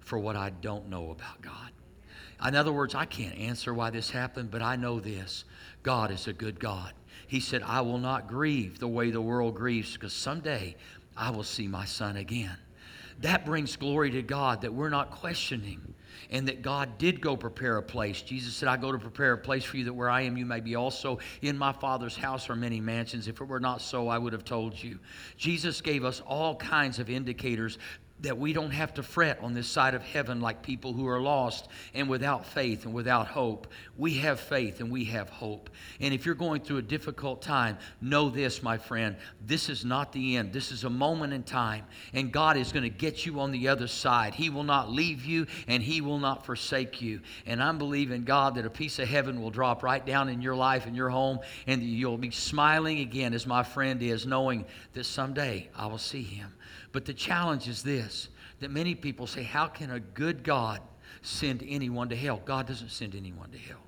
for 0.00 0.18
what 0.18 0.36
I 0.36 0.50
don't 0.50 0.88
know 0.88 1.10
about 1.10 1.42
God. 1.42 1.70
In 2.46 2.54
other 2.54 2.72
words, 2.72 2.94
I 2.94 3.06
can't 3.06 3.36
answer 3.36 3.72
why 3.72 3.90
this 3.90 4.10
happened, 4.10 4.50
but 4.50 4.62
I 4.62 4.76
know 4.76 5.00
this 5.00 5.44
God 5.82 6.10
is 6.10 6.28
a 6.28 6.32
good 6.32 6.60
God. 6.60 6.92
He 7.26 7.40
said, 7.40 7.62
I 7.62 7.80
will 7.80 7.98
not 7.98 8.28
grieve 8.28 8.78
the 8.78 8.88
way 8.88 9.10
the 9.10 9.20
world 9.20 9.54
grieves 9.54 9.94
because 9.94 10.12
someday 10.12 10.76
I 11.16 11.30
will 11.30 11.42
see 11.42 11.66
my 11.66 11.84
son 11.86 12.16
again. 12.16 12.56
That 13.20 13.46
brings 13.46 13.76
glory 13.76 14.10
to 14.10 14.22
God 14.22 14.60
that 14.60 14.74
we're 14.74 14.90
not 14.90 15.10
questioning 15.10 15.94
and 16.30 16.48
that 16.48 16.62
God 16.62 16.98
did 16.98 17.20
go 17.20 17.36
prepare 17.36 17.76
a 17.76 17.82
place. 17.82 18.22
Jesus 18.22 18.54
said, 18.54 18.68
I 18.68 18.76
go 18.76 18.92
to 18.92 18.98
prepare 18.98 19.32
a 19.32 19.38
place 19.38 19.64
for 19.64 19.76
you 19.76 19.84
that 19.84 19.92
where 19.92 20.10
I 20.10 20.22
am, 20.22 20.36
you 20.36 20.46
may 20.46 20.60
be 20.60 20.74
also. 20.74 21.18
In 21.42 21.56
my 21.56 21.72
Father's 21.72 22.16
house 22.16 22.48
are 22.50 22.56
many 22.56 22.80
mansions. 22.80 23.28
If 23.28 23.40
it 23.40 23.44
were 23.44 23.60
not 23.60 23.80
so, 23.80 24.08
I 24.08 24.18
would 24.18 24.32
have 24.32 24.44
told 24.44 24.82
you. 24.82 24.98
Jesus 25.36 25.80
gave 25.80 26.04
us 26.04 26.20
all 26.26 26.56
kinds 26.56 26.98
of 26.98 27.10
indicators 27.10 27.78
that 28.20 28.38
we 28.38 28.52
don't 28.54 28.70
have 28.70 28.94
to 28.94 29.02
fret 29.02 29.38
on 29.42 29.52
this 29.52 29.68
side 29.68 29.94
of 29.94 30.02
heaven 30.02 30.40
like 30.40 30.62
people 30.62 30.94
who 30.94 31.06
are 31.06 31.20
lost 31.20 31.68
and 31.92 32.08
without 32.08 32.46
faith 32.46 32.86
and 32.86 32.94
without 32.94 33.26
hope. 33.26 33.66
We 33.98 34.14
have 34.14 34.40
faith 34.40 34.80
and 34.80 34.90
we 34.90 35.04
have 35.06 35.28
hope. 35.28 35.68
And 36.00 36.14
if 36.14 36.24
you're 36.24 36.34
going 36.34 36.62
through 36.62 36.78
a 36.78 36.82
difficult 36.82 37.42
time, 37.42 37.76
know 38.00 38.30
this, 38.30 38.62
my 38.62 38.78
friend. 38.78 39.16
This 39.44 39.68
is 39.68 39.84
not 39.84 40.12
the 40.12 40.36
end. 40.36 40.54
This 40.54 40.72
is 40.72 40.84
a 40.84 40.90
moment 40.90 41.34
in 41.34 41.42
time. 41.42 41.84
And 42.14 42.32
God 42.32 42.56
is 42.56 42.72
going 42.72 42.84
to 42.84 42.88
get 42.88 43.26
you 43.26 43.38
on 43.40 43.52
the 43.52 43.68
other 43.68 43.86
side. 43.86 44.34
He 44.34 44.48
will 44.48 44.64
not 44.64 44.90
leave 44.90 45.26
you 45.26 45.46
and 45.68 45.82
He 45.82 46.00
will 46.00 46.18
not 46.18 46.46
forsake 46.46 47.02
you. 47.02 47.20
And 47.44 47.62
I'm 47.62 47.76
believing, 47.76 48.24
God, 48.24 48.54
that 48.54 48.64
a 48.64 48.70
piece 48.70 48.98
of 48.98 49.08
heaven 49.08 49.42
will 49.42 49.50
drop 49.50 49.82
right 49.82 50.04
down 50.04 50.30
in 50.30 50.40
your 50.40 50.56
life 50.56 50.86
and 50.86 50.96
your 50.96 51.10
home 51.10 51.40
and 51.66 51.82
you'll 51.82 52.16
be 52.16 52.30
smiling 52.30 53.00
again 53.00 53.34
as 53.34 53.46
my 53.46 53.62
friend 53.62 54.02
is, 54.02 54.26
knowing 54.26 54.64
that 54.94 55.04
someday 55.04 55.68
I 55.76 55.86
will 55.86 55.98
see 55.98 56.22
Him. 56.22 56.55
But 56.96 57.04
the 57.04 57.12
challenge 57.12 57.68
is 57.68 57.82
this 57.82 58.30
that 58.60 58.70
many 58.70 58.94
people 58.94 59.26
say, 59.26 59.42
How 59.42 59.66
can 59.66 59.90
a 59.90 60.00
good 60.00 60.42
God 60.42 60.80
send 61.20 61.62
anyone 61.68 62.08
to 62.08 62.16
hell? 62.16 62.40
God 62.46 62.66
doesn't 62.66 62.88
send 62.88 63.14
anyone 63.14 63.50
to 63.50 63.58
hell. 63.58 63.82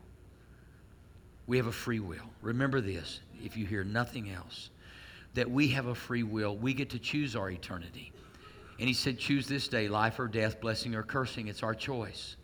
We 1.47 1.57
have 1.57 1.69
a 1.69 1.73
free 1.73 2.01
will. 2.01 2.29
Remember 2.43 2.83
this 2.83 3.21
if 3.43 3.57
you 3.57 3.65
hear 3.65 3.83
nothing 3.83 4.29
else, 4.29 4.69
that 5.33 5.51
we 5.51 5.69
have 5.69 5.87
a 5.87 5.95
free 5.95 6.23
will. 6.23 6.55
We 6.59 6.75
get 6.75 6.91
to 6.91 6.99
choose 6.99 7.35
our 7.35 7.49
eternity. 7.49 8.13
And 8.79 8.87
he 8.87 8.93
said, 8.93 9.19
Choose 9.19 9.47
this 9.47 9.69
day 9.69 9.89
life 9.89 10.21
or 10.21 10.29
death, 10.29 10.61
blessing 10.61 10.95
or 10.95 11.03
cursing. 11.03 11.49
It's 11.49 11.63
our 11.63 11.75
choice. 11.75 12.37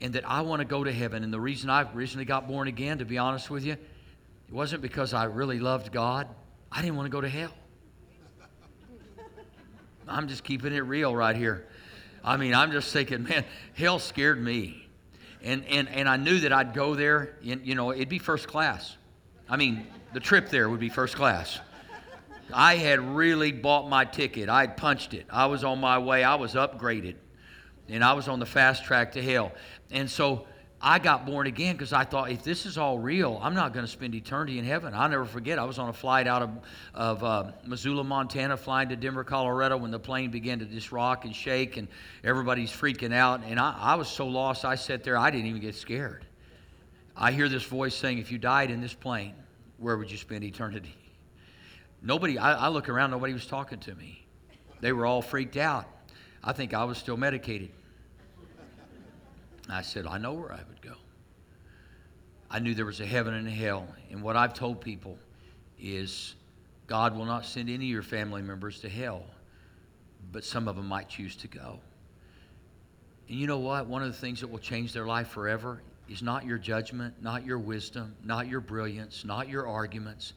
And 0.00 0.14
that 0.14 0.26
I 0.26 0.40
want 0.40 0.60
to 0.60 0.64
go 0.64 0.82
to 0.82 0.92
heaven. 0.92 1.24
And 1.24 1.30
the 1.30 1.38
reason 1.38 1.68
I 1.68 1.82
originally 1.92 2.24
got 2.24 2.48
born 2.48 2.68
again, 2.68 2.96
to 3.00 3.04
be 3.04 3.18
honest 3.18 3.50
with 3.50 3.66
you, 3.66 3.72
it 3.72 4.50
wasn't 4.50 4.80
because 4.80 5.12
I 5.12 5.24
really 5.24 5.60
loved 5.60 5.92
God. 5.92 6.26
I 6.72 6.80
didn't 6.80 6.96
want 6.96 7.04
to 7.04 7.12
go 7.12 7.20
to 7.20 7.28
hell. 7.28 7.52
I'm 10.10 10.28
just 10.28 10.44
keeping 10.44 10.72
it 10.72 10.80
real 10.80 11.14
right 11.14 11.36
here. 11.36 11.66
I 12.22 12.36
mean, 12.36 12.54
I'm 12.54 12.72
just 12.72 12.92
thinking, 12.92 13.22
man, 13.22 13.44
hell 13.74 13.98
scared 13.98 14.42
me. 14.42 14.86
And, 15.42 15.64
and, 15.66 15.88
and 15.88 16.08
I 16.08 16.16
knew 16.16 16.40
that 16.40 16.52
I'd 16.52 16.74
go 16.74 16.94
there, 16.94 17.36
and, 17.48 17.66
you 17.66 17.74
know, 17.74 17.92
it'd 17.92 18.10
be 18.10 18.18
first 18.18 18.46
class. 18.46 18.96
I 19.48 19.56
mean, 19.56 19.86
the 20.12 20.20
trip 20.20 20.50
there 20.50 20.68
would 20.68 20.80
be 20.80 20.90
first 20.90 21.16
class. 21.16 21.58
I 22.52 22.76
had 22.76 23.00
really 23.00 23.52
bought 23.52 23.88
my 23.88 24.04
ticket. 24.04 24.48
I 24.48 24.62
had 24.62 24.76
punched 24.76 25.14
it. 25.14 25.26
I 25.30 25.46
was 25.46 25.64
on 25.64 25.80
my 25.80 25.98
way. 25.98 26.24
I 26.24 26.34
was 26.34 26.54
upgraded. 26.54 27.14
And 27.88 28.04
I 28.04 28.12
was 28.12 28.28
on 28.28 28.38
the 28.38 28.46
fast 28.46 28.84
track 28.84 29.12
to 29.12 29.22
hell. 29.22 29.52
And 29.90 30.10
so 30.10 30.46
I 30.82 30.98
got 30.98 31.26
born 31.26 31.46
again 31.46 31.74
because 31.74 31.92
I 31.92 32.04
thought 32.04 32.30
if 32.30 32.42
this 32.42 32.64
is 32.64 32.78
all 32.78 32.98
real, 32.98 33.38
I'm 33.42 33.54
not 33.54 33.74
going 33.74 33.84
to 33.84 33.90
spend 33.90 34.14
eternity 34.14 34.58
in 34.58 34.64
heaven. 34.64 34.94
I'll 34.94 35.10
never 35.10 35.26
forget. 35.26 35.58
I 35.58 35.64
was 35.64 35.78
on 35.78 35.90
a 35.90 35.92
flight 35.92 36.26
out 36.26 36.40
of, 36.40 36.50
of 36.94 37.22
uh, 37.22 37.52
Missoula, 37.66 38.02
Montana, 38.02 38.56
flying 38.56 38.88
to 38.88 38.96
Denver, 38.96 39.22
Colorado 39.22 39.76
when 39.76 39.90
the 39.90 39.98
plane 39.98 40.30
began 40.30 40.58
to 40.60 40.64
just 40.64 40.90
rock 40.90 41.26
and 41.26 41.36
shake 41.36 41.76
and 41.76 41.86
everybody's 42.24 42.70
freaking 42.70 43.12
out. 43.12 43.42
And 43.44 43.60
I, 43.60 43.76
I 43.78 43.94
was 43.96 44.08
so 44.08 44.26
lost, 44.26 44.64
I 44.64 44.74
sat 44.74 45.04
there, 45.04 45.18
I 45.18 45.30
didn't 45.30 45.46
even 45.48 45.60
get 45.60 45.74
scared. 45.74 46.24
I 47.14 47.32
hear 47.32 47.50
this 47.50 47.64
voice 47.64 47.94
saying, 47.94 48.16
If 48.16 48.32
you 48.32 48.38
died 48.38 48.70
in 48.70 48.80
this 48.80 48.94
plane, 48.94 49.34
where 49.76 49.98
would 49.98 50.10
you 50.10 50.16
spend 50.16 50.44
eternity? 50.44 50.96
Nobody, 52.00 52.38
I, 52.38 52.54
I 52.54 52.68
look 52.68 52.88
around, 52.88 53.10
nobody 53.10 53.34
was 53.34 53.44
talking 53.44 53.80
to 53.80 53.94
me. 53.94 54.24
They 54.80 54.92
were 54.92 55.04
all 55.04 55.20
freaked 55.20 55.58
out. 55.58 55.86
I 56.42 56.54
think 56.54 56.72
I 56.72 56.84
was 56.84 56.96
still 56.96 57.18
medicated. 57.18 57.70
I 59.72 59.82
said, 59.82 60.06
I 60.06 60.18
know 60.18 60.32
where 60.32 60.52
I 60.52 60.60
would 60.68 60.82
go. 60.82 60.94
I 62.50 62.58
knew 62.58 62.74
there 62.74 62.86
was 62.86 63.00
a 63.00 63.06
heaven 63.06 63.34
and 63.34 63.46
a 63.46 63.52
hell. 63.52 63.86
And 64.10 64.22
what 64.22 64.36
I've 64.36 64.54
told 64.54 64.80
people 64.80 65.18
is 65.78 66.34
God 66.86 67.16
will 67.16 67.24
not 67.24 67.44
send 67.44 67.68
any 67.68 67.86
of 67.86 67.90
your 67.90 68.02
family 68.02 68.42
members 68.42 68.80
to 68.80 68.88
hell, 68.88 69.24
but 70.32 70.44
some 70.44 70.66
of 70.66 70.76
them 70.76 70.86
might 70.86 71.08
choose 71.08 71.36
to 71.36 71.48
go. 71.48 71.78
And 73.28 73.38
you 73.38 73.46
know 73.46 73.58
what? 73.58 73.86
One 73.86 74.02
of 74.02 74.08
the 74.08 74.18
things 74.18 74.40
that 74.40 74.48
will 74.48 74.58
change 74.58 74.92
their 74.92 75.06
life 75.06 75.28
forever 75.28 75.80
is 76.08 76.22
not 76.22 76.44
your 76.44 76.58
judgment, 76.58 77.14
not 77.22 77.46
your 77.46 77.60
wisdom, 77.60 78.16
not 78.24 78.48
your 78.48 78.60
brilliance, 78.60 79.24
not 79.24 79.48
your 79.48 79.68
arguments, 79.68 80.32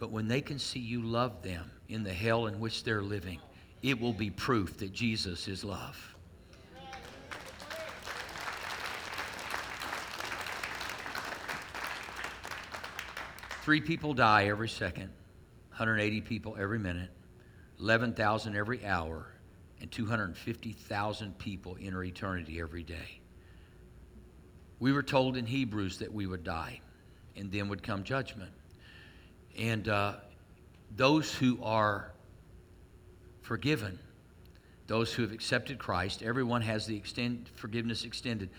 but 0.00 0.10
when 0.10 0.26
they 0.26 0.40
can 0.40 0.58
see 0.58 0.80
you 0.80 1.02
love 1.02 1.42
them 1.42 1.70
in 1.88 2.02
the 2.02 2.12
hell 2.12 2.46
in 2.46 2.58
which 2.58 2.82
they're 2.82 3.02
living, 3.02 3.38
it 3.82 4.00
will 4.00 4.12
be 4.12 4.30
proof 4.30 4.76
that 4.78 4.92
Jesus 4.92 5.46
is 5.46 5.62
love. 5.62 6.16
Three 13.62 13.80
people 13.80 14.12
die 14.12 14.46
every 14.46 14.68
second, 14.68 15.10
180 15.68 16.20
people 16.22 16.56
every 16.58 16.80
minute, 16.80 17.10
11,000 17.78 18.56
every 18.56 18.84
hour, 18.84 19.28
and 19.80 19.88
250,000 19.88 21.38
people 21.38 21.76
enter 21.80 22.02
eternity 22.02 22.60
every 22.60 22.82
day. 22.82 23.20
We 24.80 24.90
were 24.92 25.04
told 25.04 25.36
in 25.36 25.46
Hebrews 25.46 25.98
that 25.98 26.12
we 26.12 26.26
would 26.26 26.42
die, 26.42 26.80
and 27.36 27.52
then 27.52 27.68
would 27.68 27.84
come 27.84 28.02
judgment. 28.02 28.50
And 29.56 29.88
uh, 29.88 30.14
those 30.96 31.32
who 31.32 31.62
are 31.62 32.10
forgiven, 33.42 33.96
those 34.88 35.12
who 35.12 35.22
have 35.22 35.30
accepted 35.30 35.78
Christ, 35.78 36.24
everyone 36.24 36.62
has 36.62 36.84
the 36.84 36.96
extend, 36.96 37.48
forgiveness 37.54 38.04
extended 38.04 38.50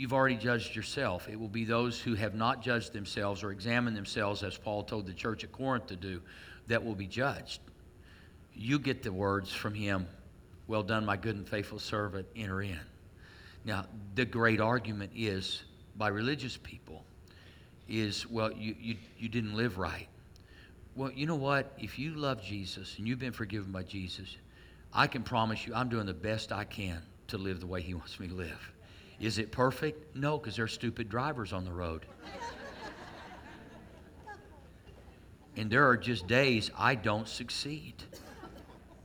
you've 0.00 0.14
already 0.14 0.36
judged 0.36 0.74
yourself. 0.74 1.28
It 1.28 1.38
will 1.38 1.46
be 1.46 1.66
those 1.66 2.00
who 2.00 2.14
have 2.14 2.34
not 2.34 2.62
judged 2.62 2.94
themselves 2.94 3.42
or 3.42 3.52
examined 3.52 3.94
themselves, 3.94 4.42
as 4.42 4.56
Paul 4.56 4.82
told 4.82 5.06
the 5.06 5.12
church 5.12 5.44
at 5.44 5.52
Corinth 5.52 5.88
to 5.88 5.96
do, 5.96 6.22
that 6.68 6.82
will 6.82 6.94
be 6.94 7.06
judged. 7.06 7.60
You 8.54 8.78
get 8.78 9.02
the 9.02 9.12
words 9.12 9.52
from 9.52 9.74
him, 9.74 10.08
Well 10.68 10.82
done, 10.82 11.04
my 11.04 11.18
good 11.18 11.36
and 11.36 11.46
faithful 11.46 11.78
servant, 11.78 12.26
enter 12.34 12.62
in. 12.62 12.80
Now, 13.66 13.84
the 14.14 14.24
great 14.24 14.58
argument 14.58 15.12
is 15.14 15.64
by 15.96 16.08
religious 16.08 16.56
people 16.56 17.04
is, 17.86 18.26
well, 18.26 18.50
you, 18.52 18.74
you, 18.80 18.96
you 19.18 19.28
didn't 19.28 19.54
live 19.54 19.76
right. 19.76 20.08
Well, 20.96 21.12
you 21.12 21.26
know 21.26 21.36
what? 21.36 21.74
If 21.78 21.98
you 21.98 22.14
love 22.14 22.42
Jesus 22.42 22.96
and 22.96 23.06
you've 23.06 23.18
been 23.18 23.32
forgiven 23.32 23.70
by 23.70 23.82
Jesus, 23.82 24.34
I 24.94 25.08
can 25.08 25.24
promise 25.24 25.66
you 25.66 25.74
I'm 25.74 25.90
doing 25.90 26.06
the 26.06 26.14
best 26.14 26.52
I 26.52 26.64
can 26.64 27.02
to 27.28 27.36
live 27.36 27.60
the 27.60 27.66
way 27.66 27.82
He 27.82 27.92
wants 27.92 28.18
me 28.18 28.28
to 28.28 28.34
live. 28.34 28.72
Is 29.20 29.36
it 29.36 29.52
perfect? 29.52 30.16
No, 30.16 30.38
because 30.38 30.56
there 30.56 30.64
are 30.64 30.68
stupid 30.68 31.10
drivers 31.10 31.52
on 31.52 31.66
the 31.66 31.72
road. 31.72 32.06
and 35.56 35.70
there 35.70 35.86
are 35.86 35.96
just 35.96 36.26
days 36.26 36.70
I 36.76 36.94
don't 36.94 37.28
succeed. 37.28 37.94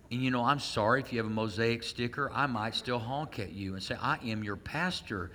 And 0.09 0.23
you 0.23 0.31
know, 0.31 0.45
I'm 0.45 0.59
sorry 0.59 1.01
if 1.01 1.11
you 1.11 1.19
have 1.19 1.25
a 1.25 1.29
mosaic 1.29 1.83
sticker, 1.83 2.31
I 2.33 2.45
might 2.45 2.75
still 2.75 2.99
honk 2.99 3.39
at 3.39 3.51
you 3.51 3.73
and 3.73 3.83
say, 3.83 3.95
I 4.01 4.17
am 4.25 4.41
your 4.41 4.55
pastor. 4.55 5.31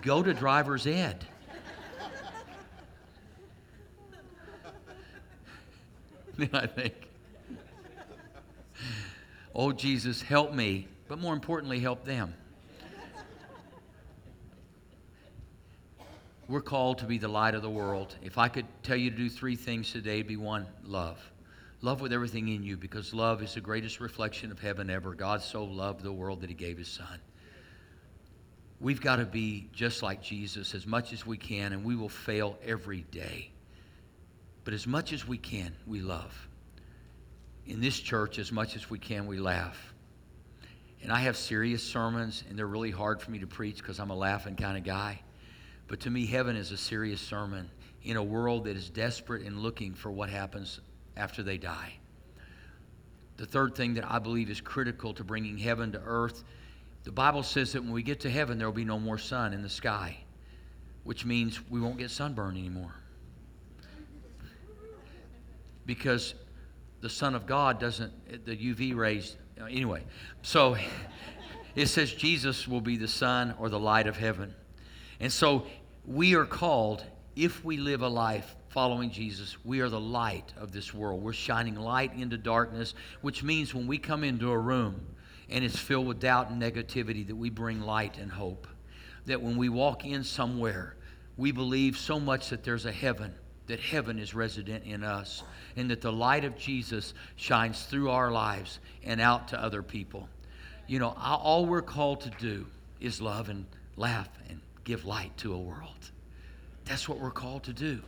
Go 0.00 0.22
to 0.22 0.32
driver's 0.32 0.86
ed. 0.86 1.26
then 6.38 6.50
I 6.54 6.66
think, 6.66 6.94
oh, 9.54 9.72
Jesus, 9.72 10.22
help 10.22 10.54
me, 10.54 10.88
but 11.06 11.18
more 11.18 11.34
importantly, 11.34 11.80
help 11.80 12.06
them. 12.06 12.32
We're 16.50 16.60
called 16.60 16.98
to 16.98 17.04
be 17.04 17.18
the 17.18 17.28
light 17.28 17.54
of 17.54 17.62
the 17.62 17.70
world. 17.70 18.16
If 18.24 18.36
I 18.36 18.48
could 18.48 18.66
tell 18.82 18.96
you 18.96 19.08
to 19.08 19.16
do 19.16 19.30
three 19.30 19.54
things 19.54 19.92
today, 19.92 20.22
be 20.22 20.36
one, 20.36 20.66
love. 20.82 21.20
Love 21.80 22.00
with 22.00 22.12
everything 22.12 22.48
in 22.48 22.64
you 22.64 22.76
because 22.76 23.14
love 23.14 23.40
is 23.40 23.54
the 23.54 23.60
greatest 23.60 24.00
reflection 24.00 24.50
of 24.50 24.58
heaven 24.58 24.90
ever. 24.90 25.14
God 25.14 25.42
so 25.42 25.62
loved 25.62 26.02
the 26.02 26.12
world 26.12 26.40
that 26.40 26.50
he 26.50 26.56
gave 26.56 26.76
his 26.76 26.88
son. 26.88 27.20
We've 28.80 29.00
got 29.00 29.16
to 29.16 29.26
be 29.26 29.68
just 29.72 30.02
like 30.02 30.24
Jesus 30.24 30.74
as 30.74 30.88
much 30.88 31.12
as 31.12 31.24
we 31.24 31.36
can, 31.36 31.72
and 31.72 31.84
we 31.84 31.94
will 31.94 32.08
fail 32.08 32.58
every 32.64 33.02
day. 33.12 33.52
But 34.64 34.74
as 34.74 34.88
much 34.88 35.12
as 35.12 35.28
we 35.28 35.38
can, 35.38 35.72
we 35.86 36.00
love. 36.00 36.48
In 37.66 37.80
this 37.80 38.00
church, 38.00 38.40
as 38.40 38.50
much 38.50 38.74
as 38.74 38.90
we 38.90 38.98
can, 38.98 39.28
we 39.28 39.38
laugh. 39.38 39.94
And 41.00 41.12
I 41.12 41.20
have 41.20 41.36
serious 41.36 41.80
sermons, 41.80 42.42
and 42.48 42.58
they're 42.58 42.66
really 42.66 42.90
hard 42.90 43.22
for 43.22 43.30
me 43.30 43.38
to 43.38 43.46
preach 43.46 43.76
because 43.76 44.00
I'm 44.00 44.10
a 44.10 44.16
laughing 44.16 44.56
kind 44.56 44.76
of 44.76 44.82
guy. 44.82 45.20
But 45.90 46.00
to 46.00 46.10
me, 46.10 46.24
heaven 46.24 46.56
is 46.56 46.72
a 46.72 46.78
serious 46.78 47.20
sermon 47.20 47.70
in 48.02 48.16
a 48.16 48.22
world 48.22 48.64
that 48.64 48.76
is 48.78 48.88
desperate 48.88 49.42
and 49.42 49.58
looking 49.58 49.92
for 49.92 50.10
what 50.10 50.30
happens 50.30 50.80
after 51.18 51.42
they 51.42 51.58
die. 51.58 51.92
The 53.36 53.44
third 53.44 53.74
thing 53.74 53.92
that 53.94 54.10
I 54.10 54.18
believe 54.18 54.48
is 54.48 54.62
critical 54.62 55.12
to 55.12 55.24
bringing 55.24 55.58
heaven 55.58 55.92
to 55.92 56.00
earth 56.02 56.44
the 57.04 57.12
Bible 57.12 57.42
says 57.42 57.72
that 57.72 57.82
when 57.82 57.92
we 57.92 58.02
get 58.02 58.20
to 58.20 58.30
heaven, 58.30 58.58
there 58.58 58.66
will 58.66 58.74
be 58.74 58.84
no 58.84 58.98
more 58.98 59.16
sun 59.16 59.52
in 59.52 59.62
the 59.62 59.70
sky, 59.70 60.18
which 61.04 61.24
means 61.24 61.60
we 61.70 61.80
won't 61.80 61.98
get 61.98 62.10
sunburn 62.10 62.56
anymore 62.56 62.94
because 65.86 66.34
the 67.00 67.08
Son 67.08 67.34
of 67.34 67.46
God 67.46 67.80
doesn't, 67.80 68.12
the 68.44 68.56
UV 68.56 68.94
rays, 68.94 69.36
uh, 69.60 69.64
anyway. 69.64 70.04
So 70.42 70.76
it 71.74 71.86
says 71.86 72.12
Jesus 72.12 72.68
will 72.68 72.82
be 72.82 72.96
the 72.96 73.08
sun 73.08 73.54
or 73.58 73.70
the 73.70 73.80
light 73.80 74.06
of 74.06 74.16
heaven. 74.16 74.54
And 75.18 75.32
so 75.32 75.66
we 76.06 76.34
are 76.34 76.46
called, 76.46 77.04
if 77.36 77.64
we 77.64 77.76
live 77.76 78.02
a 78.02 78.08
life 78.08 78.56
following 78.68 79.10
Jesus, 79.10 79.56
we 79.64 79.80
are 79.80 79.88
the 79.88 80.00
light 80.00 80.52
of 80.56 80.72
this 80.72 80.94
world. 80.94 81.22
We're 81.22 81.32
shining 81.32 81.74
light 81.74 82.14
into 82.14 82.36
darkness, 82.36 82.94
which 83.20 83.42
means 83.42 83.74
when 83.74 83.86
we 83.86 83.98
come 83.98 84.24
into 84.24 84.50
a 84.50 84.58
room 84.58 85.00
and 85.48 85.64
it's 85.64 85.78
filled 85.78 86.06
with 86.06 86.20
doubt 86.20 86.50
and 86.50 86.62
negativity, 86.62 87.26
that 87.26 87.34
we 87.34 87.50
bring 87.50 87.80
light 87.80 88.18
and 88.18 88.30
hope. 88.30 88.68
That 89.26 89.42
when 89.42 89.56
we 89.56 89.68
walk 89.68 90.04
in 90.04 90.22
somewhere, 90.22 90.96
we 91.36 91.50
believe 91.50 91.98
so 91.98 92.20
much 92.20 92.50
that 92.50 92.62
there's 92.62 92.86
a 92.86 92.92
heaven, 92.92 93.34
that 93.66 93.80
heaven 93.80 94.18
is 94.18 94.34
resident 94.34 94.84
in 94.84 95.02
us 95.02 95.42
and 95.76 95.90
that 95.90 96.00
the 96.00 96.12
light 96.12 96.44
of 96.44 96.56
Jesus 96.56 97.14
shines 97.36 97.84
through 97.84 98.10
our 98.10 98.30
lives 98.30 98.80
and 99.04 99.20
out 99.20 99.48
to 99.48 99.62
other 99.62 99.82
people. 99.82 100.28
You 100.86 100.98
know, 100.98 101.14
all 101.18 101.66
we're 101.66 101.82
called 101.82 102.20
to 102.22 102.30
do 102.38 102.66
is 103.00 103.20
love 103.20 103.48
and 103.48 103.66
laugh 103.96 104.28
and 104.48 104.60
give 104.84 105.04
light 105.04 105.36
to 105.38 105.54
a 105.54 105.58
world. 105.58 106.10
That's 106.84 107.08
what 107.08 107.18
we're 107.18 107.30
called 107.30 107.64
to 107.64 107.72
do. 107.72 108.00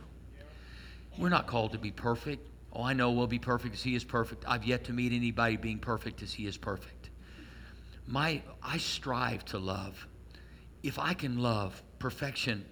We're 1.17 1.29
not 1.29 1.47
called 1.47 1.73
to 1.73 1.77
be 1.77 1.91
perfect. 1.91 2.49
Oh, 2.73 2.81
I 2.81 2.93
know 2.93 3.11
we'll 3.11 3.27
be 3.27 3.39
perfect 3.39 3.75
as 3.75 3.83
He 3.83 3.95
is 3.95 4.03
perfect. 4.03 4.45
I've 4.47 4.65
yet 4.65 4.85
to 4.85 4.93
meet 4.93 5.13
anybody 5.13 5.57
being 5.57 5.79
perfect 5.79 6.23
as 6.23 6.33
He 6.33 6.47
is 6.47 6.57
perfect. 6.57 7.09
My, 8.07 8.41
I 8.61 8.77
strive 8.77 9.45
to 9.45 9.59
love. 9.59 10.07
If 10.81 10.99
I 10.99 11.13
can 11.13 11.37
love, 11.37 11.81
perfection 11.99 12.65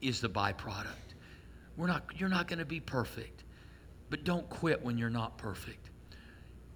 is 0.00 0.20
the 0.20 0.28
byproduct. 0.28 0.86
We're 1.76 1.86
not, 1.86 2.04
you're 2.16 2.28
not 2.28 2.48
going 2.48 2.58
to 2.58 2.64
be 2.64 2.80
perfect. 2.80 3.44
But 4.08 4.24
don't 4.24 4.48
quit 4.50 4.82
when 4.82 4.98
you're 4.98 5.10
not 5.10 5.38
perfect. 5.38 5.90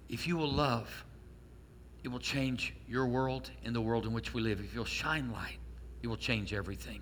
If 0.07 0.27
you 0.27 0.37
will 0.37 0.51
love, 0.51 1.03
it 2.03 2.07
will 2.07 2.19
change 2.19 2.73
your 2.87 3.07
world 3.07 3.49
and 3.65 3.75
the 3.75 3.81
world 3.81 4.05
in 4.05 4.13
which 4.13 4.33
we 4.33 4.41
live. 4.41 4.59
If 4.61 4.73
you'll 4.73 4.85
shine 4.85 5.31
light, 5.31 5.57
it 6.05 6.07
will 6.07 6.17
change 6.17 6.53
everything. 6.53 7.01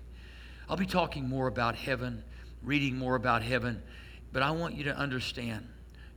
I'll 0.68 0.78
be 0.78 0.86
talking 0.86 1.28
more 1.28 1.46
about 1.46 1.76
heaven, 1.76 2.24
reading 2.62 2.96
more 2.96 3.14
about 3.16 3.42
heaven, 3.42 3.82
but 4.32 4.42
I 4.42 4.50
want 4.50 4.74
you 4.74 4.84
to 4.84 4.96
understand 4.96 5.68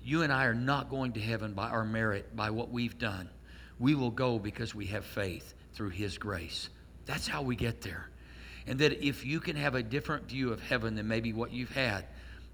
you 0.02 0.24
and 0.24 0.32
I 0.32 0.46
are 0.46 0.54
not 0.54 0.90
going 0.90 1.12
to 1.14 1.20
heaven 1.20 1.54
by 1.54 1.68
our 1.68 1.84
merit, 1.84 2.34
by 2.34 2.50
what 2.50 2.72
we've 2.72 2.98
done. 2.98 3.30
We 3.78 3.94
will 3.94 4.10
go 4.10 4.40
because 4.40 4.74
we 4.74 4.86
have 4.86 5.04
faith 5.04 5.54
through 5.74 5.90
His 5.90 6.18
grace. 6.18 6.70
That's 7.06 7.28
how 7.28 7.42
we 7.42 7.58
get 7.58 7.82
there. 7.82 8.10
And 8.66 8.80
that 8.80 9.06
if 9.06 9.26
you 9.26 9.42
can 9.42 9.58
have 9.58 9.76
a 9.76 9.84
different 9.84 10.30
view 10.30 10.54
of 10.54 10.62
heaven 10.62 10.96
than 10.96 11.10
maybe 11.10 11.34
what 11.34 11.52
you've 11.52 11.74
had, 11.74 12.06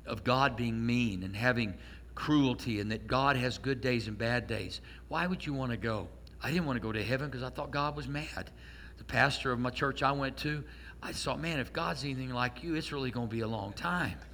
of 0.08 0.24
God 0.24 0.58
being 0.58 0.84
mean 0.84 1.22
and 1.22 1.36
having 1.36 1.76
cruelty 2.16 2.80
and 2.80 2.92
that 2.92 3.06
God 3.06 3.36
has 3.36 3.60
good 3.60 3.82
days 3.82 4.08
and 4.08 4.18
bad 4.18 4.48
days, 4.48 4.82
why 5.10 5.28
would 5.28 5.46
you 5.46 5.54
want 5.54 5.72
to 5.72 5.78
go? 5.78 6.08
I 6.42 6.50
didn't 6.50 6.66
want 6.66 6.78
to 6.78 6.82
go 6.82 6.92
to 6.92 7.04
heaven 7.04 7.30
because 7.30 7.44
I 7.44 7.50
thought 7.50 7.70
God 7.70 7.96
was 7.96 8.08
mad. 8.08 8.50
The 8.98 9.04
pastor 9.04 9.52
of 9.52 9.60
my 9.60 9.70
church 9.70 10.04
I 10.04 10.12
went 10.12 10.38
to, 10.38 10.64
I 11.02 11.12
thought, 11.12 11.40
man, 11.40 11.60
if 11.60 11.74
God's 11.74 12.04
anything 12.04 12.30
like 12.30 12.64
you, 12.64 12.76
it's 12.76 12.92
really 12.92 13.12
going 13.12 13.28
to 13.28 13.32
be 13.34 13.42
a 13.42 13.48
long 13.48 13.74
time. 13.74 14.18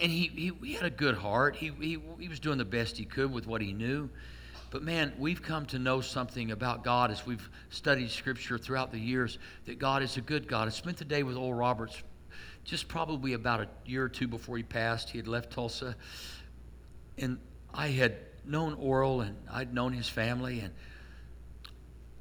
And 0.00 0.12
he, 0.12 0.28
he, 0.28 0.52
he 0.68 0.74
had 0.74 0.84
a 0.84 0.90
good 0.90 1.16
heart. 1.16 1.56
He, 1.56 1.72
he, 1.80 1.98
he 2.20 2.28
was 2.28 2.38
doing 2.38 2.56
the 2.56 2.64
best 2.64 2.96
he 2.96 3.04
could 3.04 3.32
with 3.32 3.48
what 3.48 3.60
he 3.60 3.72
knew. 3.72 4.08
But 4.70 4.82
man, 4.82 5.12
we've 5.18 5.42
come 5.42 5.66
to 5.66 5.78
know 5.78 6.00
something 6.00 6.50
about 6.50 6.84
God 6.84 7.10
as 7.10 7.24
we've 7.26 7.48
studied 7.70 8.10
Scripture 8.10 8.58
throughout 8.58 8.92
the 8.92 9.00
years 9.00 9.38
that 9.64 9.78
God 9.78 10.02
is 10.02 10.16
a 10.16 10.20
good 10.20 10.46
God. 10.46 10.68
I 10.68 10.70
spent 10.70 10.98
the 10.98 11.04
day 11.04 11.22
with 11.22 11.36
Oral 11.36 11.54
Roberts 11.54 12.02
just 12.64 12.86
probably 12.86 13.32
about 13.32 13.62
a 13.62 13.68
year 13.86 14.04
or 14.04 14.08
two 14.08 14.28
before 14.28 14.58
he 14.58 14.62
passed. 14.62 15.08
He 15.08 15.16
had 15.16 15.26
left 15.26 15.50
Tulsa. 15.50 15.96
And 17.16 17.38
I 17.72 17.88
had 17.88 18.16
known 18.44 18.74
Oral 18.74 19.22
and 19.22 19.36
I'd 19.50 19.72
known 19.72 19.94
his 19.94 20.08
family. 20.08 20.60
And 20.60 20.74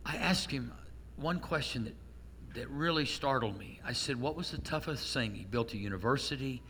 I 0.07 0.15
asked 0.15 0.49
him 0.49 0.71
one 1.17 1.39
question 1.41 1.83
that, 1.83 1.95
that 2.55 2.69
really 2.69 3.05
startled 3.05 3.59
me. 3.59 3.81
I 3.85 3.91
said, 3.91 4.19
What 4.19 4.37
was 4.37 4.51
the 4.51 4.57
toughest 4.59 5.13
thing? 5.13 5.35
He 5.35 5.43
built 5.43 5.73
a 5.73 5.77
university, 5.77 6.63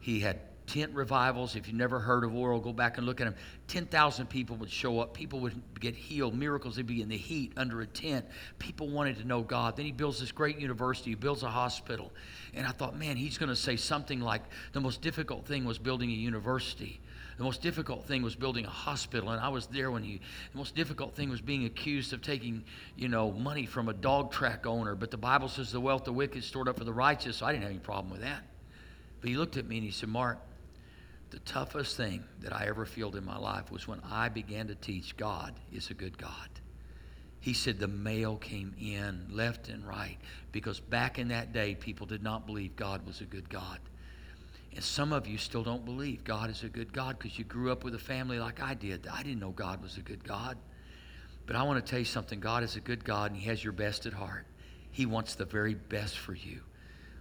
he 0.00 0.20
had 0.20 0.38
tent 0.66 0.94
revivals. 0.94 1.56
If 1.56 1.66
you've 1.66 1.76
never 1.76 1.98
heard 1.98 2.24
of 2.24 2.34
Oral, 2.34 2.60
go 2.60 2.72
back 2.72 2.96
and 2.96 3.06
look 3.06 3.20
at 3.20 3.24
them. 3.24 3.34
10,000 3.68 4.26
people 4.26 4.56
would 4.56 4.70
show 4.70 5.00
up. 5.00 5.12
People 5.12 5.40
would 5.40 5.60
get 5.78 5.94
healed. 5.94 6.34
Miracles 6.34 6.76
would 6.76 6.86
be 6.86 7.02
in 7.02 7.08
the 7.08 7.16
heat 7.16 7.52
under 7.56 7.80
a 7.82 7.86
tent. 7.86 8.24
People 8.58 8.88
wanted 8.88 9.18
to 9.18 9.24
know 9.24 9.42
God. 9.42 9.76
Then 9.76 9.84
he 9.84 9.92
builds 9.92 10.20
this 10.20 10.32
great 10.32 10.58
university. 10.58 11.10
He 11.10 11.16
builds 11.16 11.42
a 11.42 11.50
hospital. 11.50 12.12
And 12.54 12.66
I 12.66 12.70
thought, 12.70 12.96
man, 12.96 13.16
he's 13.16 13.36
going 13.36 13.50
to 13.50 13.56
say 13.56 13.76
something 13.76 14.20
like 14.20 14.42
the 14.72 14.80
most 14.80 15.02
difficult 15.02 15.46
thing 15.46 15.64
was 15.64 15.78
building 15.78 16.10
a 16.10 16.14
university. 16.14 17.00
The 17.36 17.44
most 17.44 17.62
difficult 17.62 18.06
thing 18.06 18.22
was 18.22 18.36
building 18.36 18.64
a 18.64 18.70
hospital, 18.70 19.30
and 19.30 19.40
I 19.40 19.48
was 19.48 19.66
there 19.66 19.90
when 19.90 20.04
he. 20.04 20.20
The 20.52 20.58
most 20.58 20.74
difficult 20.74 21.16
thing 21.16 21.30
was 21.30 21.40
being 21.40 21.64
accused 21.64 22.12
of 22.12 22.22
taking, 22.22 22.64
you 22.96 23.08
know, 23.08 23.32
money 23.32 23.66
from 23.66 23.88
a 23.88 23.92
dog 23.92 24.30
track 24.30 24.66
owner. 24.66 24.94
But 24.94 25.10
the 25.10 25.16
Bible 25.16 25.48
says 25.48 25.72
the 25.72 25.80
wealth 25.80 26.02
of 26.02 26.06
the 26.06 26.12
wicked 26.12 26.38
is 26.38 26.44
stored 26.44 26.68
up 26.68 26.78
for 26.78 26.84
the 26.84 26.92
righteous, 26.92 27.38
so 27.38 27.46
I 27.46 27.52
didn't 27.52 27.64
have 27.64 27.72
any 27.72 27.80
problem 27.80 28.12
with 28.12 28.20
that. 28.20 28.42
But 29.20 29.30
he 29.30 29.36
looked 29.36 29.56
at 29.56 29.66
me 29.66 29.78
and 29.78 29.84
he 29.84 29.90
said, 29.90 30.10
Mark, 30.10 30.38
the 31.30 31.40
toughest 31.40 31.96
thing 31.96 32.22
that 32.40 32.52
I 32.52 32.66
ever 32.66 32.86
felt 32.86 33.16
in 33.16 33.24
my 33.24 33.38
life 33.38 33.72
was 33.72 33.88
when 33.88 34.00
I 34.08 34.28
began 34.28 34.68
to 34.68 34.76
teach 34.76 35.16
God 35.16 35.54
is 35.72 35.90
a 35.90 35.94
good 35.94 36.16
God. 36.16 36.48
He 37.40 37.52
said 37.52 37.78
the 37.78 37.88
mail 37.88 38.36
came 38.36 38.74
in 38.80 39.26
left 39.30 39.68
and 39.68 39.86
right 39.86 40.16
because 40.52 40.78
back 40.78 41.18
in 41.18 41.28
that 41.28 41.52
day, 41.52 41.74
people 41.74 42.06
did 42.06 42.22
not 42.22 42.46
believe 42.46 42.76
God 42.76 43.04
was 43.06 43.20
a 43.20 43.24
good 43.24 43.50
God. 43.50 43.80
And 44.74 44.82
some 44.82 45.12
of 45.12 45.26
you 45.26 45.38
still 45.38 45.62
don't 45.62 45.84
believe 45.84 46.24
God 46.24 46.50
is 46.50 46.64
a 46.64 46.68
good 46.68 46.92
God 46.92 47.18
because 47.18 47.38
you 47.38 47.44
grew 47.44 47.70
up 47.70 47.84
with 47.84 47.94
a 47.94 47.98
family 47.98 48.40
like 48.40 48.60
I 48.60 48.74
did. 48.74 49.06
I 49.06 49.22
didn't 49.22 49.40
know 49.40 49.50
God 49.50 49.82
was 49.82 49.96
a 49.96 50.02
good 50.02 50.24
God. 50.24 50.56
But 51.46 51.56
I 51.56 51.62
want 51.62 51.84
to 51.84 51.88
tell 51.88 51.98
you 51.98 52.04
something 52.04 52.40
God 52.40 52.64
is 52.64 52.76
a 52.76 52.80
good 52.80 53.04
God 53.04 53.30
and 53.30 53.40
He 53.40 53.48
has 53.48 53.62
your 53.62 53.72
best 53.72 54.06
at 54.06 54.12
heart. 54.12 54.46
He 54.90 55.06
wants 55.06 55.34
the 55.34 55.44
very 55.44 55.74
best 55.74 56.18
for 56.18 56.34
you. 56.34 56.60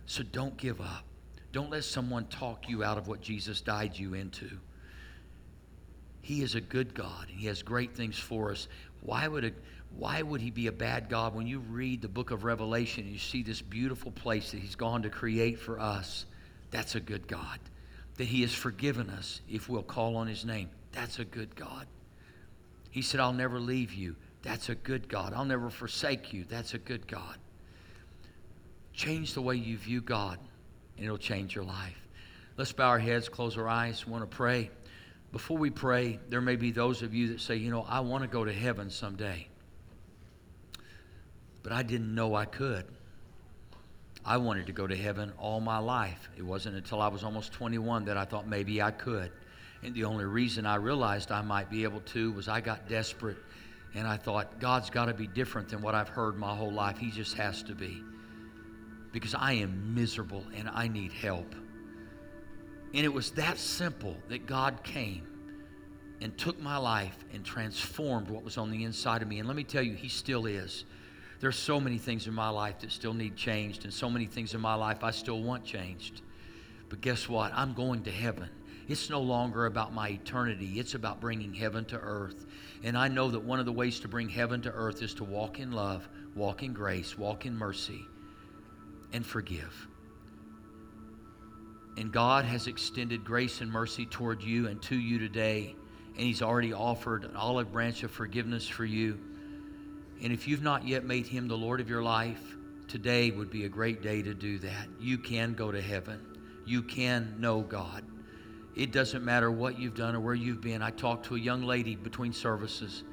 So 0.06 0.24
don't 0.24 0.58
give 0.58 0.82
up. 0.82 1.06
Don't 1.52 1.70
let 1.70 1.84
someone 1.84 2.26
talk 2.26 2.68
you 2.68 2.84
out 2.84 2.98
of 2.98 3.08
what 3.08 3.22
Jesus 3.22 3.62
died 3.62 3.98
you 3.98 4.16
into. 4.16 4.50
He 6.22 6.42
is 6.42 6.56
a 6.56 6.62
good 6.62 6.96
God, 6.96 7.28
and 7.30 7.38
He 7.38 7.48
has 7.48 7.62
great 7.62 7.96
things 7.96 8.18
for 8.18 8.52
us. 8.52 8.68
Why 9.02 9.28
would, 9.28 9.44
a, 9.44 9.52
why 9.98 10.22
would 10.22 10.42
he 10.42 10.50
be 10.50 10.68
a 10.68 10.72
bad 10.72 11.10
God? 11.10 11.36
When 11.36 11.46
you 11.46 11.60
read 11.60 12.02
the 12.02 12.08
book 12.08 12.32
of 12.32 12.44
Revelation, 12.44 13.04
and 13.04 13.12
you 13.12 13.20
see 13.20 13.44
this 13.44 13.62
beautiful 13.62 14.12
place 14.12 14.52
that 14.52 14.60
he's 14.60 14.76
gone 14.76 15.04
to 15.04 15.10
create 15.10 15.60
for 15.60 15.80
us. 15.80 16.26
That's 16.74 16.96
a 16.96 17.00
good 17.00 17.28
God. 17.28 17.60
That 18.18 18.26
he 18.26 18.42
has 18.42 18.54
forgiven 18.54 19.12
us 19.12 19.42
if 19.48 19.70
we'll 19.70 19.84
call 19.84 20.18
on 20.18 20.28
his 20.28 20.44
name. 20.44 20.72
That's 20.92 21.20
a 21.20 21.26
good 21.26 21.56
God. 21.56 21.86
He 22.90 23.04
said, 23.04 23.20
I'll 23.20 23.32
never 23.32 23.60
leave 23.60 23.94
you. 23.94 24.16
That's 24.42 24.70
a 24.70 24.76
good 24.76 25.08
God. 25.08 25.34
I'll 25.36 25.46
never 25.46 25.70
forsake 25.70 26.34
you. 26.34 26.46
That's 26.50 26.74
a 26.74 26.80
good 26.80 27.08
God. 27.08 27.38
Change 28.92 29.36
the 29.36 29.42
way 29.42 29.56
you 29.56 29.78
view 29.78 30.02
God, 30.02 30.40
and 30.98 31.06
it'll 31.06 31.18
change 31.18 31.56
your 31.56 31.64
life. 31.64 31.98
Let's 32.58 32.72
bow 32.72 32.90
our 32.90 33.00
heads, 33.00 33.30
close 33.30 33.56
our 33.56 33.70
eyes. 33.70 34.08
want 34.08 34.30
to 34.30 34.36
pray. 34.36 34.72
Before 35.32 35.58
we 35.58 35.70
pray, 35.70 36.20
there 36.30 36.42
may 36.42 36.56
be 36.56 36.72
those 36.72 37.04
of 37.04 37.14
you 37.14 37.30
that 37.30 37.42
say, 37.42 37.56
you 37.56 37.70
know, 37.70 37.86
I 37.88 38.00
want 38.00 38.24
to 38.24 38.28
go 38.28 38.44
to 38.46 38.54
heaven 38.54 38.90
someday. 38.90 39.48
But 41.62 41.72
I 41.72 41.84
didn't 41.84 42.14
know 42.14 42.34
I 42.34 42.46
could. 42.46 42.86
I 44.26 44.38
wanted 44.38 44.68
to 44.68 44.74
go 44.74 44.88
to 44.88 44.96
heaven 44.96 45.34
all 45.38 45.60
my 45.60 45.80
life. 45.80 46.30
It 46.38 46.44
wasn't 46.44 46.76
until 46.76 47.02
I 47.02 47.08
was 47.08 47.24
almost 47.24 47.52
21 47.52 48.06
that 48.06 48.18
I 48.18 48.26
thought 48.26 48.48
maybe 48.48 48.82
I 48.82 48.92
could. 48.92 49.32
And 49.84 49.94
the 49.94 50.06
only 50.06 50.24
reason 50.24 50.66
I 50.66 50.76
realized 50.76 51.32
I 51.32 51.42
might 51.42 51.70
be 51.70 51.84
able 51.84 52.00
to 52.02 52.32
was 52.32 52.48
I 52.48 52.62
got 52.62 52.88
desperate 52.88 53.38
and 53.96 54.08
I 54.08 54.18
thought, 54.18 54.60
God's 54.60 54.90
got 54.90 55.06
to 55.06 55.14
be 55.14 55.28
different 55.28 55.70
than 55.70 55.82
what 55.82 55.94
I've 55.94 56.10
heard 56.10 56.38
my 56.38 56.56
whole 56.56 56.72
life. 56.72 56.98
He 56.98 57.12
just 57.12 57.36
has 57.36 57.62
to 57.64 57.76
be. 57.76 58.02
Because 59.12 59.36
I 59.36 59.54
am 59.54 59.94
miserable 59.94 60.44
and 60.56 60.70
I 60.70 60.88
need 60.88 61.12
help. 61.12 61.54
And 62.94 63.06
it 63.06 63.14
was 63.14 63.32
that 63.32 63.60
simple 63.60 64.16
that 64.30 64.48
God 64.48 64.84
came 64.84 65.28
and 66.22 66.36
took 66.38 66.60
my 66.62 66.78
life 66.78 67.18
and 67.34 67.44
transformed 67.44 68.30
what 68.30 68.44
was 68.44 68.58
on 68.58 68.72
the 68.72 68.84
inside 68.84 69.22
of 69.22 69.28
me. 69.28 69.40
And 69.40 69.48
let 69.48 69.58
me 69.58 69.64
tell 69.64 69.84
you, 69.84 69.94
He 69.94 70.08
still 70.08 70.46
is. 70.46 70.86
There's 71.44 71.60
so 71.60 71.78
many 71.78 71.98
things 71.98 72.26
in 72.28 72.34
my 72.34 72.48
life 72.48 72.80
that 72.80 72.92
still 72.94 73.14
need 73.14 73.36
changed, 73.36 73.84
and 73.84 73.94
so 73.94 74.10
many 74.10 74.28
things 74.28 74.54
in 74.54 74.62
my 74.62 74.76
life 74.76 75.04
I 75.04 75.12
still 75.12 75.44
want 75.44 75.66
changed. 75.66 76.22
But 76.88 77.02
guess 77.02 77.28
what? 77.28 77.52
I'm 77.54 77.74
going 77.74 78.04
to 78.04 78.12
heaven. 78.12 78.48
It's 78.88 79.10
no 79.10 79.20
longer 79.20 79.66
about 79.66 79.94
my 79.94 80.08
eternity, 80.08 80.80
it's 80.80 80.94
about 80.94 81.20
bringing 81.20 81.54
heaven 81.54 81.84
to 81.88 81.98
earth. 81.98 82.46
And 82.82 82.98
I 82.98 83.10
know 83.10 83.30
that 83.30 83.42
one 83.42 83.60
of 83.60 83.66
the 83.66 83.74
ways 83.74 84.00
to 84.00 84.08
bring 84.08 84.30
heaven 84.30 84.62
to 84.62 84.72
earth 84.72 85.02
is 85.02 85.14
to 85.16 85.26
walk 85.26 85.60
in 85.60 85.74
love, 85.74 86.08
walk 86.34 86.64
in 86.64 86.72
grace, 86.72 87.18
walk 87.18 87.46
in 87.46 87.58
mercy, 87.58 88.06
and 89.12 89.26
forgive. 89.26 89.90
And 91.98 92.10
God 92.10 92.46
has 92.46 92.68
extended 92.68 93.26
grace 93.26 93.60
and 93.60 93.70
mercy 93.70 94.06
toward 94.06 94.42
you 94.42 94.70
and 94.70 94.82
to 94.84 94.96
you 94.96 95.20
today. 95.20 95.76
And 96.16 96.26
He's 96.26 96.42
already 96.42 96.72
offered 96.72 97.26
an 97.26 97.36
olive 97.36 97.74
branch 97.74 98.04
of 98.04 98.12
forgiveness 98.12 98.66
for 98.66 98.86
you. 98.86 99.20
And 100.22 100.32
if 100.32 100.48
you've 100.48 100.62
not 100.62 100.88
yet 100.88 101.06
made 101.06 101.28
Him 101.28 101.48
the 101.48 101.58
Lord 101.58 101.82
of 101.82 101.90
your 101.90 102.04
life, 102.04 102.56
today 102.88 103.32
would 103.32 103.50
be 103.50 103.66
a 103.66 103.70
great 103.70 104.02
day 104.02 104.22
to 104.22 104.34
do 104.34 104.60
that. 104.60 104.88
You 105.00 105.18
can 105.18 105.54
go 105.54 105.72
to 105.72 105.82
heaven, 105.82 106.20
you 106.66 106.82
can 106.82 107.36
know 107.40 107.62
God. 107.62 108.04
It 108.76 108.92
doesn't 108.92 109.24
matter 109.24 109.52
what 109.52 109.78
you've 109.78 109.96
done 109.96 110.16
or 110.16 110.20
where 110.20 110.34
you've 110.34 110.62
been. 110.62 110.82
I 110.82 110.90
talked 110.90 111.28
to 111.28 111.36
a 111.36 111.40
young 111.40 111.64
lady 111.64 111.96
between 111.96 112.34
services, 112.34 113.04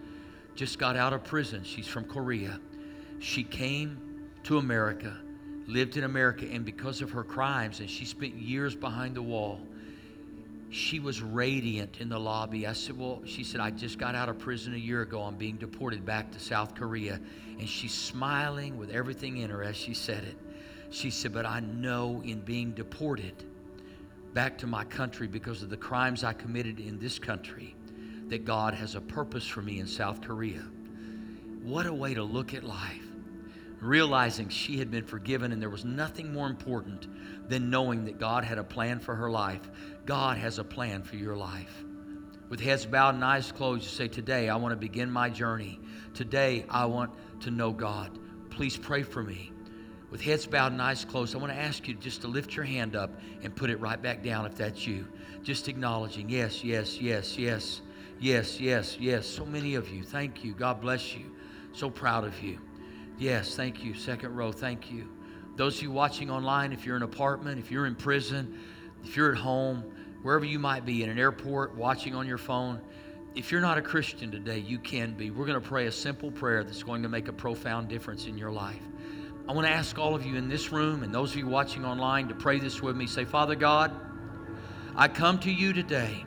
just 0.54 0.78
got 0.78 0.96
out 0.96 1.12
of 1.12 1.22
prison. 1.24 1.64
She's 1.64 1.86
from 1.86 2.04
Korea. 2.04 2.58
She 3.18 3.44
came 3.44 4.30
to 4.44 4.58
America, 4.58 5.18
lived 5.66 5.98
in 5.98 6.04
America, 6.04 6.46
and 6.50 6.64
because 6.64 7.02
of 7.02 7.10
her 7.10 7.24
crimes, 7.24 7.80
and 7.80 7.90
she 7.90 8.06
spent 8.06 8.34
years 8.34 8.74
behind 8.74 9.14
the 9.14 9.22
wall, 9.22 9.60
she 10.70 11.00
was 11.00 11.20
radiant 11.20 12.00
in 12.00 12.08
the 12.08 12.18
lobby. 12.18 12.66
I 12.66 12.72
said, 12.72 12.96
Well, 12.96 13.22
she 13.24 13.42
said, 13.42 13.60
I 13.60 13.70
just 13.70 13.98
got 13.98 14.14
out 14.14 14.28
of 14.28 14.38
prison 14.38 14.74
a 14.74 14.78
year 14.78 15.02
ago. 15.02 15.22
I'm 15.22 15.34
being 15.34 15.56
deported 15.56 16.06
back 16.06 16.30
to 16.32 16.40
South 16.40 16.74
Korea. 16.76 17.20
And 17.58 17.68
she's 17.68 17.92
smiling 17.92 18.78
with 18.78 18.90
everything 18.90 19.38
in 19.38 19.50
her 19.50 19.64
as 19.64 19.76
she 19.76 19.94
said 19.94 20.24
it. 20.24 20.38
She 20.90 21.10
said, 21.10 21.32
But 21.32 21.44
I 21.44 21.60
know 21.60 22.22
in 22.24 22.40
being 22.40 22.70
deported, 22.70 23.44
back 24.32 24.58
to 24.58 24.68
my 24.68 24.84
country 24.84 25.26
because 25.26 25.62
of 25.62 25.70
the 25.70 25.76
crimes 25.76 26.22
I 26.22 26.32
committed 26.32 26.78
in 26.78 27.00
this 27.00 27.18
country, 27.18 27.74
that 28.28 28.44
God 28.44 28.72
has 28.74 28.94
a 28.94 29.00
purpose 29.00 29.46
for 29.46 29.62
me 29.62 29.80
in 29.80 29.88
South 29.88 30.22
Korea. 30.22 30.62
What 31.64 31.86
a 31.86 31.92
way 31.92 32.14
to 32.14 32.22
look 32.22 32.54
at 32.54 32.62
life. 32.62 33.09
Realizing 33.80 34.48
she 34.48 34.78
had 34.78 34.90
been 34.90 35.04
forgiven 35.04 35.52
and 35.52 35.60
there 35.60 35.70
was 35.70 35.84
nothing 35.84 36.32
more 36.32 36.46
important 36.46 37.06
than 37.48 37.70
knowing 37.70 38.04
that 38.04 38.18
God 38.18 38.44
had 38.44 38.58
a 38.58 38.64
plan 38.64 39.00
for 39.00 39.14
her 39.14 39.30
life. 39.30 39.70
God 40.04 40.36
has 40.38 40.58
a 40.58 40.64
plan 40.64 41.02
for 41.02 41.16
your 41.16 41.36
life. 41.36 41.84
With 42.48 42.60
heads 42.60 42.84
bowed 42.84 43.14
and 43.14 43.24
eyes 43.24 43.52
closed, 43.52 43.84
you 43.84 43.90
say, 43.90 44.08
Today 44.08 44.48
I 44.48 44.56
want 44.56 44.72
to 44.72 44.76
begin 44.76 45.10
my 45.10 45.30
journey. 45.30 45.80
Today 46.14 46.66
I 46.68 46.84
want 46.86 47.12
to 47.40 47.50
know 47.50 47.72
God. 47.72 48.18
Please 48.50 48.76
pray 48.76 49.02
for 49.02 49.22
me 49.22 49.52
with 50.10 50.20
heads 50.20 50.44
bowed 50.46 50.72
and 50.72 50.82
eyes 50.82 51.04
closed, 51.04 51.34
I 51.34 51.38
want 51.38 51.52
to 51.52 51.58
ask 51.58 51.86
you 51.86 51.94
just 51.94 52.22
to 52.22 52.28
lift 52.28 52.56
your 52.56 52.64
hand 52.64 52.96
up 52.96 53.10
and 53.42 53.54
put 53.54 53.70
it 53.70 53.80
right 53.80 54.00
back 54.00 54.22
down 54.22 54.44
if 54.44 54.56
that's 54.56 54.86
you. 54.86 55.06
Just 55.42 55.68
acknowledging, 55.68 56.28
yes, 56.28 56.64
yes, 56.64 57.00
yes, 57.00 57.38
yes, 57.38 57.80
yes, 58.18 58.60
yes, 58.60 58.96
yes. 58.98 59.26
So 59.26 59.46
many 59.46 59.76
of 59.76 59.88
you. 59.88 60.02
Thank 60.02 60.44
you. 60.44 60.52
God 60.52 60.80
bless 60.80 61.14
you. 61.14 61.26
So 61.72 61.88
proud 61.88 62.24
of 62.24 62.42
you. 62.42 62.58
Yes, 63.20 63.54
thank 63.54 63.84
you. 63.84 63.92
Second 63.92 64.34
row, 64.34 64.50
thank 64.50 64.90
you. 64.90 65.06
Those 65.56 65.76
of 65.76 65.82
you 65.82 65.90
watching 65.90 66.30
online, 66.30 66.72
if 66.72 66.86
you're 66.86 66.96
in 66.96 67.02
an 67.02 67.08
apartment, 67.10 67.58
if 67.58 67.70
you're 67.70 67.84
in 67.84 67.94
prison, 67.94 68.58
if 69.04 69.14
you're 69.14 69.32
at 69.32 69.38
home, 69.38 69.84
wherever 70.22 70.46
you 70.46 70.58
might 70.58 70.86
be, 70.86 71.02
in 71.02 71.10
an 71.10 71.18
airport, 71.18 71.76
watching 71.76 72.14
on 72.14 72.26
your 72.26 72.38
phone, 72.38 72.80
if 73.34 73.52
you're 73.52 73.60
not 73.60 73.76
a 73.76 73.82
Christian 73.82 74.30
today, 74.30 74.58
you 74.58 74.78
can 74.78 75.12
be. 75.12 75.30
We're 75.30 75.44
going 75.44 75.60
to 75.60 75.68
pray 75.68 75.86
a 75.86 75.92
simple 75.92 76.30
prayer 76.30 76.64
that's 76.64 76.82
going 76.82 77.02
to 77.02 77.10
make 77.10 77.28
a 77.28 77.32
profound 77.32 77.88
difference 77.88 78.24
in 78.24 78.38
your 78.38 78.50
life. 78.50 78.80
I 79.46 79.52
want 79.52 79.66
to 79.66 79.72
ask 79.72 79.98
all 79.98 80.14
of 80.14 80.24
you 80.24 80.36
in 80.36 80.48
this 80.48 80.72
room 80.72 81.02
and 81.02 81.14
those 81.14 81.32
of 81.32 81.36
you 81.36 81.46
watching 81.46 81.84
online 81.84 82.26
to 82.28 82.34
pray 82.34 82.58
this 82.58 82.80
with 82.80 82.96
me. 82.96 83.06
Say, 83.06 83.26
Father 83.26 83.54
God, 83.54 83.92
I 84.96 85.08
come 85.08 85.38
to 85.40 85.52
you 85.52 85.74
today 85.74 86.24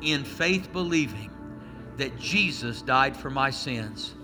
in 0.00 0.24
faith 0.24 0.72
believing 0.72 1.30
that 1.98 2.18
Jesus 2.18 2.80
died 2.80 3.14
for 3.14 3.28
my 3.28 3.50
sins. 3.50 4.14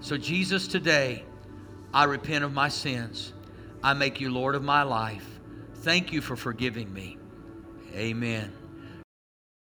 So, 0.00 0.18
Jesus, 0.18 0.68
today, 0.68 1.24
I 1.92 2.04
repent 2.04 2.44
of 2.44 2.52
my 2.52 2.68
sins. 2.68 3.32
I 3.82 3.94
make 3.94 4.20
you 4.20 4.30
Lord 4.30 4.54
of 4.54 4.62
my 4.62 4.82
life. 4.82 5.26
Thank 5.76 6.12
you 6.12 6.20
for 6.20 6.36
forgiving 6.36 6.92
me. 6.92 7.16
Amen. 7.94 8.52